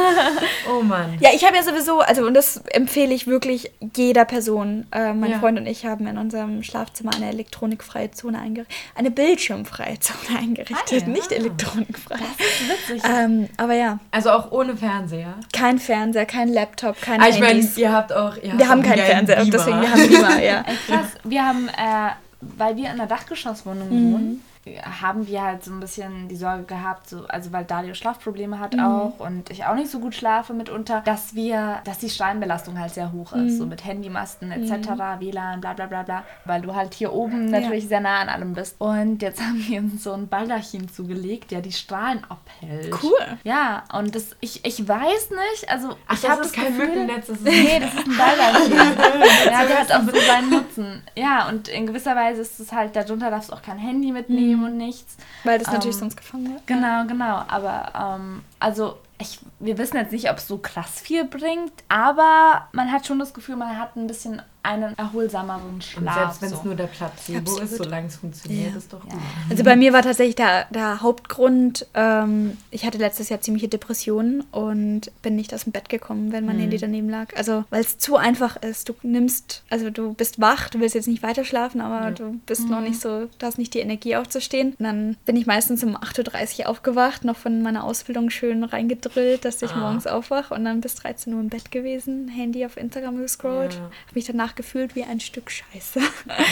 oh 0.70 0.82
Mann. 0.82 1.16
Ja, 1.20 1.30
ich 1.32 1.44
habe 1.44 1.56
ja 1.56 1.62
sowieso, 1.62 2.00
also 2.00 2.26
und 2.26 2.34
das 2.34 2.56
empfehle 2.72 3.14
ich 3.14 3.28
wirklich 3.28 3.70
jeder 3.94 4.24
Person. 4.24 4.86
Äh, 4.90 5.12
mein 5.12 5.30
ja. 5.30 5.38
Freund 5.38 5.58
und 5.58 5.66
ich 5.66 5.86
haben 5.86 6.06
in 6.08 6.18
unserem 6.18 6.62
Schlafzimmer 6.64 7.12
eine 7.14 7.28
elektronikfreie 7.28 8.10
Zone 8.10 8.38
eingerichtet. 8.38 8.76
Eine 8.96 9.12
bildschirmfreie 9.12 10.00
Zone 10.00 10.38
eingerichtet, 10.38 11.04
ah, 11.06 11.08
nicht 11.08 11.30
elektronikfrei. 11.30 12.16
Das 12.16 12.46
ist 12.46 12.68
witzig. 12.90 13.02
Ähm, 13.08 13.48
aber 13.56 13.74
ja. 13.74 14.00
Also 14.10 14.30
auch 14.30 14.50
ohne 14.50 14.76
Fernseher? 14.76 15.34
Kein 15.52 15.78
Fernseher, 15.78 16.26
kein 16.26 16.48
Laptop, 16.48 17.00
kein 17.00 17.20
ah, 17.20 17.28
ich 17.28 17.40
Handys. 17.40 17.76
meine, 17.76 17.80
ihr 17.80 17.92
habt 17.92 18.12
auch... 18.12 18.36
Ihr 18.36 18.58
wir 18.58 18.68
haben 18.68 18.82
keinen 18.82 19.04
Fernseher, 19.04 19.44
deswegen 19.44 19.80
wir 19.80 19.90
haben 19.90 20.08
Beamer, 20.08 20.42
ja. 20.42 20.64
Krass. 20.86 21.08
Wir 21.24 21.44
haben, 21.44 21.68
äh, 21.68 22.10
weil 22.40 22.76
wir 22.76 22.86
in 22.86 22.92
einer 22.92 23.06
Dachgeschosswohnung 23.06 23.88
mhm. 23.88 24.12
wohnen, 24.12 24.42
haben 24.66 25.26
wir 25.26 25.42
halt 25.42 25.64
so 25.64 25.72
ein 25.72 25.80
bisschen 25.80 26.28
die 26.28 26.36
Sorge 26.36 26.64
gehabt, 26.64 27.08
so, 27.08 27.24
also 27.28 27.50
weil 27.50 27.64
Dario 27.64 27.94
Schlafprobleme 27.94 28.58
hat 28.58 28.74
mhm. 28.74 28.80
auch 28.80 29.18
und 29.18 29.48
ich 29.48 29.64
auch 29.64 29.74
nicht 29.74 29.90
so 29.90 30.00
gut 30.00 30.14
schlafe 30.14 30.52
mitunter, 30.52 31.00
dass 31.06 31.34
wir, 31.34 31.78
dass 31.84 31.98
die 31.98 32.10
Strahlenbelastung 32.10 32.78
halt 32.78 32.92
sehr 32.92 33.10
hoch 33.10 33.32
ist, 33.32 33.54
mhm. 33.54 33.58
so 33.58 33.66
mit 33.66 33.84
Handymasten 33.86 34.52
etc., 34.52 34.90
mhm. 34.90 35.20
WLAN, 35.20 35.60
bla 35.62 35.72
bla 35.72 35.86
bla 35.86 36.02
bla, 36.02 36.24
weil 36.44 36.60
du 36.60 36.74
halt 36.74 36.92
hier 36.92 37.14
oben 37.14 37.46
natürlich 37.50 37.84
ja. 37.84 37.88
sehr 37.88 38.00
nah 38.00 38.20
an 38.20 38.28
allem 38.28 38.52
bist. 38.52 38.76
Und 38.78 39.22
jetzt 39.22 39.40
haben 39.46 39.64
wir 39.66 39.80
uns 39.80 40.04
so 40.04 40.12
ein 40.12 40.28
Baldachin 40.28 40.90
zugelegt, 40.90 41.52
der 41.52 41.62
die 41.62 41.72
Strahlen 41.72 42.22
abhält. 42.28 42.92
Cool. 43.02 43.38
Ja, 43.44 43.84
und 43.94 44.14
das, 44.14 44.36
ich, 44.40 44.64
ich 44.66 44.86
weiß 44.86 45.30
nicht, 45.30 45.70
also 45.70 45.96
Ach, 46.06 46.14
ich 46.14 46.28
habe 46.28 46.42
das, 46.42 46.52
das 46.52 46.62
kein 46.62 46.76
Gefühl, 46.76 46.88
Mückennetz, 46.88 47.28
das 47.28 47.38
ist 47.38 47.44
nee, 47.44 47.80
das 47.80 47.94
ist 47.94 48.06
ein 48.06 48.16
Baldachin. 48.16 48.72
ja, 49.50 49.64
der 49.64 49.78
hat 49.78 49.92
auch 49.92 50.02
so 50.02 50.20
seinen 50.20 50.50
Nutzen. 50.50 51.02
Ja, 51.16 51.48
und 51.48 51.68
in 51.68 51.86
gewisser 51.86 52.14
Weise 52.14 52.42
ist 52.42 52.60
es 52.60 52.72
halt, 52.72 52.94
darunter 52.94 53.30
darfst 53.30 53.50
du 53.50 53.54
auch 53.54 53.62
kein 53.62 53.78
Handy 53.78 54.12
mitnehmen 54.12 54.49
Nehmen 54.50 54.64
und 54.64 54.76
nichts. 54.76 55.16
Weil 55.44 55.58
das 55.58 55.68
ähm, 55.68 55.74
natürlich 55.74 55.96
sonst 55.96 56.16
gefangen 56.16 56.52
wird. 56.52 56.66
Genau, 56.66 57.04
genau. 57.06 57.44
Aber 57.48 57.92
ähm, 58.18 58.42
also 58.58 58.98
ich, 59.18 59.38
wir 59.58 59.78
wissen 59.78 59.96
jetzt 59.96 60.12
nicht, 60.12 60.30
ob 60.30 60.38
es 60.38 60.48
so 60.48 60.58
krass 60.58 61.00
viel 61.00 61.24
bringt, 61.24 61.72
aber 61.88 62.68
man 62.72 62.90
hat 62.90 63.06
schon 63.06 63.18
das 63.18 63.34
Gefühl, 63.34 63.56
man 63.56 63.78
hat 63.78 63.96
ein 63.96 64.06
bisschen 64.06 64.42
einen 64.62 64.96
erholsameren 64.98 65.80
Schlaf. 65.80 66.00
Und 66.00 66.14
selbst 66.14 66.42
wenn 66.42 66.52
es 66.52 66.58
so. 66.58 66.64
nur 66.64 66.74
der 66.74 66.86
Placebo 66.86 67.38
Absolut. 67.38 67.62
ist, 67.62 67.76
solange 67.76 68.06
es 68.08 68.16
funktioniert, 68.16 68.72
ja. 68.72 68.76
ist 68.76 68.92
doch 68.92 69.00
gut. 69.00 69.12
Ja. 69.12 69.18
Also 69.48 69.64
bei 69.64 69.76
mir 69.76 69.92
war 69.92 70.02
tatsächlich 70.02 70.36
der, 70.36 70.66
der 70.70 71.00
Hauptgrund, 71.00 71.86
ähm, 71.94 72.56
ich 72.70 72.84
hatte 72.84 72.98
letztes 72.98 73.28
Jahr 73.28 73.40
ziemliche 73.40 73.68
Depressionen 73.68 74.42
und 74.52 75.10
bin 75.22 75.36
nicht 75.36 75.54
aus 75.54 75.64
dem 75.64 75.72
Bett 75.72 75.88
gekommen, 75.88 76.32
wenn 76.32 76.44
mein 76.44 76.56
mhm. 76.56 76.62
Handy 76.62 76.78
daneben 76.78 77.08
lag. 77.08 77.34
Also 77.36 77.64
weil 77.70 77.80
es 77.80 77.98
zu 77.98 78.16
einfach 78.16 78.56
ist. 78.56 78.88
Du 78.88 78.94
nimmst, 79.02 79.62
also 79.70 79.90
du 79.90 80.14
bist 80.14 80.40
wach, 80.40 80.68
du 80.68 80.80
willst 80.80 80.94
jetzt 80.94 81.08
nicht 81.08 81.22
weiter 81.22 81.44
schlafen, 81.44 81.80
aber 81.80 82.06
ja. 82.06 82.10
du 82.10 82.40
bist 82.46 82.64
mhm. 82.64 82.70
noch 82.70 82.80
nicht 82.80 83.00
so, 83.00 83.28
du 83.38 83.46
hast 83.46 83.58
nicht 83.58 83.74
die 83.74 83.80
Energie 83.80 84.16
aufzustehen. 84.16 84.74
Und 84.78 84.84
dann 84.84 85.16
bin 85.24 85.36
ich 85.36 85.46
meistens 85.46 85.82
um 85.82 85.96
8.30 85.96 86.60
Uhr 86.60 86.68
aufgewacht, 86.68 87.24
noch 87.24 87.36
von 87.36 87.62
meiner 87.62 87.84
Ausbildung 87.84 88.30
schön 88.30 88.64
reingedrillt, 88.64 89.44
dass 89.44 89.62
ich 89.62 89.72
ah. 89.72 89.76
morgens 89.76 90.06
aufwache 90.06 90.54
und 90.54 90.64
dann 90.64 90.80
bis 90.80 90.96
13 90.96 91.32
Uhr 91.34 91.40
im 91.40 91.48
Bett 91.48 91.70
gewesen, 91.70 92.28
Handy 92.28 92.64
auf 92.64 92.76
Instagram 92.76 93.18
gescrollt, 93.18 93.74
ja. 93.74 93.80
habe 93.80 94.14
mich 94.14 94.26
danach 94.26 94.49
danach 94.50 94.54
gefühlt 94.54 94.94
wie 94.94 95.04
ein 95.04 95.20
Stück 95.20 95.50
Scheiße, 95.50 96.00
ja. 96.00 96.06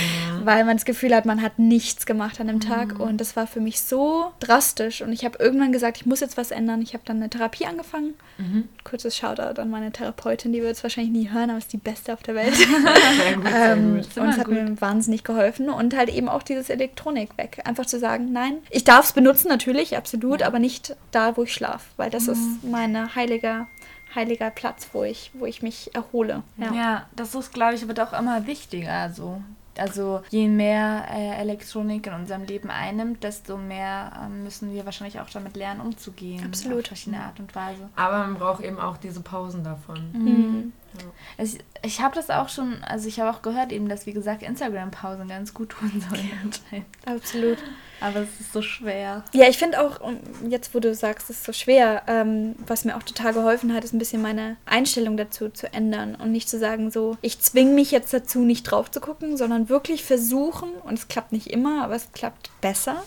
weil 0.44 0.64
man 0.64 0.76
das 0.76 0.84
Gefühl 0.84 1.14
hat, 1.14 1.26
man 1.26 1.42
hat 1.42 1.58
nichts 1.58 2.06
gemacht 2.06 2.40
an 2.40 2.46
dem 2.46 2.60
Tag 2.60 2.94
mhm. 2.94 3.00
und 3.00 3.20
das 3.20 3.36
war 3.36 3.46
für 3.46 3.60
mich 3.60 3.82
so 3.82 4.32
drastisch 4.40 5.02
und 5.02 5.12
ich 5.12 5.24
habe 5.24 5.38
irgendwann 5.38 5.72
gesagt, 5.72 5.98
ich 5.98 6.06
muss 6.06 6.20
jetzt 6.20 6.36
was 6.36 6.50
ändern. 6.50 6.82
Ich 6.82 6.94
habe 6.94 7.04
dann 7.06 7.18
eine 7.18 7.30
Therapie 7.30 7.66
angefangen. 7.66 8.14
Mhm. 8.38 8.68
Kurzes 8.84 9.16
Shoutout 9.16 9.60
an 9.60 9.70
meine 9.70 9.92
Therapeutin, 9.92 10.52
die 10.52 10.62
wird 10.62 10.72
es 10.72 10.82
wahrscheinlich 10.82 11.12
nie 11.12 11.30
hören, 11.30 11.50
aber 11.50 11.58
ist 11.58 11.72
die 11.72 11.78
beste 11.78 12.12
auf 12.12 12.22
der 12.22 12.34
Welt. 12.34 12.54
sehr 12.56 13.34
gut, 13.34 13.48
sehr 13.48 13.72
ähm, 13.72 13.96
gut. 13.96 14.16
und 14.16 14.28
es 14.28 14.38
hat 14.38 14.46
gut. 14.46 14.54
mir 14.54 14.80
wahnsinnig 14.80 15.24
geholfen 15.24 15.68
und 15.68 15.96
halt 15.96 16.10
eben 16.10 16.28
auch 16.28 16.42
dieses 16.42 16.70
Elektronik 16.70 17.36
weg. 17.36 17.60
Einfach 17.64 17.86
zu 17.86 17.98
sagen, 17.98 18.32
nein, 18.32 18.58
ich 18.70 18.84
darf 18.84 19.06
es 19.06 19.12
benutzen 19.12 19.48
natürlich, 19.48 19.96
absolut, 19.96 20.40
ja. 20.40 20.46
aber 20.46 20.58
nicht 20.58 20.96
da, 21.10 21.36
wo 21.36 21.42
ich 21.42 21.52
schlafe, 21.52 21.84
weil 21.96 22.10
das 22.10 22.26
mhm. 22.26 22.32
ist 22.32 22.64
meine 22.64 23.14
heilige 23.14 23.66
heiliger 24.14 24.50
Platz, 24.50 24.88
wo 24.92 25.04
ich, 25.04 25.30
wo 25.34 25.46
ich 25.46 25.62
mich 25.62 25.94
erhole. 25.94 26.42
Ja, 26.56 26.72
ja 26.72 27.06
das 27.14 27.34
ist, 27.34 27.52
glaube 27.52 27.74
ich, 27.74 27.86
wird 27.86 28.00
auch 28.00 28.12
immer 28.12 28.46
wichtiger. 28.46 29.10
So. 29.10 29.40
Also 29.78 30.22
je 30.30 30.48
mehr 30.48 31.06
äh, 31.10 31.40
Elektronik 31.40 32.06
in 32.08 32.12
unserem 32.12 32.44
Leben 32.44 32.70
einnimmt, 32.70 33.22
desto 33.22 33.56
mehr 33.56 34.12
äh, 34.24 34.28
müssen 34.28 34.74
wir 34.74 34.84
wahrscheinlich 34.84 35.20
auch 35.20 35.30
damit 35.30 35.56
lernen, 35.56 35.80
umzugehen. 35.80 36.44
Absolut. 36.44 36.80
Auf 36.80 36.86
verschiedene 36.88 37.22
Art 37.22 37.38
und 37.38 37.54
Weise. 37.54 37.88
Aber 37.96 38.18
man 38.18 38.34
braucht 38.34 38.62
eben 38.62 38.78
auch 38.78 38.96
diese 38.96 39.20
Pausen 39.20 39.62
davon. 39.62 40.10
Mhm. 40.12 40.72
Ja. 40.94 41.44
Ich, 41.44 41.58
ich 41.82 42.00
habe 42.00 42.14
das 42.14 42.30
auch 42.30 42.48
schon, 42.48 42.82
also 42.82 43.08
ich 43.08 43.20
habe 43.20 43.36
auch 43.36 43.42
gehört 43.42 43.72
eben, 43.72 43.88
dass 43.88 44.06
wie 44.06 44.12
gesagt 44.12 44.42
Instagram-Pausen 44.42 45.28
ganz 45.28 45.54
gut 45.54 45.70
tun 45.70 46.04
sollen. 46.10 46.84
Absolut. 47.06 47.58
Aber 48.00 48.20
es 48.20 48.40
ist 48.40 48.52
so 48.52 48.62
schwer. 48.62 49.24
Ja, 49.32 49.48
ich 49.48 49.58
finde 49.58 49.80
auch, 49.80 50.00
jetzt 50.48 50.74
wo 50.74 50.80
du 50.80 50.94
sagst, 50.94 51.30
es 51.30 51.38
ist 51.38 51.44
so 51.44 51.52
schwer, 51.52 52.02
ähm, 52.06 52.54
was 52.66 52.84
mir 52.84 52.96
auch 52.96 53.02
total 53.02 53.32
geholfen 53.32 53.74
hat, 53.74 53.84
ist 53.84 53.92
ein 53.92 53.98
bisschen 53.98 54.22
meine 54.22 54.56
Einstellung 54.66 55.16
dazu 55.16 55.48
zu 55.48 55.72
ändern 55.72 56.14
und 56.14 56.30
nicht 56.30 56.48
zu 56.48 56.58
sagen, 56.58 56.90
so, 56.90 57.16
ich 57.22 57.40
zwinge 57.40 57.72
mich 57.72 57.90
jetzt 57.90 58.12
dazu, 58.12 58.40
nicht 58.40 58.64
drauf 58.64 58.90
zu 58.90 59.00
gucken, 59.00 59.36
sondern 59.36 59.68
wirklich 59.68 60.04
versuchen, 60.04 60.70
und 60.84 60.94
es 60.94 61.08
klappt 61.08 61.32
nicht 61.32 61.48
immer, 61.48 61.82
aber 61.82 61.96
es 61.96 62.12
klappt 62.12 62.50
besser, 62.60 63.02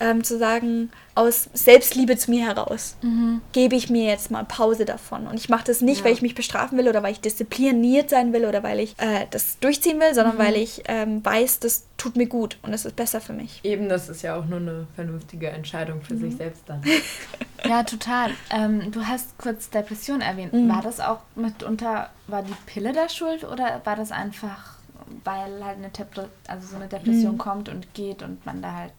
ähm, 0.00 0.24
zu 0.24 0.38
sagen, 0.38 0.90
aus 1.18 1.50
Selbstliebe 1.52 2.16
zu 2.16 2.30
mir 2.30 2.46
heraus 2.46 2.96
mhm. 3.02 3.40
gebe 3.52 3.74
ich 3.74 3.90
mir 3.90 4.04
jetzt 4.04 4.30
mal 4.30 4.44
Pause 4.44 4.84
davon. 4.84 5.26
Und 5.26 5.34
ich 5.34 5.48
mache 5.48 5.64
das 5.64 5.80
nicht, 5.80 5.98
ja. 5.98 6.04
weil 6.04 6.12
ich 6.12 6.22
mich 6.22 6.36
bestrafen 6.36 6.78
will 6.78 6.88
oder 6.88 7.02
weil 7.02 7.10
ich 7.10 7.20
diszipliniert 7.20 8.08
sein 8.08 8.32
will 8.32 8.44
oder 8.44 8.62
weil 8.62 8.78
ich 8.78 8.94
äh, 8.98 9.26
das 9.32 9.58
durchziehen 9.58 9.98
will, 9.98 10.14
sondern 10.14 10.36
mhm. 10.36 10.38
weil 10.38 10.56
ich 10.56 10.84
ähm, 10.86 11.24
weiß, 11.24 11.58
das 11.58 11.86
tut 11.96 12.16
mir 12.16 12.26
gut 12.26 12.58
und 12.62 12.72
es 12.72 12.84
ist 12.84 12.94
besser 12.94 13.20
für 13.20 13.32
mich. 13.32 13.60
Eben, 13.64 13.88
das 13.88 14.08
ist 14.08 14.22
ja 14.22 14.36
auch 14.36 14.46
nur 14.46 14.60
eine 14.60 14.86
vernünftige 14.94 15.48
Entscheidung 15.48 16.02
für 16.02 16.14
mhm. 16.14 16.20
sich 16.20 16.36
selbst 16.36 16.62
dann. 16.66 16.82
ja, 17.64 17.82
total. 17.82 18.30
Ähm, 18.50 18.92
du 18.92 19.04
hast 19.04 19.36
kurz 19.38 19.70
Depression 19.70 20.20
erwähnt. 20.20 20.52
Mhm. 20.52 20.68
War 20.68 20.82
das 20.82 21.00
auch 21.00 21.18
mitunter, 21.34 22.10
war 22.28 22.44
die 22.44 22.54
Pille 22.66 22.92
da 22.92 23.08
schuld 23.08 23.42
oder 23.42 23.80
war 23.82 23.96
das 23.96 24.12
einfach, 24.12 24.76
weil 25.24 25.64
halt 25.64 25.78
eine, 25.78 25.88
Depre 25.88 26.28
also 26.46 26.68
so 26.68 26.76
eine 26.76 26.86
Depression 26.86 27.32
mhm. 27.32 27.38
kommt 27.38 27.68
und 27.68 27.92
geht 27.94 28.22
und 28.22 28.46
man 28.46 28.62
da 28.62 28.72
halt 28.74 28.92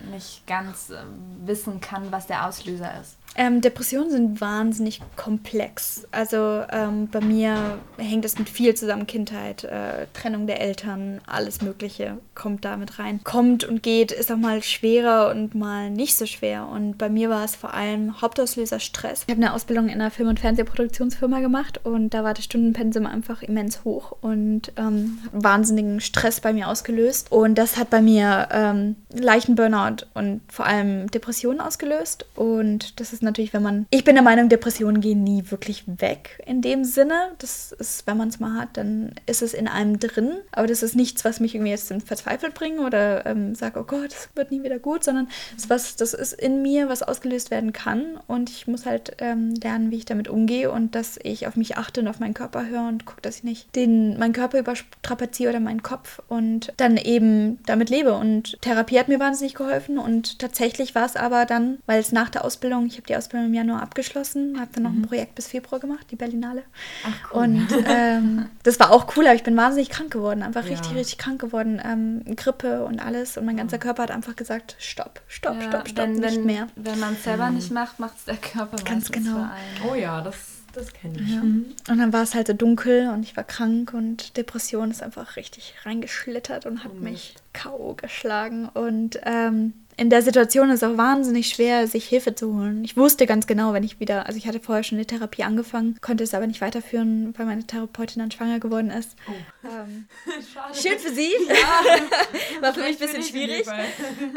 nicht 0.00 0.46
ganz 0.46 0.90
äh, 0.90 0.96
wissen 1.44 1.80
kann, 1.80 2.10
was 2.12 2.26
der 2.26 2.46
Auslöser 2.46 3.00
ist. 3.00 3.16
Ähm, 3.38 3.60
Depressionen 3.60 4.10
sind 4.10 4.40
wahnsinnig 4.40 5.00
komplex. 5.14 6.08
Also 6.10 6.64
ähm, 6.72 7.06
bei 7.06 7.20
mir 7.20 7.78
hängt 7.96 8.24
es 8.24 8.36
mit 8.36 8.48
viel 8.48 8.74
zusammen. 8.74 9.06
Kindheit, 9.06 9.62
äh, 9.62 10.08
Trennung 10.12 10.48
der 10.48 10.60
Eltern, 10.60 11.20
alles 11.24 11.62
Mögliche 11.62 12.18
kommt 12.34 12.64
da 12.64 12.76
mit 12.76 12.98
rein. 12.98 13.20
Kommt 13.22 13.62
und 13.62 13.84
geht, 13.84 14.10
ist 14.10 14.32
auch 14.32 14.36
mal 14.36 14.64
schwerer 14.64 15.30
und 15.30 15.54
mal 15.54 15.88
nicht 15.88 16.16
so 16.16 16.26
schwer. 16.26 16.66
Und 16.66 16.98
bei 16.98 17.08
mir 17.08 17.30
war 17.30 17.44
es 17.44 17.54
vor 17.54 17.74
allem 17.74 18.20
Hauptauslöser 18.20 18.80
Stress. 18.80 19.22
Ich 19.28 19.32
habe 19.32 19.40
eine 19.40 19.54
Ausbildung 19.54 19.86
in 19.88 20.00
einer 20.00 20.10
Film- 20.10 20.28
und 20.28 20.40
Fernsehproduktionsfirma 20.40 21.38
gemacht 21.38 21.80
und 21.84 22.14
da 22.14 22.24
war 22.24 22.34
das 22.34 22.44
Stundenpensum 22.44 23.06
einfach 23.06 23.42
immens 23.42 23.84
hoch 23.84 24.16
und 24.20 24.72
ähm, 24.76 25.18
wahnsinnigen 25.30 26.00
Stress 26.00 26.40
bei 26.40 26.52
mir 26.52 26.66
ausgelöst. 26.66 27.30
Und 27.30 27.56
das 27.56 27.76
hat 27.76 27.88
bei 27.88 28.02
mir 28.02 28.48
ähm, 28.50 28.96
leichten 29.12 29.54
Burnout 29.54 30.06
und 30.14 30.40
vor 30.48 30.66
allem 30.66 31.08
Depressionen 31.12 31.60
ausgelöst. 31.60 32.26
Und 32.34 32.98
das 32.98 33.12
ist 33.12 33.22
natürlich, 33.28 33.52
wenn 33.52 33.62
man. 33.62 33.86
Ich 33.90 34.04
bin 34.04 34.14
der 34.14 34.24
Meinung, 34.24 34.48
Depressionen 34.48 35.00
gehen 35.00 35.22
nie 35.22 35.44
wirklich 35.50 35.84
weg 35.86 36.42
in 36.46 36.62
dem 36.62 36.84
Sinne. 36.84 37.32
Das 37.38 37.72
ist, 37.72 38.06
wenn 38.06 38.16
man 38.16 38.28
es 38.28 38.40
mal 38.40 38.60
hat, 38.60 38.76
dann 38.76 39.12
ist 39.26 39.42
es 39.42 39.54
in 39.54 39.68
einem 39.68 39.98
drin. 39.98 40.32
Aber 40.52 40.66
das 40.66 40.82
ist 40.82 40.96
nichts, 40.96 41.24
was 41.24 41.40
mich 41.40 41.54
irgendwie 41.54 41.70
jetzt 41.70 41.92
verzweifelt 42.04 42.54
bringt 42.54 42.80
oder 42.80 43.26
ähm, 43.26 43.54
sage, 43.54 43.80
oh 43.80 43.84
Gott, 43.84 44.12
das 44.12 44.28
wird 44.34 44.50
nie 44.50 44.62
wieder 44.62 44.78
gut, 44.78 45.04
sondern 45.04 45.28
das, 45.54 45.70
was, 45.70 45.96
das 45.96 46.14
ist 46.14 46.32
in 46.32 46.62
mir, 46.62 46.88
was 46.88 47.02
ausgelöst 47.02 47.50
werden 47.50 47.72
kann. 47.72 48.18
Und 48.26 48.50
ich 48.50 48.66
muss 48.66 48.86
halt 48.86 49.16
ähm, 49.18 49.54
lernen, 49.54 49.90
wie 49.90 49.96
ich 49.96 50.04
damit 50.04 50.28
umgehe 50.28 50.70
und 50.70 50.94
dass 50.94 51.18
ich 51.22 51.46
auf 51.46 51.56
mich 51.56 51.76
achte 51.76 52.00
und 52.00 52.08
auf 52.08 52.20
meinen 52.20 52.34
Körper 52.34 52.66
höre 52.66 52.88
und 52.88 53.04
gucke, 53.04 53.22
dass 53.22 53.38
ich 53.38 53.44
nicht 53.44 53.74
den, 53.76 54.18
meinen 54.18 54.32
Körper 54.32 54.58
überstrapaziere 54.58 55.50
oder 55.50 55.60
meinen 55.60 55.82
Kopf 55.82 56.20
und 56.28 56.72
dann 56.76 56.96
eben 56.96 57.58
damit 57.66 57.90
lebe. 57.90 58.14
Und 58.14 58.58
Therapie 58.60 58.98
hat 58.98 59.08
mir 59.08 59.20
wahnsinnig 59.20 59.54
geholfen 59.54 59.98
und 59.98 60.38
tatsächlich 60.38 60.94
war 60.94 61.06
es 61.06 61.16
aber 61.16 61.44
dann, 61.44 61.78
weil 61.86 62.00
es 62.00 62.12
nach 62.12 62.30
der 62.30 62.44
Ausbildung, 62.44 62.86
ich 62.86 62.96
habe 62.96 63.07
die 63.08 63.16
Ausbildung 63.16 63.48
im 63.48 63.54
Januar 63.54 63.82
abgeschlossen, 63.82 64.58
habe 64.60 64.70
dann 64.72 64.84
noch 64.84 64.90
ein 64.90 64.98
mhm. 64.98 65.06
Projekt 65.06 65.34
bis 65.34 65.48
Februar 65.48 65.80
gemacht, 65.80 66.06
die 66.10 66.16
Berlinale. 66.16 66.62
Ach, 67.04 67.32
cool. 67.32 67.42
Und 67.42 67.68
ähm, 67.86 68.46
das 68.62 68.78
war 68.78 68.90
auch 68.90 69.16
cool, 69.16 69.26
aber 69.26 69.34
ich 69.34 69.42
bin 69.42 69.56
wahnsinnig 69.56 69.90
krank 69.90 70.12
geworden, 70.12 70.42
einfach 70.42 70.64
ja. 70.64 70.70
richtig, 70.70 70.94
richtig 70.94 71.18
krank 71.18 71.40
geworden. 71.40 71.80
Ähm, 71.84 72.36
Grippe 72.36 72.84
und 72.84 73.00
alles 73.00 73.36
und 73.36 73.44
mein 73.44 73.56
ganzer 73.56 73.78
Körper 73.78 74.04
hat 74.04 74.10
einfach 74.10 74.36
gesagt, 74.36 74.76
stopp, 74.78 75.20
stopp, 75.28 75.56
ja, 75.56 75.68
stopp, 75.68 75.88
stopp, 75.88 76.06
wenn, 76.06 76.12
nicht 76.14 76.36
wenn, 76.36 76.46
mehr. 76.46 76.66
Wenn 76.76 76.98
man 77.00 77.14
es 77.14 77.24
selber 77.24 77.48
mhm. 77.50 77.56
nicht 77.56 77.70
macht, 77.70 77.98
macht 77.98 78.16
es 78.18 78.24
der 78.24 78.36
Körper 78.36 78.76
Ganz 78.84 79.10
genau. 79.10 79.46
Oh 79.88 79.94
ja, 79.94 80.20
das 80.20 80.58
das 80.72 80.92
kenne 80.92 81.18
ich. 81.20 81.30
Ja. 81.30 81.42
Mhm. 81.42 81.66
Und 81.88 81.98
dann 81.98 82.12
war 82.12 82.22
es 82.22 82.34
halt 82.34 82.46
so 82.46 82.52
dunkel 82.52 83.08
und 83.08 83.22
ich 83.22 83.36
war 83.36 83.44
krank 83.44 83.94
und 83.94 84.36
Depression 84.36 84.90
ist 84.90 85.02
einfach 85.02 85.36
richtig 85.36 85.74
reingeschlittert 85.84 86.66
und 86.66 86.84
hat 86.84 86.92
oh 86.94 87.00
mich 87.00 87.34
K.O. 87.52 87.94
geschlagen. 87.94 88.68
Und 88.68 89.18
ähm, 89.24 89.72
in 89.98 90.10
der 90.10 90.22
Situation 90.22 90.70
ist 90.70 90.82
es 90.82 90.88
auch 90.88 90.96
wahnsinnig 90.96 91.48
schwer, 91.48 91.88
sich 91.88 92.06
Hilfe 92.06 92.32
zu 92.32 92.54
holen. 92.54 92.84
Ich 92.84 92.96
wusste 92.96 93.26
ganz 93.26 93.48
genau, 93.48 93.72
wenn 93.72 93.82
ich 93.82 93.98
wieder, 93.98 94.26
also 94.26 94.38
ich 94.38 94.46
hatte 94.46 94.60
vorher 94.60 94.84
schon 94.84 94.96
eine 94.96 95.06
Therapie 95.06 95.42
angefangen, 95.42 95.98
konnte 96.00 96.22
es 96.22 96.34
aber 96.34 96.46
nicht 96.46 96.60
weiterführen, 96.60 97.34
weil 97.36 97.46
meine 97.46 97.64
Therapeutin 97.64 98.20
dann 98.20 98.30
schwanger 98.30 98.60
geworden 98.60 98.90
ist. 98.90 99.16
Oh. 99.28 99.66
Ähm, 99.66 100.06
schön 100.72 101.00
für 101.00 101.12
sie. 101.12 101.32
Ja. 101.48 102.60
War 102.60 102.72
für 102.72 102.82
mich 102.82 103.00
ein 103.00 103.06
bisschen 103.06 103.22
schwierig. 103.24 103.66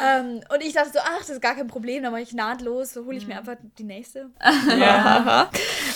Ähm, 0.04 0.42
und 0.54 0.64
ich 0.64 0.74
dachte 0.74 0.92
so, 0.94 1.00
ach, 1.00 1.20
das 1.20 1.30
ist 1.30 1.42
gar 1.42 1.56
kein 1.56 1.68
Problem, 1.68 2.02
dann 2.02 2.12
mache 2.12 2.24
ich 2.24 2.34
nahtlos, 2.34 2.94
so 2.94 3.06
hole 3.06 3.18
ich 3.18 3.28
mir 3.28 3.34
mhm. 3.34 3.40
einfach 3.40 3.56
die 3.78 3.84
nächste. 3.84 4.30
Ja. 4.80 5.50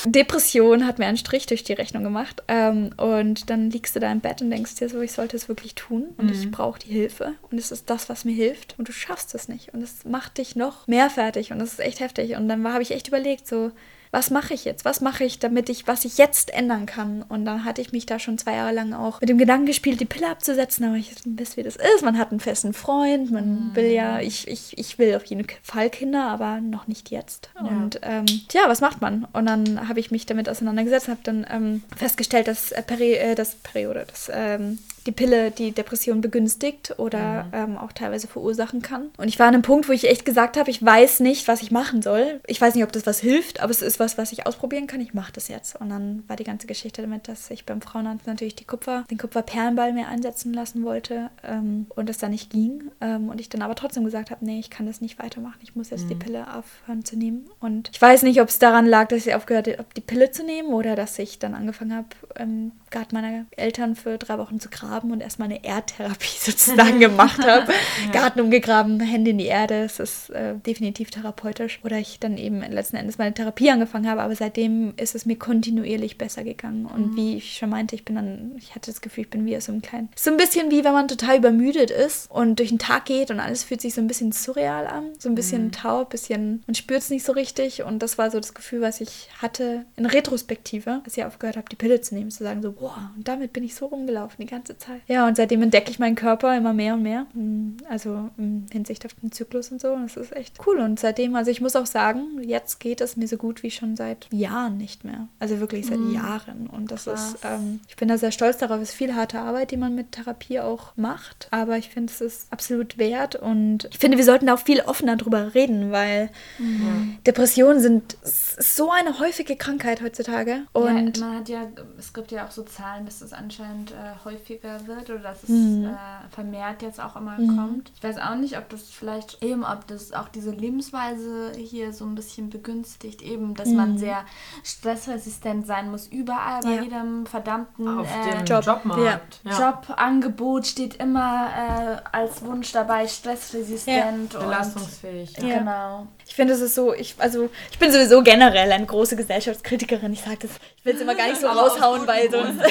Depression 0.06 0.86
hat 0.86 1.00
mir 1.00 1.08
einen 1.08 1.18
Strich 1.18 1.46
durch 1.48 1.64
die 1.64 1.74
Rechnung 1.74 2.04
gemacht. 2.04 2.44
Ähm, 2.48 2.92
und 2.98 3.50
dann 3.50 3.72
liegst 3.72 3.96
du 3.96 4.00
da 4.00 4.12
im 4.12 4.20
Bett 4.20 4.42
und 4.42 4.52
denkst 4.52 4.76
dir 4.76 4.90
so, 4.90 5.02
ich 5.02 5.12
sollte 5.12 5.36
es 5.38 5.48
wirklich 5.48 5.76
tun 5.76 6.14
und 6.18 6.26
mhm. 6.26 6.34
ich 6.34 6.52
brauche 6.52 6.80
die 6.80 6.92
Hilfe. 6.92 7.34
Und 7.50 7.58
es 7.58 7.72
ist 7.72 7.90
das, 7.90 8.10
was 8.10 8.26
mir 8.26 8.36
hilft. 8.36 8.76
Und 8.78 8.88
du 8.88 8.92
schaffst 8.92 9.34
es 9.34 9.48
nicht 9.48 9.55
nicht. 9.56 9.74
Und 9.74 9.82
es 9.82 10.06
macht 10.06 10.38
dich 10.38 10.56
noch 10.56 10.88
mehr 10.88 11.10
fertig 11.10 11.52
und 11.52 11.60
das 11.60 11.74
ist 11.74 11.80
echt 11.80 12.00
heftig. 12.00 12.36
Und 12.36 12.48
dann 12.48 12.68
habe 12.72 12.84
ich 12.84 12.92
echt 12.92 13.08
überlegt, 13.08 13.48
so, 13.48 13.72
was 14.12 14.30
mache 14.30 14.54
ich 14.54 14.64
jetzt? 14.64 14.86
Was 14.86 15.02
mache 15.02 15.26
ich, 15.26 15.40
damit 15.40 15.68
ich, 15.68 15.88
was 15.88 16.06
ich 16.06 16.18
jetzt 16.18 16.54
ändern 16.54 16.86
kann? 16.86 17.22
Und 17.28 17.44
dann 17.44 17.66
hatte 17.66 17.82
ich 17.82 17.92
mich 17.92 18.06
da 18.06 18.18
schon 18.18 18.38
zwei 18.38 18.54
Jahre 18.54 18.74
lang 18.74 18.94
auch 18.94 19.20
mit 19.20 19.30
dem 19.30 19.38
Gedanken 19.38 19.66
gespielt, 19.66 20.00
die 20.00 20.06
Pille 20.06 20.30
abzusetzen, 20.30 20.86
aber 20.86 20.96
ich 20.96 21.12
wisst, 21.26 21.58
wie 21.58 21.64
das 21.64 21.76
ist. 21.76 22.02
Man 22.02 22.18
hat 22.18 22.32
einen 22.32 22.40
festen 22.40 22.74
Freund, 22.74 23.32
man 23.32 23.72
mhm. 23.72 23.76
will 23.76 23.92
ja, 23.92 24.22
ich, 24.22 24.48
ich, 24.48 24.78
ich 24.78 24.98
will 24.98 25.16
auf 25.16 25.26
jeden 25.26 25.46
Fall 25.64 25.90
Kinder, 25.90 26.30
aber 26.30 26.62
noch 26.62 26.88
nicht 26.88 27.12
jetzt. 27.12 27.50
Ja. 27.56 27.68
Und 27.68 28.00
ähm, 28.04 28.26
tja, 28.48 28.62
was 28.68 28.80
macht 28.80 29.02
man? 29.02 29.28
Und 29.34 29.48
dann 29.48 29.90
habe 29.90 30.00
ich 30.00 30.12
mich 30.12 30.26
damit 30.26 30.48
auseinandergesetzt, 30.48 31.10
habe 31.10 31.20
dann 31.24 31.46
ähm, 31.50 31.84
festgestellt, 31.98 32.48
dass 32.48 32.72
äh, 32.72 32.82
Peri 32.84 33.16
äh, 33.16 33.36
das 33.36 33.56
Periode, 33.56 34.06
das 34.08 34.32
ähm, 34.34 34.80
die 35.06 35.12
Pille 35.12 35.52
die 35.52 35.72
Depression 35.72 36.22
begünstigt 36.22 36.96
oder 36.98 37.44
mhm. 37.44 37.50
ähm, 37.54 37.78
auch 37.78 37.92
teilweise 37.92 38.28
verursachen 38.28 38.82
kann. 38.82 39.12
Und 39.18 39.28
ich 39.28 39.40
war 39.40 39.48
an 39.48 39.54
einem 39.54 39.64
Punkt, 39.64 39.88
wo 39.88 39.94
ich 39.94 40.10
echt 40.10 40.26
gesagt 40.26 40.58
habe, 40.58 40.70
ich 40.70 40.84
weiß 40.84 41.20
nicht, 41.20 41.48
was 41.48 41.62
ich 41.62 41.72
machen 41.72 42.02
soll. 42.02 42.42
Ich 42.48 42.60
weiß 42.60 42.76
nicht, 42.76 42.84
ob 42.84 42.92
das 42.92 43.06
was 43.06 43.20
hilft, 43.20 43.62
aber 43.62 43.72
es 43.72 43.82
ist 43.82 44.00
was, 44.00 44.18
was 44.18 44.32
ich 44.32 44.48
ausprobieren 44.48 44.88
kann. 44.88 45.02
Ich 45.02 45.14
mache 45.14 45.32
das 45.32 45.48
jetzt. 45.48 45.80
Und 45.80 45.90
dann 45.90 46.24
war 46.28 46.36
die 46.36 46.44
ganze 46.44 46.68
Geschichte 46.68 47.02
damit, 47.02 47.28
dass 47.28 47.50
ich 47.52 47.66
beim 47.66 47.82
Frauenarzt 47.82 48.28
natürlich 48.28 48.56
die 48.56 48.66
Kupfer, 48.66 49.06
den 49.12 49.18
Kupferperlenball 49.18 49.94
mir 49.94 50.08
einsetzen 50.08 50.54
lassen 50.54 50.84
wollte 50.84 51.30
ähm, 51.44 51.88
und 51.90 52.10
das 52.10 52.18
dann 52.18 52.32
nicht 52.32 52.50
ging. 52.50 52.92
Ähm, 53.02 53.30
und 53.30 53.40
ich 53.40 53.50
dann 53.50 53.62
aber 53.62 53.76
trotzdem 53.76 54.06
gesagt 54.06 54.32
habe, 54.32 54.44
nee, 54.44 54.60
ich 54.60 54.70
kann 54.70 54.86
das 54.86 55.02
nicht 55.02 55.20
weitermachen. 55.20 55.60
Ich 55.62 55.76
muss 55.76 55.92
jetzt 55.92 56.06
mhm. 56.06 56.10
die 56.10 56.16
Pille 56.16 56.46
aufhören 56.54 57.06
zu 57.06 57.16
nehmen. 57.16 57.46
Und 57.60 57.90
ich 57.94 58.02
weiß 58.02 58.24
nicht, 58.24 58.42
ob 58.42 58.50
es 58.50 58.60
daran 58.60 58.88
lag, 58.88 59.08
dass 59.10 59.26
ich 59.26 59.36
aufgehört 59.36 59.68
habe, 59.68 59.86
die 59.96 60.02
Pille 60.02 60.32
zu 60.32 60.44
nehmen 60.44 60.70
oder 60.70 60.96
dass 60.96 61.20
ich 61.20 61.38
dann 61.38 61.54
angefangen 61.54 61.96
habe, 61.96 62.08
im 62.40 62.72
Garten 62.90 63.16
meiner 63.16 63.46
Eltern 63.52 63.96
für 63.96 64.18
drei 64.18 64.38
Wochen 64.38 64.60
zu 64.60 64.70
graben 64.70 64.95
graben 64.96 65.12
und 65.12 65.22
erstmal 65.22 65.50
eine 65.50 65.64
Erdtherapie 65.64 66.38
sozusagen 66.40 67.00
gemacht 67.00 67.40
habe. 67.46 67.72
ja. 68.06 68.12
Garten 68.12 68.40
umgegraben, 68.40 69.00
Hände 69.00 69.32
in 69.32 69.38
die 69.38 69.46
Erde, 69.46 69.84
es 69.84 70.00
ist 70.00 70.30
äh, 70.30 70.56
definitiv 70.56 71.12
therapeutisch. 71.12 71.80
Oder 71.84 71.98
ich 71.98 72.20
dann 72.20 72.38
eben 72.38 72.62
letzten 72.62 72.96
Endes 72.96 73.18
meine 73.18 73.34
Therapie 73.34 73.70
angefangen 73.70 74.10
habe, 74.10 74.22
aber 74.22 74.36
seitdem 74.36 74.94
ist 74.98 75.16
es 75.16 75.26
mir 75.26 75.38
kontinuierlich 75.38 76.18
besser 76.18 76.44
gegangen. 76.44 76.86
Und 76.86 77.12
mhm. 77.12 77.18
wie 77.18 77.38
ich 77.38 77.58
schon 77.58 77.70
meinte, 77.70 77.96
ich 77.96 78.06
bin 78.06 78.16
dann, 78.16 78.54
ich 78.58 78.76
hatte 78.76 78.92
das 78.92 79.02
Gefühl, 79.02 79.26
ich 79.26 79.30
bin 79.30 79.46
wie 79.46 79.58
aus 79.58 79.66
so 79.66 79.72
einem 79.72 79.82
kleinen, 79.82 80.10
so 80.16 80.32
ein 80.32 80.38
bisschen 80.38 80.72
wie 80.72 80.84
wenn 80.84 80.94
man 80.94 81.08
total 81.08 81.38
übermüdet 81.38 81.92
ist 81.92 82.30
und 82.32 82.60
durch 82.60 82.70
den 82.70 82.80
Tag 82.80 83.06
geht 83.06 83.32
und 83.32 83.40
alles 83.40 83.64
fühlt 83.64 83.82
sich 83.82 83.94
so 83.94 84.02
ein 84.02 84.08
bisschen 84.08 84.32
surreal 84.32 84.88
an, 84.88 85.12
so 85.20 85.30
ein 85.30 85.36
bisschen 85.36 85.66
mhm. 85.66 85.72
taub, 85.72 86.10
bisschen, 86.10 86.64
man 86.68 86.76
spürt 86.76 87.02
es 87.02 87.10
nicht 87.10 87.26
so 87.26 87.34
richtig. 87.34 87.84
Und 87.84 88.00
das 88.00 88.18
war 88.18 88.32
so 88.32 88.40
das 88.40 88.54
Gefühl, 88.54 88.82
was 88.82 89.02
ich 89.02 89.30
hatte 89.42 89.86
in 89.96 90.06
Retrospektive, 90.06 91.02
als 91.04 91.18
ich 91.18 91.26
aufgehört 91.26 91.58
habe, 91.58 91.70
die 91.70 91.76
Pille 91.76 92.02
zu 92.02 92.16
nehmen, 92.16 92.32
zu 92.32 92.44
sagen 92.44 92.62
so, 92.62 92.72
boah, 92.72 93.12
und 93.16 93.28
damit 93.28 93.54
bin 93.54 93.64
ich 93.64 93.76
so 93.76 93.88
rumgelaufen 93.88 94.38
die 94.40 94.46
ganze 94.46 94.78
Zeit. 94.78 94.85
Zeit. 94.86 95.02
Ja, 95.08 95.28
und 95.28 95.36
seitdem 95.36 95.62
entdecke 95.62 95.92
ich 95.92 96.00
meinen 96.00 96.16
Körper 96.16 96.56
immer 96.56 96.74
mehr 96.74 96.96
und 96.96 97.04
mehr. 97.04 97.26
Mm, 97.34 97.78
also 97.90 98.30
in 98.38 98.68
Hinsicht 98.72 99.06
auf 99.06 99.14
den 99.22 99.32
Zyklus 99.32 99.72
und 99.72 99.82
so. 99.82 99.92
Und 99.94 100.06
das 100.06 100.18
ist 100.18 100.36
echt 100.36 100.60
cool. 100.66 100.80
Und 100.80 101.00
seitdem, 101.00 101.36
also 101.36 101.52
ich 101.52 101.62
muss 101.62 101.76
auch 101.76 101.86
sagen, 101.86 102.42
jetzt 102.44 102.80
geht 102.80 103.02
es 103.02 103.18
mir 103.18 103.28
so 103.28 103.38
gut 103.38 103.64
wie 103.64 103.72
schon 103.72 103.96
seit 103.96 104.28
Jahren 104.32 104.78
nicht 104.78 105.04
mehr. 105.04 105.28
Also 105.40 105.60
wirklich 105.60 105.86
seit 105.86 106.00
mhm. 106.00 106.14
Jahren. 106.14 106.68
Und 106.68 106.92
das 106.92 107.06
Krass. 107.06 107.34
ist, 107.34 107.46
ähm, 107.46 107.80
ich 107.88 107.96
bin 107.96 108.08
da 108.08 108.18
sehr 108.18 108.32
stolz 108.32 108.58
darauf. 108.58 108.82
Es 108.82 108.90
ist 108.90 108.96
viel 108.96 109.16
harte 109.16 109.40
Arbeit, 109.40 109.72
die 109.72 109.78
man 109.78 109.96
mit 109.96 110.14
Therapie 110.14 110.60
auch 110.60 110.96
macht. 110.96 111.48
Aber 111.52 111.78
ich 111.78 111.90
finde, 111.90 112.12
es 112.12 112.22
ist 112.22 112.52
absolut 112.52 112.98
wert. 112.98 113.36
Und 113.36 113.88
ich 113.92 113.98
finde, 113.98 114.18
wir 114.18 114.26
sollten 114.26 114.48
da 114.48 114.56
auch 114.56 114.60
viel 114.60 114.82
offener 114.82 115.16
drüber 115.16 115.54
reden, 115.54 115.92
weil 115.92 116.30
mhm. 116.60 117.18
Depressionen 117.26 117.80
sind 117.80 118.18
so 118.24 118.92
eine 118.92 119.20
häufige 119.20 119.56
Krankheit 119.56 120.02
heutzutage. 120.02 120.64
Und 120.74 121.18
ja, 121.18 121.26
man 121.26 121.40
hat 121.40 121.50
ja, 121.50 121.68
es 121.98 122.14
gibt 122.14 122.32
ja 122.32 122.46
auch 122.46 122.52
so 122.52 122.64
Zahlen, 122.64 123.06
dass 123.06 123.22
es 123.22 123.34
anscheinend 123.34 123.92
äh, 123.92 124.24
häufiger 124.24 124.75
wird 124.88 125.10
oder 125.10 125.20
dass 125.20 125.44
es 125.44 125.50
mhm. 125.50 125.86
äh, 125.86 126.30
vermehrt 126.30 126.82
jetzt 126.82 127.00
auch 127.00 127.16
immer 127.16 127.38
mhm. 127.38 127.58
kommt. 127.58 127.92
Ich 127.96 128.04
weiß 128.04 128.18
auch 128.18 128.36
nicht, 128.36 128.58
ob 128.58 128.70
das 128.70 128.90
vielleicht 128.90 129.44
eben, 129.44 129.64
ob 129.64 129.88
das 129.88 130.14
auch 130.14 130.28
diese 130.30 130.52
Lebensweise 130.52 131.52
hier 131.58 131.94
so 131.94 132.06
ein 132.06 132.16
bisschen 132.16 132.50
begünstigt, 132.50 133.22
eben, 133.22 133.56
dass 133.56 133.70
mhm. 133.70 133.76
man 133.76 133.98
sehr 133.98 134.26
stressresistent 134.64 135.66
sein 135.68 135.90
muss, 135.92 136.08
überall 136.08 136.62
bei 136.62 136.76
ja. 136.76 136.82
jedem 136.84 137.26
verdammten 137.26 138.06
äh, 138.06 138.44
Job. 138.44 138.66
Jobmarkt. 138.66 139.42
Ja. 139.44 139.82
Jobangebot 139.88 140.68
steht 140.68 140.96
immer 140.96 141.50
äh, 141.56 142.16
als 142.16 142.44
Wunsch 142.44 142.72
dabei, 142.72 143.08
stressresistent 143.08 144.34
ja. 144.34 144.40
und 144.40 144.46
belastungsfähig. 144.46 145.38
Ja. 145.38 145.60
Genau. 145.60 146.08
Ich 146.28 146.34
finde, 146.34 146.54
es 146.54 146.62
ist 146.62 146.76
so, 146.76 146.94
ich, 146.94 147.16
also, 147.20 147.50
ich 147.72 147.80
bin 147.80 147.92
sowieso 147.92 148.22
generell 148.24 148.72
eine 148.72 148.86
große 148.86 149.16
Gesellschaftskritikerin. 149.16 150.14
Ich 150.14 150.22
sage 150.22 150.38
das, 150.42 150.52
ich 150.78 150.86
will 150.86 150.96
es 150.96 151.02
immer 151.02 151.16
gar 151.16 151.28
nicht 151.28 151.40
so 151.40 151.48
raushauen, 151.48 152.08
weil 152.08 152.30
sonst, 152.32 152.62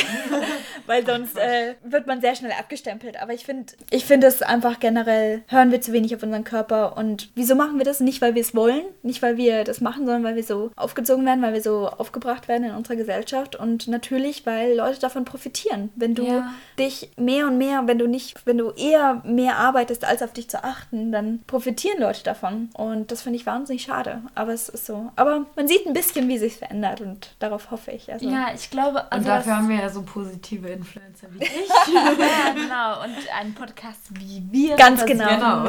weil 0.86 1.06
sonst 1.06 1.36
äh, 1.36 1.74
wird 1.94 2.06
man 2.06 2.20
sehr 2.20 2.34
schnell 2.34 2.52
abgestempelt. 2.52 3.20
Aber 3.22 3.32
ich 3.32 3.46
finde, 3.46 3.72
ich 3.88 4.04
finde 4.04 4.26
es 4.26 4.42
einfach 4.42 4.80
generell, 4.80 5.42
hören 5.48 5.70
wir 5.70 5.80
zu 5.80 5.92
wenig 5.92 6.14
auf 6.14 6.22
unseren 6.22 6.44
Körper. 6.44 6.98
Und 6.98 7.30
wieso 7.34 7.54
machen 7.54 7.78
wir 7.78 7.84
das? 7.86 8.00
Nicht, 8.00 8.20
weil 8.20 8.34
wir 8.34 8.42
es 8.42 8.54
wollen, 8.54 8.82
nicht, 9.02 9.22
weil 9.22 9.38
wir 9.38 9.64
das 9.64 9.80
machen, 9.80 10.04
sondern 10.04 10.24
weil 10.24 10.36
wir 10.36 10.42
so 10.42 10.70
aufgezogen 10.76 11.24
werden, 11.24 11.40
weil 11.40 11.54
wir 11.54 11.62
so 11.62 11.88
aufgebracht 11.88 12.48
werden 12.48 12.64
in 12.64 12.74
unserer 12.74 12.96
Gesellschaft. 12.96 13.56
Und 13.56 13.88
natürlich, 13.88 14.44
weil 14.44 14.76
Leute 14.76 15.00
davon 15.00 15.24
profitieren. 15.24 15.90
Wenn 15.96 16.14
du 16.14 16.26
ja. 16.26 16.52
dich 16.78 17.10
mehr 17.16 17.46
und 17.46 17.56
mehr, 17.56 17.86
wenn 17.86 17.98
du 17.98 18.06
nicht, 18.06 18.44
wenn 18.44 18.58
du 18.58 18.72
eher 18.72 19.22
mehr 19.24 19.56
arbeitest, 19.56 20.04
als 20.04 20.22
auf 20.22 20.32
dich 20.32 20.50
zu 20.50 20.62
achten, 20.62 21.12
dann 21.12 21.40
profitieren 21.46 22.00
Leute 22.00 22.24
davon. 22.24 22.68
Und 22.74 23.12
das 23.12 23.22
finde 23.22 23.38
ich 23.38 23.46
wahnsinnig 23.46 23.82
schade. 23.82 24.20
Aber 24.34 24.52
es 24.52 24.68
ist 24.68 24.86
so. 24.86 25.12
Aber 25.16 25.46
man 25.54 25.68
sieht 25.68 25.86
ein 25.86 25.92
bisschen, 25.92 26.28
wie 26.28 26.38
sich 26.38 26.56
verändert 26.56 27.00
und 27.00 27.36
darauf 27.38 27.70
hoffe 27.70 27.92
ich. 27.92 28.12
Also. 28.12 28.28
Ja, 28.28 28.48
ich 28.54 28.70
glaube. 28.70 29.10
Also 29.12 29.18
und 29.22 29.28
dafür 29.28 29.56
haben 29.56 29.68
wir 29.68 29.76
ja 29.76 29.88
so 29.88 30.02
positive 30.02 30.68
Influencer 30.68 31.28
wie 31.30 31.44
ich. 31.44 31.70
Ja, 31.92 32.52
genau. 32.52 33.02
Und 33.04 33.16
einen 33.38 33.54
Podcast 33.54 34.00
wie 34.18 34.42
wir. 34.50 34.76
Ganz 34.76 35.04
genau. 35.04 35.64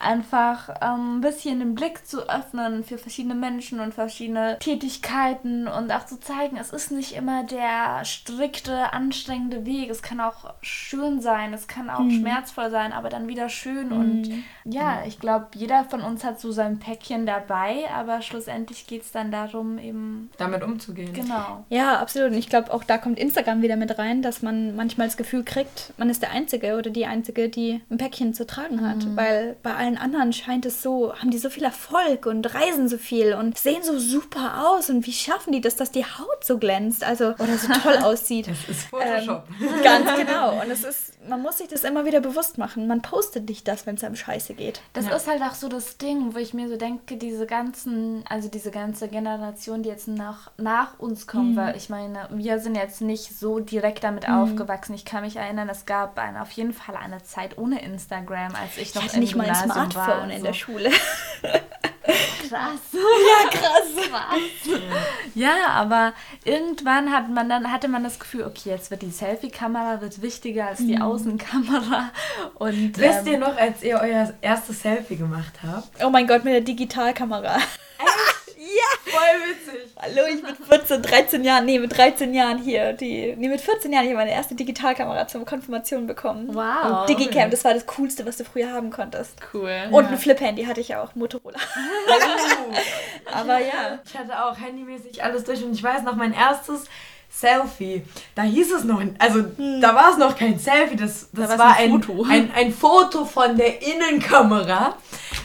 Einfach 0.00 0.68
ähm, 0.80 1.16
ein 1.16 1.20
bisschen 1.20 1.58
den 1.58 1.74
Blick 1.74 2.06
zu 2.06 2.28
öffnen 2.28 2.84
für 2.84 2.98
verschiedene 2.98 3.34
Menschen 3.34 3.80
und 3.80 3.94
verschiedene 3.94 4.58
Tätigkeiten 4.58 5.68
und 5.68 5.92
auch 5.92 6.06
zu 6.06 6.20
zeigen, 6.20 6.56
es 6.56 6.70
ist 6.70 6.90
nicht 6.90 7.14
immer 7.14 7.44
der 7.44 8.04
strikte, 8.04 8.92
anstrengende 8.92 9.66
Weg. 9.66 9.90
Es 9.90 10.02
kann 10.02 10.20
auch 10.20 10.54
schön 10.62 11.20
sein, 11.20 11.52
es 11.52 11.66
kann 11.66 11.90
auch 11.90 12.00
mhm. 12.00 12.20
schmerzvoll 12.20 12.70
sein, 12.70 12.92
aber 12.92 13.08
dann 13.08 13.28
wieder 13.28 13.48
schön. 13.48 13.88
Mhm. 13.88 13.92
Und 13.92 14.44
ja, 14.64 15.02
ich 15.06 15.18
glaube, 15.18 15.48
jeder 15.54 15.84
von 15.84 16.00
uns 16.00 16.24
hat 16.24 16.40
so 16.40 16.52
sein 16.52 16.78
Päckchen 16.78 17.26
dabei, 17.26 17.84
aber 17.94 18.22
schlussendlich 18.22 18.86
geht 18.86 19.02
es 19.02 19.12
dann 19.12 19.30
darum, 19.30 19.78
eben 19.78 20.30
damit 20.38 20.62
umzugehen. 20.62 21.12
Genau. 21.12 21.64
Ja, 21.68 21.98
absolut. 21.98 22.30
Und 22.32 22.38
ich 22.38 22.48
glaube, 22.48 22.72
auch 22.72 22.84
da 22.84 22.98
kommt 22.98 23.18
Instagram 23.18 23.62
wieder 23.62 23.76
mit 23.76 23.98
rein, 23.98 24.22
dass 24.22 24.42
man 24.42 24.76
manchmal 24.76 25.06
das 25.06 25.16
Gefühl 25.16 25.23
kriegt, 25.44 25.92
man 25.96 26.10
ist 26.10 26.22
der 26.22 26.30
Einzige 26.30 26.76
oder 26.76 26.90
die 26.90 27.06
Einzige, 27.06 27.48
die 27.48 27.80
ein 27.90 27.98
Päckchen 27.98 28.34
zu 28.34 28.46
tragen 28.46 28.86
hat. 28.86 29.04
Mhm. 29.04 29.16
Weil 29.16 29.56
bei 29.62 29.74
allen 29.74 29.98
anderen 29.98 30.32
scheint 30.32 30.66
es 30.66 30.82
so, 30.82 31.14
haben 31.14 31.30
die 31.30 31.38
so 31.38 31.50
viel 31.50 31.64
Erfolg 31.64 32.26
und 32.26 32.54
reisen 32.54 32.88
so 32.88 32.98
viel 32.98 33.34
und 33.34 33.58
sehen 33.58 33.82
so 33.82 33.98
super 33.98 34.66
aus. 34.68 34.90
Und 34.90 35.06
wie 35.06 35.12
schaffen 35.12 35.52
die 35.52 35.60
das, 35.60 35.76
dass 35.76 35.90
die 35.90 36.04
Haut 36.04 36.44
so 36.44 36.58
glänzt? 36.58 37.04
Also, 37.04 37.30
oder 37.34 37.58
so 37.58 37.72
toll 37.72 37.96
aussieht. 38.02 38.48
Das 38.48 38.68
ist 38.68 38.86
Photoshop. 38.88 39.44
Ähm, 39.60 39.68
ganz 39.82 40.18
genau. 40.18 40.60
Und 40.60 40.70
es 40.70 40.84
ist 40.84 41.14
man 41.28 41.42
muss 41.42 41.58
sich 41.58 41.68
das 41.68 41.84
immer 41.84 42.04
wieder 42.04 42.20
bewusst 42.20 42.58
machen. 42.58 42.86
Man 42.86 43.02
postet 43.02 43.48
nicht 43.48 43.66
das, 43.68 43.86
wenn 43.86 43.96
es 43.96 44.04
einem 44.04 44.16
scheiße 44.16 44.54
geht. 44.54 44.80
Das 44.92 45.06
ja. 45.06 45.16
ist 45.16 45.26
halt 45.26 45.42
auch 45.42 45.54
so 45.54 45.68
das 45.68 45.96
Ding, 45.96 46.34
wo 46.34 46.38
ich 46.38 46.54
mir 46.54 46.68
so 46.68 46.76
denke, 46.76 47.16
diese 47.16 47.46
ganzen, 47.46 48.24
also 48.28 48.48
diese 48.48 48.70
ganze 48.70 49.08
Generation, 49.08 49.82
die 49.82 49.88
jetzt 49.88 50.08
nach, 50.08 50.50
nach 50.56 50.98
uns 50.98 51.26
kommt, 51.26 51.52
mhm. 51.52 51.56
weil 51.56 51.76
ich 51.76 51.88
meine, 51.88 52.28
wir 52.30 52.58
sind 52.58 52.76
jetzt 52.76 53.00
nicht 53.00 53.38
so 53.38 53.60
direkt 53.60 54.04
damit 54.04 54.28
mhm. 54.28 54.34
aufgewachsen. 54.34 54.94
Ich 54.94 55.04
kann 55.04 55.13
mich 55.22 55.36
erinnern, 55.36 55.68
es 55.68 55.86
gab 55.86 56.18
eine, 56.18 56.42
auf 56.42 56.50
jeden 56.52 56.72
Fall 56.72 56.96
eine 56.96 57.22
Zeit 57.22 57.58
ohne 57.58 57.82
Instagram, 57.82 58.54
als 58.54 58.76
ich 58.76 58.94
noch 58.94 59.02
ich 59.02 59.08
hatte 59.08 59.20
nicht 59.20 59.36
mal 59.36 59.48
ein 59.48 59.54
Smartphone 59.54 60.06
war, 60.06 60.30
in 60.30 60.38
so. 60.38 60.46
der 60.46 60.52
Schule. 60.52 60.90
krass. 62.48 62.80
Ja, 62.94 63.50
krass. 63.50 64.08
krass. 64.08 64.80
Ja, 65.34 65.68
aber 65.70 66.12
irgendwann 66.44 67.10
hat 67.12 67.28
man 67.28 67.48
dann, 67.48 67.72
hatte 67.72 67.88
man 67.88 68.04
das 68.04 68.18
Gefühl, 68.18 68.44
okay, 68.44 68.70
jetzt 68.70 68.90
wird 68.90 69.02
die 69.02 69.10
Selfie-Kamera 69.10 70.00
wird 70.00 70.22
wichtiger 70.22 70.68
als 70.68 70.78
die 70.78 71.00
Außenkamera. 71.00 72.10
Und, 72.54 72.98
Wisst 72.98 73.26
ähm, 73.26 73.32
ihr 73.32 73.38
noch, 73.38 73.56
als 73.56 73.82
ihr 73.82 73.98
euer 74.00 74.32
erstes 74.40 74.82
Selfie 74.82 75.16
gemacht 75.16 75.54
habt? 75.66 75.88
Oh 76.04 76.10
mein 76.10 76.26
Gott, 76.26 76.44
mit 76.44 76.54
der 76.54 76.60
Digitalkamera. 76.60 77.56
Ja! 78.64 79.12
Voll 79.12 79.50
witzig. 79.50 79.92
Hallo, 80.00 80.26
ich 80.28 80.42
mit 80.42 80.56
14, 80.56 81.02
13 81.02 81.44
Jahren, 81.44 81.64
nee, 81.66 81.78
mit 81.78 81.96
13 81.96 82.34
Jahren 82.34 82.58
hier, 82.58 82.92
die, 82.92 83.34
nee, 83.36 83.48
mit 83.48 83.60
14 83.60 83.92
Jahren 83.92 84.06
hier 84.06 84.14
meine 84.14 84.32
erste 84.32 84.54
Digitalkamera 84.54 85.28
zur 85.28 85.44
Konfirmation 85.44 86.06
bekommen. 86.06 86.54
Wow. 86.54 87.00
Und 87.00 87.08
Digicam, 87.08 87.50
das 87.50 87.64
war 87.64 87.74
das 87.74 87.86
Coolste, 87.86 88.26
was 88.26 88.36
du 88.36 88.44
früher 88.44 88.72
haben 88.72 88.90
konntest. 88.90 89.36
Cool. 89.52 89.88
Und 89.90 90.06
ein 90.06 90.18
Flip-Handy 90.18 90.64
hatte 90.64 90.80
ich 90.80 90.94
auch, 90.96 91.14
Motorola. 91.14 91.58
Oh. 92.66 93.32
Aber 93.32 93.58
ja. 93.58 93.98
Ich 94.04 94.16
hatte 94.16 94.44
auch 94.44 94.58
handymäßig 94.58 95.22
alles 95.22 95.44
durch 95.44 95.62
und 95.62 95.72
ich 95.72 95.82
weiß 95.82 96.02
noch, 96.02 96.16
mein 96.16 96.32
erstes 96.32 96.84
Selfie, 97.36 98.02
da 98.34 98.42
hieß 98.42 98.72
es 98.72 98.84
noch, 98.84 99.02
also 99.18 99.42
da 99.80 99.94
war 99.94 100.12
es 100.12 100.18
noch 100.18 100.36
kein 100.36 100.58
Selfie, 100.58 100.96
das, 100.96 101.28
das 101.32 101.50
war's 101.50 101.58
war 101.58 101.76
ein 101.76 101.84
ein, 101.92 102.02
Foto. 102.02 102.24
ein, 102.28 102.50
ein 102.54 102.72
Foto 102.72 103.24
von 103.24 103.56
der 103.56 103.82
Innenkamera. 103.82 104.96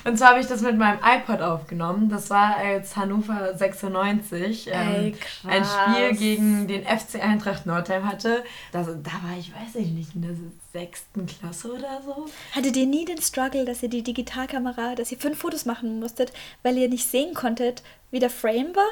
Und 0.06 0.18
zwar 0.18 0.30
habe 0.30 0.40
ich 0.40 0.48
das 0.48 0.62
mit 0.62 0.78
meinem 0.78 1.00
iPod 1.04 1.42
aufgenommen. 1.42 2.10
Das 2.10 2.30
war 2.30 2.56
als 2.56 2.96
Hannover 2.96 3.54
96 3.56 4.68
ähm, 4.68 4.74
Ey, 4.74 5.16
ein 5.48 5.64
krass. 5.64 5.76
Spiel 5.94 6.18
gegen 6.18 6.68
den 6.68 6.84
FC 6.84 7.22
Eintracht 7.22 7.66
Nordheim 7.66 8.08
hatte. 8.08 8.44
Das, 8.72 8.88
da 8.88 9.12
war 9.24 9.38
ich, 9.38 9.52
weiß 9.54 9.76
ich 9.76 9.90
nicht, 9.90 10.16
in 10.16 10.22
der 10.22 10.32
sechsten 10.72 11.26
Klasse 11.26 11.74
oder 11.74 12.02
so. 12.06 12.26
Hattet 12.56 12.78
ihr 12.78 12.86
nie 12.86 13.06
den 13.06 13.22
Struggle, 13.22 13.66
dass 13.66 13.84
ihr 13.84 13.90
die 13.90 14.04
Digitalkamera, 14.04 14.96
dass 14.96 15.12
ihr 15.12 15.18
fünf 15.18 15.40
Fotos 15.40 15.66
machen 15.66 16.00
musstet, 16.00 16.32
weil 16.64 16.78
ihr 16.78 16.88
nicht 16.88 17.06
sehen 17.10 17.34
konntet, 17.34 17.84
wie 18.12 18.20
der 18.20 18.30
Frame 18.30 18.76
war? 18.76 18.88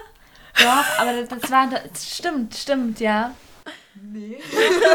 Doch, 0.60 1.00
aber 1.00 1.22
das, 1.22 1.52
war, 1.52 1.68
das 1.70 2.16
stimmt, 2.16 2.56
stimmt, 2.56 3.00
ja. 3.00 3.34
Nee. 4.04 4.38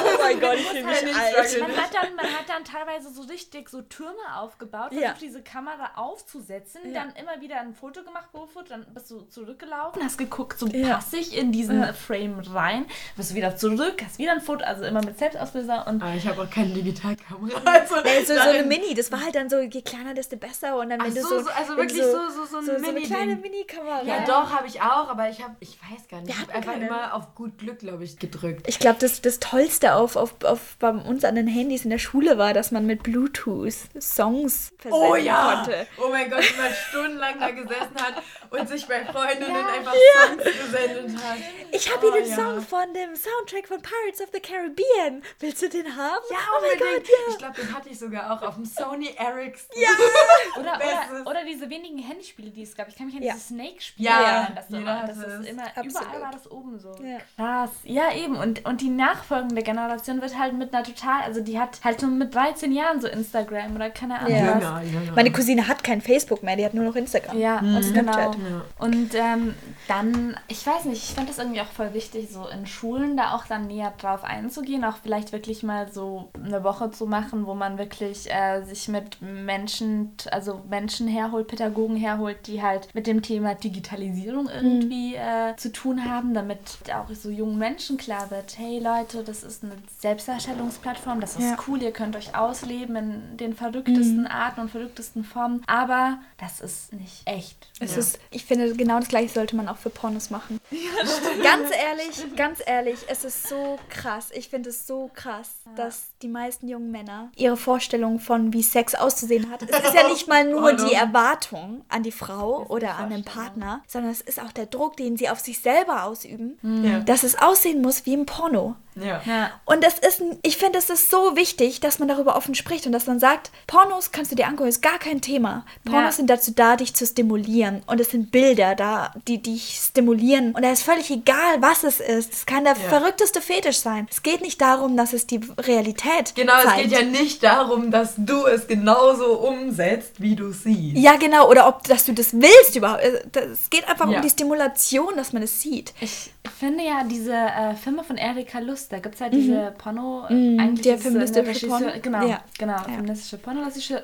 Oh 0.04 0.18
mein 0.20 0.40
Gott, 0.40 0.56
ich 0.56 0.66
fühle 0.68 0.84
mich 0.84 1.14
alt. 1.16 1.60
Man 1.60 1.76
hat, 1.76 1.94
dann, 1.94 2.14
man 2.16 2.26
hat 2.26 2.48
dann 2.48 2.64
teilweise 2.64 3.10
so 3.12 3.22
richtig 3.22 3.68
so 3.68 3.82
Türme 3.82 4.16
aufgebaut, 4.36 4.92
Ja. 4.92 5.00
versucht 5.00 5.20
diese 5.22 5.42
Kamera 5.42 5.90
aufzusetzen, 5.96 6.80
Ja. 6.92 7.04
dann 7.04 7.14
immer 7.16 7.40
wieder 7.40 7.60
ein 7.60 7.74
Foto 7.74 8.02
gemacht, 8.02 8.26
GoFoto, 8.32 8.68
dann 8.70 8.86
bist 8.94 9.10
du 9.10 9.22
zurückgelaufen, 9.22 10.02
hast 10.02 10.18
geguckt, 10.18 10.58
so 10.58 10.66
Ja. 10.68 10.94
passe 10.96 11.16
ich 11.18 11.36
in 11.36 11.52
diesen 11.52 11.80
Ja. 11.82 11.92
Frame 11.92 12.40
rein, 12.52 12.86
bist 13.16 13.30
du 13.32 13.34
wieder 13.34 13.56
zurück, 13.56 14.02
hast 14.04 14.18
wieder 14.18 14.32
ein 14.32 14.40
Foto, 14.40 14.64
also 14.64 14.84
immer 14.84 15.04
mit 15.04 15.18
Selbstauslöser 15.18 15.86
und 15.86 16.02
Aber 16.02 16.14
ich 16.14 16.26
habe 16.26 16.42
auch 16.42 16.50
keine 16.50 16.70
Digitalkamera. 16.74 17.60
Also 17.82 17.96
Nee, 18.02 18.24
so, 18.24 18.34
so 18.34 18.40
eine 18.40 18.62
Mini, 18.64 18.94
das 18.94 19.10
war 19.12 19.22
halt 19.22 19.34
dann 19.34 19.48
so, 19.50 19.58
je 19.60 19.82
kleiner, 19.82 20.14
desto 20.14 20.36
besser. 20.36 20.76
Und 20.78 20.90
dann, 20.90 21.00
Ach 21.00 21.06
wenn 21.06 21.14
du 21.14 21.20
so, 21.22 21.28
so. 21.38 21.44
so, 21.44 21.50
also 21.50 21.76
wirklich 21.76 22.02
so, 22.02 22.28
so, 22.30 22.44
so 22.46 22.58
ein 22.58 22.64
so, 22.66 22.78
so 22.78 22.88
eine 22.90 23.00
kleine 23.00 23.36
Mini-Kamera. 23.36 24.02
Ja, 24.04 24.24
doch, 24.24 24.50
habe 24.52 24.66
ich 24.66 24.80
auch, 24.80 25.08
aber 25.08 25.28
ich 25.28 25.42
habe, 25.42 25.54
ich 25.60 25.78
weiß 25.80 26.08
gar 26.08 26.20
nicht, 26.20 26.30
ich 26.34 26.40
habe 26.40 26.52
einfach 26.54 26.72
keine. 26.72 26.86
immer 26.86 27.14
auf 27.14 27.34
gut 27.34 27.58
Glück, 27.58 27.78
glaube 27.78 28.04
ich, 28.04 28.18
gedrückt. 28.18 28.66
Ich 28.68 28.78
glaube, 28.78 28.91
das, 28.98 29.20
das 29.22 29.38
Tollste 29.40 29.94
auf, 29.94 30.16
auf, 30.16 30.34
auf 30.44 30.76
bei 30.78 30.90
uns 30.90 31.24
an 31.24 31.34
den 31.34 31.46
Handys 31.46 31.84
in 31.84 31.90
der 31.90 31.98
Schule 31.98 32.38
war, 32.38 32.52
dass 32.54 32.70
man 32.70 32.86
mit 32.86 33.02
Bluetooth 33.02 33.74
Songs 34.00 34.72
versenden 34.78 35.34
konnte. 35.34 35.86
Oh 35.98 36.08
mein 36.10 36.30
Gott, 36.30 36.42
wie 36.42 36.60
man 36.60 36.72
stundenlang 36.88 37.38
da 37.40 37.50
gesessen 37.50 37.94
hat 37.96 38.22
und 38.50 38.68
sich 38.68 38.86
bei 38.86 39.04
Freundinnen 39.04 39.50
Ja. 39.54 39.66
einfach 39.66 39.94
Songs 40.26 40.44
gesendet 40.44 41.16
hat. 41.22 41.36
Ich 41.72 41.90
habe 41.92 42.00
hier 42.00 42.10
Oh, 42.12 42.14
den 42.16 42.28
ja. 42.28 42.36
Song 42.36 42.60
von 42.60 42.92
dem 42.94 43.14
Soundtrack 43.16 43.66
von 43.68 43.80
Pirates 43.80 44.20
of 44.20 44.28
the 44.32 44.40
Caribbean. 44.40 45.22
Willst 45.38 45.62
du 45.62 45.68
den 45.68 45.96
haben? 45.96 46.22
Ja, 46.30 46.36
oh 46.56 46.60
mein 46.60 46.72
unbedingt. 46.72 47.06
Gott, 47.06 47.08
ja. 47.08 47.32
Ich 47.32 47.38
glaube, 47.38 47.54
den 47.60 47.74
hatte 47.74 47.88
ich 47.88 47.98
sogar 47.98 48.30
auch 48.32 48.42
auf 48.46 48.54
dem 48.56 48.64
Sony 48.64 49.14
Ericsson. 49.16 49.70
Ja. 49.80 49.88
oder, 50.60 50.76
oder, 50.76 51.30
oder 51.30 51.44
diese 51.44 51.70
wenigen 51.70 51.98
Handyspiele, 51.98 52.50
die 52.50 52.62
es 52.62 52.74
gab. 52.74 52.88
Ich 52.88 52.96
kann 52.96 53.06
mich 53.06 53.16
an 53.16 53.22
Ja. 53.22 53.32
diese 53.34 53.46
Snake-Spiele 53.46 54.08
Ja, 54.08 54.20
erinnern. 54.20 54.52
Das, 54.56 54.68
so, 54.68 54.80
das 54.80 55.16
ist 55.32 55.40
es. 55.40 55.46
immer, 55.48 55.62
Absolut. 55.66 55.90
überall 55.90 56.20
war 56.20 56.30
das 56.32 56.50
oben 56.50 56.78
so. 56.78 56.94
Ja. 57.02 57.18
Krass. 57.36 57.70
Ja, 57.84 58.12
eben. 58.12 58.36
Und, 58.36 58.64
und 58.66 58.81
die 58.82 58.90
nachfolgende 58.90 59.62
Generation 59.62 60.20
wird 60.20 60.38
halt 60.38 60.54
mit 60.58 60.74
einer 60.74 60.82
total, 60.84 61.22
also 61.22 61.40
die 61.40 61.58
hat 61.58 61.78
halt 61.84 62.00
schon 62.00 62.18
mit 62.18 62.34
13 62.34 62.72
Jahren 62.72 63.00
so 63.00 63.06
Instagram 63.08 63.74
oder 63.76 63.90
keine 63.90 64.18
Ahnung 64.18 64.36
Ja. 64.36 64.54
was. 64.56 64.62
Jünger, 64.62 64.82
jünger. 65.02 65.12
Meine 65.16 65.30
Cousine 65.32 65.68
hat 65.68 65.84
kein 65.84 66.00
Facebook 66.00 66.42
mehr, 66.42 66.56
die 66.56 66.64
hat 66.64 66.74
nur 66.74 66.84
noch 66.84 66.96
Instagram. 66.96 67.38
Ja, 67.38 67.58
Und 67.60 67.76
und 67.76 67.82
Snapchat. 67.84 68.32
genau. 68.32 68.48
Ja. 68.48 68.62
Und 68.78 69.14
ähm, 69.14 69.54
dann, 69.88 70.36
ich 70.48 70.66
weiß 70.66 70.84
nicht, 70.86 71.02
ich 71.08 71.14
fand 71.14 71.28
das 71.28 71.38
irgendwie 71.38 71.60
auch 71.60 71.66
voll 71.66 71.94
wichtig, 71.94 72.28
so 72.30 72.46
in 72.48 72.66
Schulen 72.66 73.16
da 73.16 73.34
auch 73.34 73.46
dann 73.46 73.66
näher 73.68 73.92
drauf 73.98 74.24
einzugehen, 74.24 74.84
auch 74.84 74.96
vielleicht 75.02 75.32
wirklich 75.32 75.62
mal 75.62 75.90
so 75.92 76.30
eine 76.44 76.64
Woche 76.64 76.90
zu 76.90 77.06
machen, 77.06 77.46
wo 77.46 77.54
man 77.54 77.78
wirklich 77.78 78.30
äh, 78.32 78.62
sich 78.62 78.88
mit 78.88 79.20
Menschen, 79.22 80.12
also 80.30 80.60
Menschen 80.68 81.08
herholt, 81.08 81.46
Pädagogen 81.48 81.96
herholt, 81.96 82.46
die 82.46 82.62
halt 82.62 82.88
mit 82.94 83.06
dem 83.06 83.22
Thema 83.22 83.54
Digitalisierung 83.54 84.48
irgendwie 84.48 85.14
äh, 85.14 85.54
zu 85.56 85.70
tun 85.72 86.04
haben, 86.08 86.34
damit 86.34 86.58
auch 86.94 87.08
so 87.14 87.30
jungen 87.30 87.58
Menschen 87.58 87.96
klar 87.96 88.30
wird, 88.30 88.58
hey 88.62 88.78
Leute, 88.78 89.24
das 89.24 89.42
ist 89.42 89.64
eine 89.64 89.72
Selbstdarstellungsplattform, 90.00 91.20
das 91.20 91.32
ist 91.36 91.42
Ja. 91.42 91.56
cool, 91.66 91.82
ihr 91.82 91.90
könnt 91.92 92.14
euch 92.16 92.36
ausleben 92.36 92.94
in 92.96 93.36
den 93.36 93.54
verrücktesten 93.54 94.26
Arten 94.26 94.60
und 94.60 94.70
verrücktesten 94.70 95.24
Formen, 95.24 95.62
aber 95.66 96.18
das 96.38 96.60
ist 96.60 96.92
nicht 96.92 97.22
echt. 97.26 97.68
Es 97.80 97.92
Ja. 97.92 97.98
ist, 97.98 98.18
ich 98.30 98.44
finde, 98.44 98.72
genau 98.76 99.00
das 99.00 99.08
gleiche 99.08 99.32
sollte 99.32 99.56
man 99.56 99.68
auch 99.68 99.76
für 99.78 99.90
Pornos 99.90 100.30
machen. 100.30 100.60
ganz 101.42 101.70
ehrlich, 101.70 102.36
ganz 102.36 102.60
ehrlich, 102.64 102.98
es 103.08 103.24
ist 103.24 103.48
so 103.48 103.78
krass. 103.88 104.28
Ich 104.32 104.48
finde 104.48 104.70
es 104.70 104.86
so 104.86 105.10
krass, 105.12 105.50
dass 105.74 106.10
die 106.22 106.28
meisten 106.28 106.68
jungen 106.68 106.90
Männer 106.92 107.30
ihre 107.36 107.56
Vorstellung 107.56 108.20
von, 108.20 108.52
wie 108.52 108.62
Sex 108.62 108.94
auszusehen 108.94 109.50
hat, 109.50 109.62
es 109.62 109.70
ist 109.70 109.94
ja 109.94 110.08
nicht 110.08 110.28
mal 110.28 110.44
nur 110.48 110.62
Oh 110.62 110.72
no. 110.72 110.88
die 110.88 110.94
Erwartung 110.94 111.84
an 111.88 112.02
die 112.04 112.12
Frau 112.12 112.64
oder 112.68 112.96
an 112.96 113.10
den. 113.10 113.22
Partner, 113.24 113.82
sondern 113.86 114.10
es 114.10 114.20
ist 114.20 114.40
auch 114.42 114.52
der 114.52 114.66
Druck, 114.66 114.96
den 114.96 115.16
sie 115.16 115.28
auf 115.30 115.38
sich 115.40 115.60
selber 115.60 116.04
ausüben, 116.04 116.58
Ja. 116.84 117.00
dass 117.00 117.22
es 117.22 117.38
aussehen 117.38 117.80
muss 117.80 118.04
wie 118.04 118.14
im 118.14 118.26
Porno. 118.26 118.51
Ja. 118.94 119.22
Ja. 119.24 119.50
Und 119.64 119.82
das 119.82 119.94
ist, 119.98 120.20
ein- 120.20 120.38
ich 120.42 120.58
finde, 120.58 120.78
es 120.78 120.90
ist 120.90 121.10
so 121.10 121.34
wichtig, 121.34 121.80
dass 121.80 121.98
man 121.98 122.08
darüber 122.08 122.36
offen 122.36 122.54
spricht 122.54 122.84
und 122.84 122.92
dass 122.92 123.06
man 123.06 123.18
sagt, 123.18 123.50
Pornos 123.66 124.12
kannst 124.12 124.30
du 124.30 124.36
dir 124.36 124.46
angucken, 124.46 124.68
ist 124.68 124.82
gar 124.82 124.98
kein 124.98 125.22
Thema. 125.22 125.64
Pornos 125.86 126.02
Ja. 126.02 126.12
sind 126.12 126.28
dazu 126.28 126.50
da, 126.52 126.76
dich 126.76 126.94
zu 126.94 127.06
stimulieren. 127.06 127.82
Und 127.86 128.00
es 128.02 128.10
sind 128.10 128.30
Bilder 128.30 128.74
da, 128.74 129.14
die 129.26 129.38
dich 129.40 129.80
stimulieren. 129.82 130.52
Und 130.54 130.62
da 130.62 130.70
ist 130.70 130.82
völlig 130.82 131.10
egal, 131.10 131.60
was 131.60 131.84
es 131.84 132.00
ist. 132.00 132.32
Es 132.34 132.44
kann 132.46 132.64
der 132.64 132.76
verrückteste 132.76 133.40
Fetisch 133.40 133.78
sein. 133.78 134.06
Es 134.10 134.22
geht 134.22 134.42
nicht 134.42 134.60
darum, 134.60 134.94
dass 134.96 135.14
es 135.14 135.26
die 135.26 135.40
Realität 135.58 136.34
Genau, 136.34 136.52
es 136.58 136.64
zeigt. 136.64 136.82
geht 136.82 136.92
ja 136.92 137.02
nicht 137.02 137.42
darum, 137.42 137.90
dass 137.90 138.12
du 138.18 138.44
es 138.46 138.66
genauso 138.66 139.38
umsetzt, 139.38 140.20
wie 140.20 140.36
du 140.36 140.52
siehst. 140.52 140.98
Ja, 140.98 141.16
genau. 141.16 141.48
Oder 141.48 141.66
ob, 141.66 141.84
dass 141.84 142.04
du 142.04 142.12
das 142.12 142.34
willst 142.34 142.76
überhaupt. 142.76 143.02
Es 143.34 143.70
geht 143.70 143.88
einfach 143.88 144.08
Ja. 144.10 144.16
um 144.16 144.22
die 144.22 144.28
Stimulation, 144.30 145.16
dass 145.16 145.32
man 145.32 145.42
es 145.42 145.62
sieht. 145.62 145.94
Ich 146.00 146.30
finde 146.50 146.84
ja 146.84 147.04
diese 147.04 147.32
äh, 147.34 147.74
Filme 147.76 148.02
von 148.02 148.16
Erika 148.16 148.58
Lust, 148.58 148.92
da 148.92 148.98
gibt 148.98 149.14
es 149.14 149.20
halt 149.20 149.32
diese 149.32 149.72
Porno, 149.78 150.26
äh, 150.28 150.32
Mhm, 150.34 150.58
eigentlich 150.60 150.82
der 150.82 150.94
ist 150.96 151.00
es, 151.00 151.06
äh, 151.06 151.10
feministische 151.12 151.66
eine 151.74 151.84
Porno. 151.86 152.00
Genau, 152.02 152.26
Ja. 152.26 152.44
genau, 152.58 152.78
feministische 152.82 153.38
Porno, 153.38 153.64
das 153.64 153.76
ist 153.76 153.90
äh, 153.90 154.00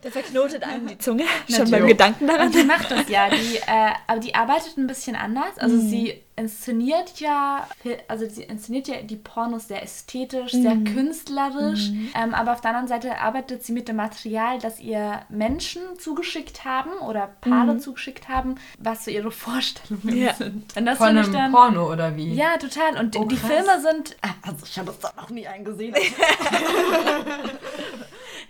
Da 0.03 0.11
verknotet 0.11 0.63
einem 0.65 0.87
die 0.87 0.99
Zunge 0.99 1.25
schon 1.49 1.71
beim 1.71 1.87
Gedanken 1.87 2.27
daran. 2.27 2.47
Und 2.47 2.55
die 2.55 2.65
macht 2.65 2.91
das 2.91 3.09
ja, 3.09 3.29
die, 3.29 3.57
äh, 3.57 3.93
aber 4.07 4.21
die 4.21 4.35
arbeitet 4.35 4.77
ein 4.77 4.87
bisschen 4.87 5.17
anders. 5.17 5.59
Also 5.59 5.77
Mhm. 5.77 5.89
sie 5.89 6.23
inszeniert 6.41 7.20
ja, 7.20 7.68
also 8.09 8.28
sie 8.28 8.43
inszeniert 8.43 8.88
ja 8.88 9.03
die 9.03 9.16
Pornos 9.16 9.68
sehr 9.68 9.82
ästhetisch, 9.82 10.53
Mhm. 10.55 10.62
sehr 10.62 10.76
künstlerisch. 10.95 11.91
Ähm, 12.14 12.34
aber 12.34 12.53
auf 12.53 12.61
der 12.61 12.70
anderen 12.70 12.88
Seite 12.88 13.18
arbeitet 13.18 13.64
sie 13.64 13.72
mit 13.72 13.88
dem 13.88 13.97
Material, 13.97 14.59
das 14.59 14.80
ihr 14.80 15.20
Menschen 15.28 15.82
zugeschickt 15.99 16.64
haben 16.64 16.91
oder 17.07 17.28
Paare 17.41 17.78
zugeschickt 17.78 18.28
haben, 18.28 18.55
was 18.78 19.05
so 19.05 19.11
ihre 19.11 19.30
Vorstellungen 19.45 20.01
Mhm. 20.03 20.22
Ja. 20.22 20.34
sind. 20.34 20.76
Und 20.76 20.86
das 20.86 20.99
Von 20.99 21.09
einem 21.09 21.32
dann. 21.32 21.53
Porno 21.53 21.93
oder 21.93 22.16
wie? 22.16 22.34
Ja, 22.34 22.57
total. 22.57 22.99
Und 22.99 23.16
Oh, 23.16 23.24
die 23.24 23.36
krass. 23.36 23.51
Filme 23.51 23.80
sind. 23.82 24.16
Also 24.43 24.64
ich 24.66 24.78
habe 24.78 24.86
das 24.88 24.99
da 24.99 25.12
noch 25.20 25.30
nie 25.30 25.47
eingesehen. 25.55 25.95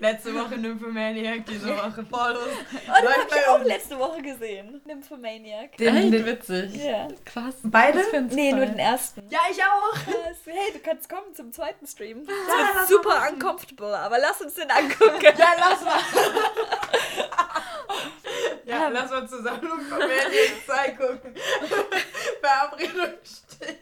Letzte 0.01 0.35
Woche 0.35 0.57
Nymphomaniac, 0.57 1.45
diese 1.45 1.69
Woche. 1.69 2.01
Und 2.01 2.11
das 2.11 3.03
Läuft 3.03 3.19
habe 3.19 3.37
ich 3.39 3.49
auch 3.49 3.63
letzte 3.65 3.99
Woche 3.99 4.23
gesehen. 4.23 4.81
Nymphomaniac. 4.87 5.77
Den, 5.77 6.11
den, 6.11 6.25
witzig. 6.25 6.75
Ja. 6.75 7.07
Krass. 7.27 7.57
Beide? 7.63 8.03
Nee, 8.31 8.51
toll. 8.51 8.61
nur 8.61 8.67
den 8.67 8.79
ersten. 8.79 9.23
Ja, 9.29 9.41
ich 9.51 9.63
auch. 9.63 9.93
Krass. 9.93 10.39
Hey, 10.47 10.73
du 10.73 10.79
kannst 10.79 11.07
kommen 11.07 11.35
zum 11.35 11.53
zweiten 11.53 11.87
Stream. 11.87 12.27
Das 12.27 12.35
lass 12.49 12.89
wird 12.89 13.03
super 13.03 13.29
uncomfortable, 13.31 13.99
aber 13.99 14.19
lass 14.19 14.41
uns 14.41 14.55
den 14.55 14.71
angucken. 14.71 15.21
Ja, 15.23 15.49
lass 15.59 15.85
mal. 15.85 16.01
ja, 18.65 18.89
lass 18.89 19.11
mal 19.11 19.29
zusammen 19.29 19.61
Nymphomaniac 19.61 20.65
2 20.65 20.91
gucken. 20.93 21.35
Verabredung 22.41 23.15
steht. 23.23 23.79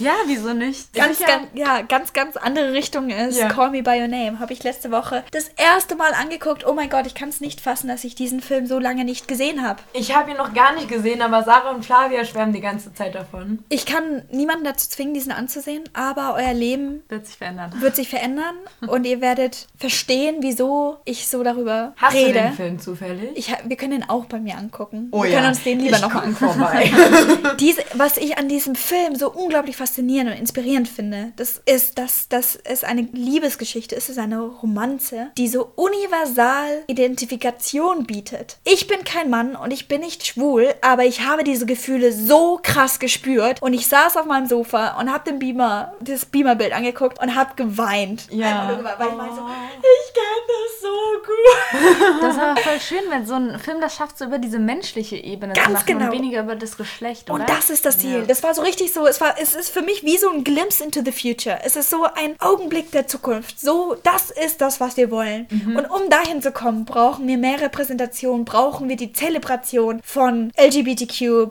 Ja, 0.00 0.14
wieso 0.26 0.54
nicht? 0.54 0.92
Ganz, 0.92 1.18
ganz, 1.18 1.48
ja, 1.54 1.82
ganz, 1.82 2.12
ganz 2.12 2.36
andere 2.36 2.72
Richtung 2.72 3.10
ist 3.10 3.38
Ja. 3.38 3.48
Call 3.48 3.70
Me 3.70 3.82
By 3.82 4.00
Your 4.00 4.08
Name. 4.08 4.38
Habe 4.38 4.52
ich 4.52 4.62
letzte 4.62 4.90
Woche 4.90 4.97
das 5.30 5.48
erste 5.56 5.96
Mal 5.96 6.12
angeguckt. 6.14 6.66
Oh 6.66 6.72
mein 6.72 6.90
Gott, 6.90 7.06
ich 7.06 7.14
kann 7.14 7.28
es 7.28 7.40
nicht 7.40 7.60
fassen, 7.60 7.88
dass 7.88 8.04
ich 8.04 8.14
diesen 8.14 8.40
Film 8.40 8.66
so 8.66 8.78
lange 8.78 9.04
nicht 9.04 9.28
gesehen 9.28 9.66
habe. 9.66 9.80
Ich 9.92 10.14
habe 10.14 10.30
ihn 10.30 10.36
noch 10.36 10.54
gar 10.54 10.74
nicht 10.74 10.88
gesehen, 10.88 11.22
aber 11.22 11.42
Sarah 11.44 11.70
und 11.70 11.84
Flavia 11.84 12.24
schwärmen 12.24 12.52
die 12.52 12.60
ganze 12.60 12.92
Zeit 12.94 13.14
davon. 13.14 13.60
Ich 13.68 13.86
kann 13.86 14.22
niemanden 14.30 14.64
dazu 14.64 14.88
zwingen, 14.88 15.14
diesen 15.14 15.32
anzusehen, 15.32 15.84
aber 15.92 16.34
euer 16.36 16.54
Leben 16.54 17.02
Wird 17.08 17.26
sich 17.26 17.36
verändern. 17.36 17.72
wird 17.80 17.96
sich 17.96 18.08
verändern 18.08 18.54
und 18.86 19.04
ihr 19.06 19.20
werdet 19.20 19.66
verstehen, 19.76 20.36
wieso 20.40 20.98
ich 21.04 21.28
so 21.28 21.42
darüber 21.42 21.94
Hast 21.96 22.14
du 22.14 22.18
rede. 22.18 22.40
den 22.40 22.52
Film 22.52 22.78
zufällig? 22.78 23.30
Ich, 23.34 23.52
wir 23.64 23.76
können 23.76 23.92
den 23.92 24.08
auch 24.08 24.24
bei 24.26 24.38
mir 24.38 24.56
angucken. 24.56 25.08
Oh 25.12 25.22
wir 25.22 25.30
ja. 25.30 25.36
können 25.38 25.50
uns 25.50 25.62
den 25.62 25.80
lieber 25.80 25.96
Ich 25.96 26.02
nochmal 26.02 26.24
angucken. 26.24 26.54
vorbei. 26.54 26.90
Diese, 27.60 27.82
was 27.94 28.16
ich 28.16 28.38
an 28.38 28.48
diesem 28.48 28.74
Film 28.74 29.16
so 29.16 29.30
unglaublich 29.30 29.76
faszinierend 29.76 30.30
und 30.32 30.38
inspirierend 30.38 30.88
finde, 30.88 31.32
das 31.36 31.60
ist, 31.66 31.98
dass, 31.98 32.28
dass 32.28 32.56
es 32.56 32.84
eine 32.84 33.02
Liebesgeschichte 33.12 33.94
ist, 33.94 34.04
es 34.04 34.10
ist 34.10 34.18
eine 34.18 34.50
Romanze, 34.88 35.30
die 35.36 35.48
so 35.48 35.72
universal 35.76 36.82
Identifikation 36.86 38.04
bietet. 38.04 38.56
Ich 38.64 38.86
bin 38.86 39.04
kein 39.04 39.30
Mann 39.30 39.54
und 39.56 39.70
ich 39.70 39.88
bin 39.88 40.00
nicht 40.00 40.26
schwul, 40.26 40.74
aber 40.80 41.04
ich 41.04 41.26
habe 41.26 41.44
diese 41.44 41.66
Gefühle 41.66 42.12
so 42.12 42.58
krass 42.62 42.98
gespürt 42.98 43.60
und 43.62 43.74
ich 43.74 43.86
saß 43.86 44.16
auf 44.16 44.26
meinem 44.26 44.46
Sofa 44.46 44.98
und 44.98 45.12
habe 45.12 45.24
den 45.24 45.38
Beamer, 45.38 45.92
das 46.00 46.24
Beamerbild 46.24 46.72
angeguckt 46.72 47.20
und 47.20 47.34
habe 47.34 47.54
geweint. 47.56 48.28
Ja. 48.30 48.70
Geweint, 48.70 48.98
weil 48.98 49.08
ich 49.08 49.14
meinte 49.14 49.36
so, 49.36 49.42
ich 49.42 50.14
kann 50.14 50.38
das 50.48 50.80
so 50.80 50.88
gut. 51.26 52.22
Das 52.22 52.38
aber 52.38 52.60
voll 52.60 52.80
schön, 52.80 53.10
wenn 53.10 53.26
so 53.26 53.34
ein 53.34 53.58
Film 53.58 53.80
das 53.80 53.96
schafft, 53.96 54.18
so 54.18 54.24
über 54.24 54.38
diese 54.38 54.58
menschliche 54.58 55.16
Ebene 55.16 55.52
zu 55.52 55.60
Ganz 55.60 55.72
machen 55.72 55.86
genau. 55.86 56.06
und 56.06 56.12
weniger 56.12 56.42
über 56.42 56.56
das 56.56 56.76
Geschlecht, 56.76 57.30
oder? 57.30 57.40
Und 57.40 57.48
das 57.48 57.70
ist 57.70 57.84
das 57.84 57.98
Ziel. 57.98 58.20
Ja. 58.20 58.26
Das 58.26 58.42
war 58.42 58.54
so 58.54 58.62
richtig 58.62 58.92
so, 58.92 59.06
es 59.06 59.20
war, 59.20 59.34
es 59.40 59.54
ist 59.54 59.70
für 59.70 59.82
mich 59.82 60.02
wie 60.04 60.16
so 60.16 60.30
ein 60.30 60.44
Glimpse 60.44 60.82
into 60.82 61.02
the 61.04 61.12
future. 61.12 61.58
Es 61.64 61.76
ist 61.76 61.90
so 61.90 62.04
ein 62.04 62.36
Augenblick 62.38 62.90
der 62.92 63.06
Zukunft. 63.06 63.60
So, 63.60 63.96
das 64.02 64.30
ist 64.30 64.60
das, 64.60 64.77
was 64.80 64.96
wir 64.96 65.10
wollen. 65.10 65.46
Mhm. 65.50 65.76
Und 65.76 65.86
um 65.86 66.08
dahin 66.10 66.42
zu 66.42 66.52
kommen, 66.52 66.84
brauchen 66.84 67.26
wir 67.26 67.38
mehr 67.38 67.60
Repräsentation, 67.60 68.44
brauchen 68.44 68.88
wir 68.88 68.96
die 68.96 69.12
Zelebration 69.12 70.00
von 70.04 70.52
LGBTQ 70.58 71.48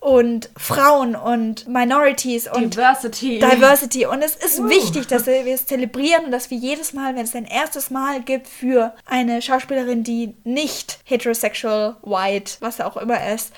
und 0.00 0.50
Frauen 0.56 1.16
und 1.16 1.66
Minorities 1.68 2.48
und 2.50 2.74
Diversity. 2.74 3.38
Diversity. 3.38 4.06
Und 4.06 4.22
es 4.22 4.36
ist 4.36 4.62
wichtig, 4.68 5.06
dass 5.06 5.26
wir 5.26 5.46
es 5.46 5.66
zelebrieren 5.66 6.26
und 6.26 6.30
dass 6.30 6.50
wir 6.50 6.58
jedes 6.58 6.92
Mal, 6.92 7.14
wenn 7.16 7.24
es 7.24 7.34
ein 7.34 7.44
erstes 7.44 7.90
Mal 7.90 8.22
gibt 8.22 8.48
für 8.48 8.94
eine 9.06 9.42
Schauspielerin, 9.42 10.04
die 10.04 10.34
nicht 10.44 10.98
heterosexual, 11.04 11.96
white, 12.02 12.56
was 12.60 12.80
auch 12.80 12.96
immer 12.96 13.18
ist, 13.32 13.52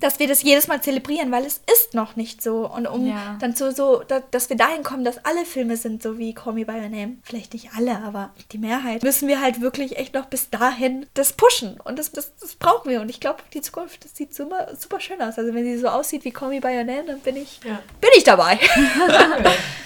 dass 0.00 0.18
wir 0.18 0.28
das 0.28 0.42
jedes 0.42 0.68
Mal 0.68 0.80
zelebrieren, 0.82 1.30
weil 1.30 1.44
es 1.44 1.60
ist 1.72 1.94
noch 1.94 2.16
nicht 2.16 2.42
so. 2.42 2.68
Und 2.68 2.86
um 2.86 3.06
Ja. 3.06 3.36
dann 3.40 3.54
so, 3.54 3.70
so 3.70 4.02
da, 4.06 4.20
dass 4.30 4.48
wir 4.48 4.56
dahin 4.56 4.82
kommen, 4.82 5.04
dass 5.04 5.24
alle 5.24 5.44
Filme 5.44 5.76
sind 5.76 6.02
so 6.02 6.18
wie 6.18 6.34
Call 6.34 6.54
Me 6.54 6.64
By 6.64 6.72
Your 6.74 6.88
Name. 6.88 7.16
Vielleicht 7.22 7.52
nicht 7.54 7.70
alle, 7.76 7.98
aber 8.02 8.30
die 8.54 8.58
Mehrheit. 8.58 9.02
Müssen 9.02 9.28
wir 9.28 9.40
halt 9.40 9.60
wirklich 9.60 9.98
echt 9.98 10.14
noch 10.14 10.26
bis 10.26 10.48
dahin 10.48 11.06
das 11.14 11.32
pushen. 11.32 11.78
Und 11.84 11.98
das, 11.98 12.12
das, 12.12 12.32
das 12.40 12.54
brauchen 12.54 12.88
wir. 12.90 13.00
Und 13.00 13.08
ich 13.08 13.20
glaube, 13.20 13.40
die 13.52 13.60
Zukunft, 13.60 14.04
das 14.04 14.16
sieht 14.16 14.34
super, 14.34 14.68
super 14.78 15.00
schön 15.00 15.20
aus. 15.20 15.36
Also 15.38 15.52
wenn 15.52 15.64
sie 15.64 15.76
so 15.76 15.88
aussieht 15.88 16.24
wie 16.24 16.30
Call 16.30 16.50
Me 16.50 16.60
By 16.60 16.68
Your 16.68 16.84
Name, 16.84 17.04
dann 17.06 17.20
bin 17.20 17.36
ich, 17.36 17.60
Ja. 17.64 17.80
bin 18.00 18.10
ich 18.16 18.24
dabei. 18.24 18.58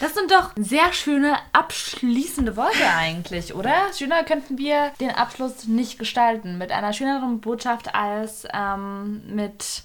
Das 0.00 0.14
sind 0.14 0.30
doch 0.30 0.52
sehr 0.56 0.92
schöne 0.92 1.36
abschließende 1.52 2.56
Worte 2.56 2.86
eigentlich, 2.96 3.54
oder? 3.54 3.74
Schöner 3.96 4.22
könnten 4.22 4.58
wir 4.58 4.92
den 5.00 5.10
Abschluss 5.10 5.64
nicht 5.66 5.98
gestalten. 5.98 6.56
Mit 6.58 6.70
einer 6.70 6.92
schöneren 6.92 7.40
Botschaft 7.40 7.94
als 7.94 8.44
ähm, 8.54 9.22
mit 9.34 9.82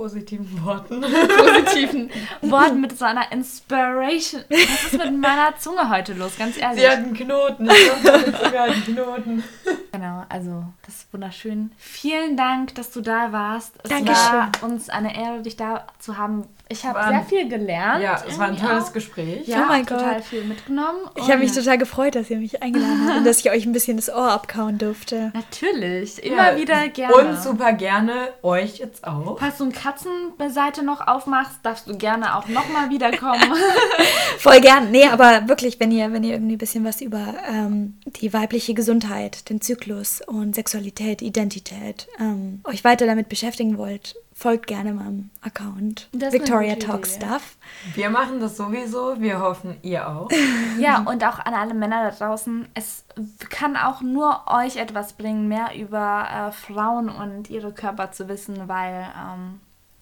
Positiven 0.00 0.64
Worten. 0.64 1.02
positiven 1.02 2.10
Worten, 2.40 2.80
mit 2.80 2.96
so 2.96 3.04
einer 3.04 3.30
Inspiration. 3.32 4.42
Was 4.48 4.84
ist 4.84 4.92
mit 4.94 5.20
meiner 5.20 5.54
Zunge 5.58 5.90
heute 5.90 6.14
los? 6.14 6.38
Ganz 6.38 6.56
ehrlich. 6.56 6.80
Sie 6.80 6.88
hat 6.88 6.96
einen 6.96 7.12
Knoten. 7.12 7.68
Sie 7.68 8.30
hat 8.30 8.70
einen 8.70 8.82
Knoten. 8.82 9.44
Genau, 9.92 10.24
also 10.30 10.64
das 10.86 10.94
ist 10.94 11.12
wunderschön. 11.12 11.72
Vielen 11.76 12.36
Dank, 12.36 12.74
dass 12.76 12.92
du 12.92 13.02
da 13.02 13.32
warst. 13.32 13.74
Es 13.82 13.90
Dankeschön. 13.90 14.32
war 14.32 14.50
uns 14.62 14.88
eine 14.88 15.14
Ehre, 15.14 15.42
dich 15.42 15.56
da 15.56 15.86
zu 15.98 16.16
haben. 16.16 16.46
Ich 16.72 16.84
habe 16.84 17.02
sehr 17.08 17.22
viel 17.24 17.48
gelernt. 17.48 18.02
Ja, 18.02 18.22
es 18.26 18.38
war 18.38 18.46
ein 18.46 18.56
tolles 18.56 18.84
auch. 18.88 18.92
Gespräch. 18.92 19.46
Ja, 19.46 19.64
Oh 19.64 19.68
mein 19.68 19.84
total 19.84 20.14
Gott. 20.14 20.24
viel 20.24 20.44
mitgenommen. 20.44 21.00
Ich 21.16 21.24
habe 21.28 21.38
mich 21.38 21.52
total 21.52 21.78
gefreut, 21.78 22.14
dass 22.14 22.30
ihr 22.30 22.36
mich 22.38 22.62
eingeladen 22.62 23.06
habt 23.08 23.18
und 23.18 23.24
dass 23.26 23.40
ich 23.40 23.50
euch 23.50 23.66
ein 23.66 23.72
bisschen 23.72 23.96
das 23.96 24.08
Ohr 24.08 24.30
abkauen 24.30 24.78
durfte. 24.78 25.32
Natürlich, 25.34 26.22
immer 26.22 26.52
Ja, 26.52 26.56
wieder 26.56 26.88
gerne. 26.88 27.14
Und 27.14 27.42
super 27.42 27.72
gerne 27.72 28.28
euch 28.42 28.78
jetzt 28.78 29.04
auch. 29.04 29.38
Falls 29.38 29.58
du 29.58 29.64
eine 29.64 29.72
Katzenseite 29.72 30.84
noch 30.84 31.06
aufmachst, 31.06 31.58
darfst 31.64 31.88
du 31.88 31.96
gerne 31.98 32.36
auch 32.36 32.46
nochmal 32.46 32.88
wiederkommen. 32.90 33.52
Voll 34.38 34.60
gern. 34.60 34.90
Nee, 34.90 35.06
aber 35.08 35.48
wirklich, 35.48 35.80
wenn 35.80 35.90
ihr, 35.90 36.12
wenn 36.12 36.22
ihr 36.24 36.34
irgendwie 36.34 36.54
ein 36.54 36.58
bisschen 36.58 36.84
was 36.84 37.00
über 37.00 37.34
ähm, 37.48 37.98
die 38.20 38.32
weibliche 38.32 38.74
Gesundheit, 38.74 39.48
den 39.50 39.60
Zyklus 39.60 40.22
und 40.26 40.54
Sexualität, 40.54 41.20
Identität 41.20 42.06
ähm, 42.20 42.60
euch 42.64 42.84
weiter 42.84 43.06
damit 43.06 43.28
beschäftigen 43.28 43.76
wollt, 43.76 44.14
folgt 44.40 44.68
gerne 44.68 44.94
meinem 44.94 45.28
Account. 45.42 46.08
Das 46.12 46.32
Victoria 46.32 46.76
Talk 46.76 47.00
Idee. 47.00 47.10
Stuff. 47.10 47.58
Wir 47.94 48.08
machen 48.08 48.40
das 48.40 48.56
sowieso. 48.56 49.20
Wir 49.20 49.38
hoffen, 49.38 49.76
ihr 49.82 50.08
auch. 50.08 50.30
ja, 50.78 51.02
und 51.02 51.22
auch 51.24 51.38
an 51.40 51.52
alle 51.52 51.74
Männer 51.74 52.10
da 52.10 52.26
draußen. 52.26 52.66
Es 52.72 53.04
kann 53.50 53.76
auch 53.76 54.00
nur 54.00 54.44
euch 54.46 54.76
etwas 54.76 55.12
bringen, 55.12 55.46
mehr 55.46 55.76
über 55.76 56.26
äh, 56.48 56.52
Frauen 56.52 57.10
und 57.10 57.50
ihre 57.50 57.74
Körper 57.74 58.12
zu 58.12 58.28
wissen, 58.28 58.66
weil, 58.66 59.06
ähm, 59.14 59.60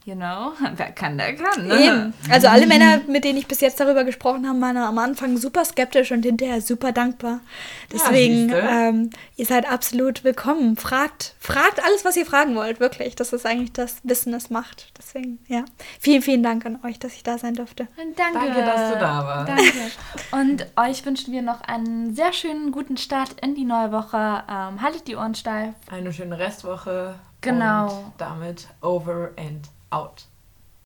you 0.08 0.14
know, 0.14 0.52
wer 0.76 0.90
kann, 0.92 1.18
der 1.18 1.36
kann. 1.36 1.66
Ne? 1.66 1.74
Eben. 1.74 2.14
Also 2.30 2.48
alle 2.48 2.66
Männer, 2.66 3.00
mit 3.06 3.24
denen 3.24 3.38
ich 3.38 3.46
bis 3.46 3.60
jetzt 3.60 3.78
darüber 3.78 4.04
gesprochen 4.04 4.48
habe, 4.48 4.60
waren 4.60 4.76
am 4.78 4.98
Anfang 4.98 5.36
super 5.36 5.64
skeptisch 5.64 6.10
und 6.10 6.24
hinterher 6.24 6.62
super 6.62 6.92
dankbar. 6.92 7.40
Deswegen, 7.92 8.48
siehste. 8.48 8.68
ähm, 8.68 9.10
ihr 9.36 9.44
seid 9.44 9.70
absolut 9.70 10.24
willkommen. 10.24 10.76
Fragt, 10.76 11.34
fragt 11.38 11.84
alles, 11.84 12.04
was 12.06 12.16
ihr 12.16 12.24
fragen 12.24 12.56
wollt, 12.56 12.80
wirklich. 12.80 13.16
Das 13.16 13.32
ist 13.34 13.44
eigentlich 13.44 13.72
das 13.72 13.96
Wissen, 14.02 14.32
das 14.32 14.48
macht. 14.48 14.92
Deswegen, 14.96 15.38
ja. 15.46 15.64
Vielen, 16.00 16.22
vielen 16.22 16.42
Dank 16.42 16.64
an 16.64 16.78
euch, 16.84 16.98
dass 16.98 17.12
ich 17.12 17.22
da 17.22 17.36
sein 17.36 17.54
durfte. 17.54 17.86
Danke. 17.96 18.16
Danke, 18.16 18.60
dass 18.62 18.92
du 18.92 18.98
da 18.98 19.24
warst. 19.24 19.48
Danke. 19.48 19.72
Und 20.32 20.66
euch 20.76 21.04
wünschen 21.04 21.32
wir 21.34 21.42
noch 21.42 21.60
einen 21.60 22.14
sehr 22.14 22.32
schönen, 22.32 22.72
guten 22.72 22.96
Start 22.96 23.36
in 23.42 23.54
die 23.54 23.64
neue 23.64 23.92
Woche. 23.92 24.42
Ähm, 24.50 24.80
haltet 24.80 25.06
die 25.06 25.16
Ohren 25.16 25.34
steif. 25.34 25.74
Eine 25.90 26.12
schöne 26.12 26.38
Restwoche. 26.38 27.16
Genau. 27.40 27.86
Und 27.86 28.12
damit 28.16 28.68
over 28.80 29.30
and 29.36 29.68
out. 29.92 30.24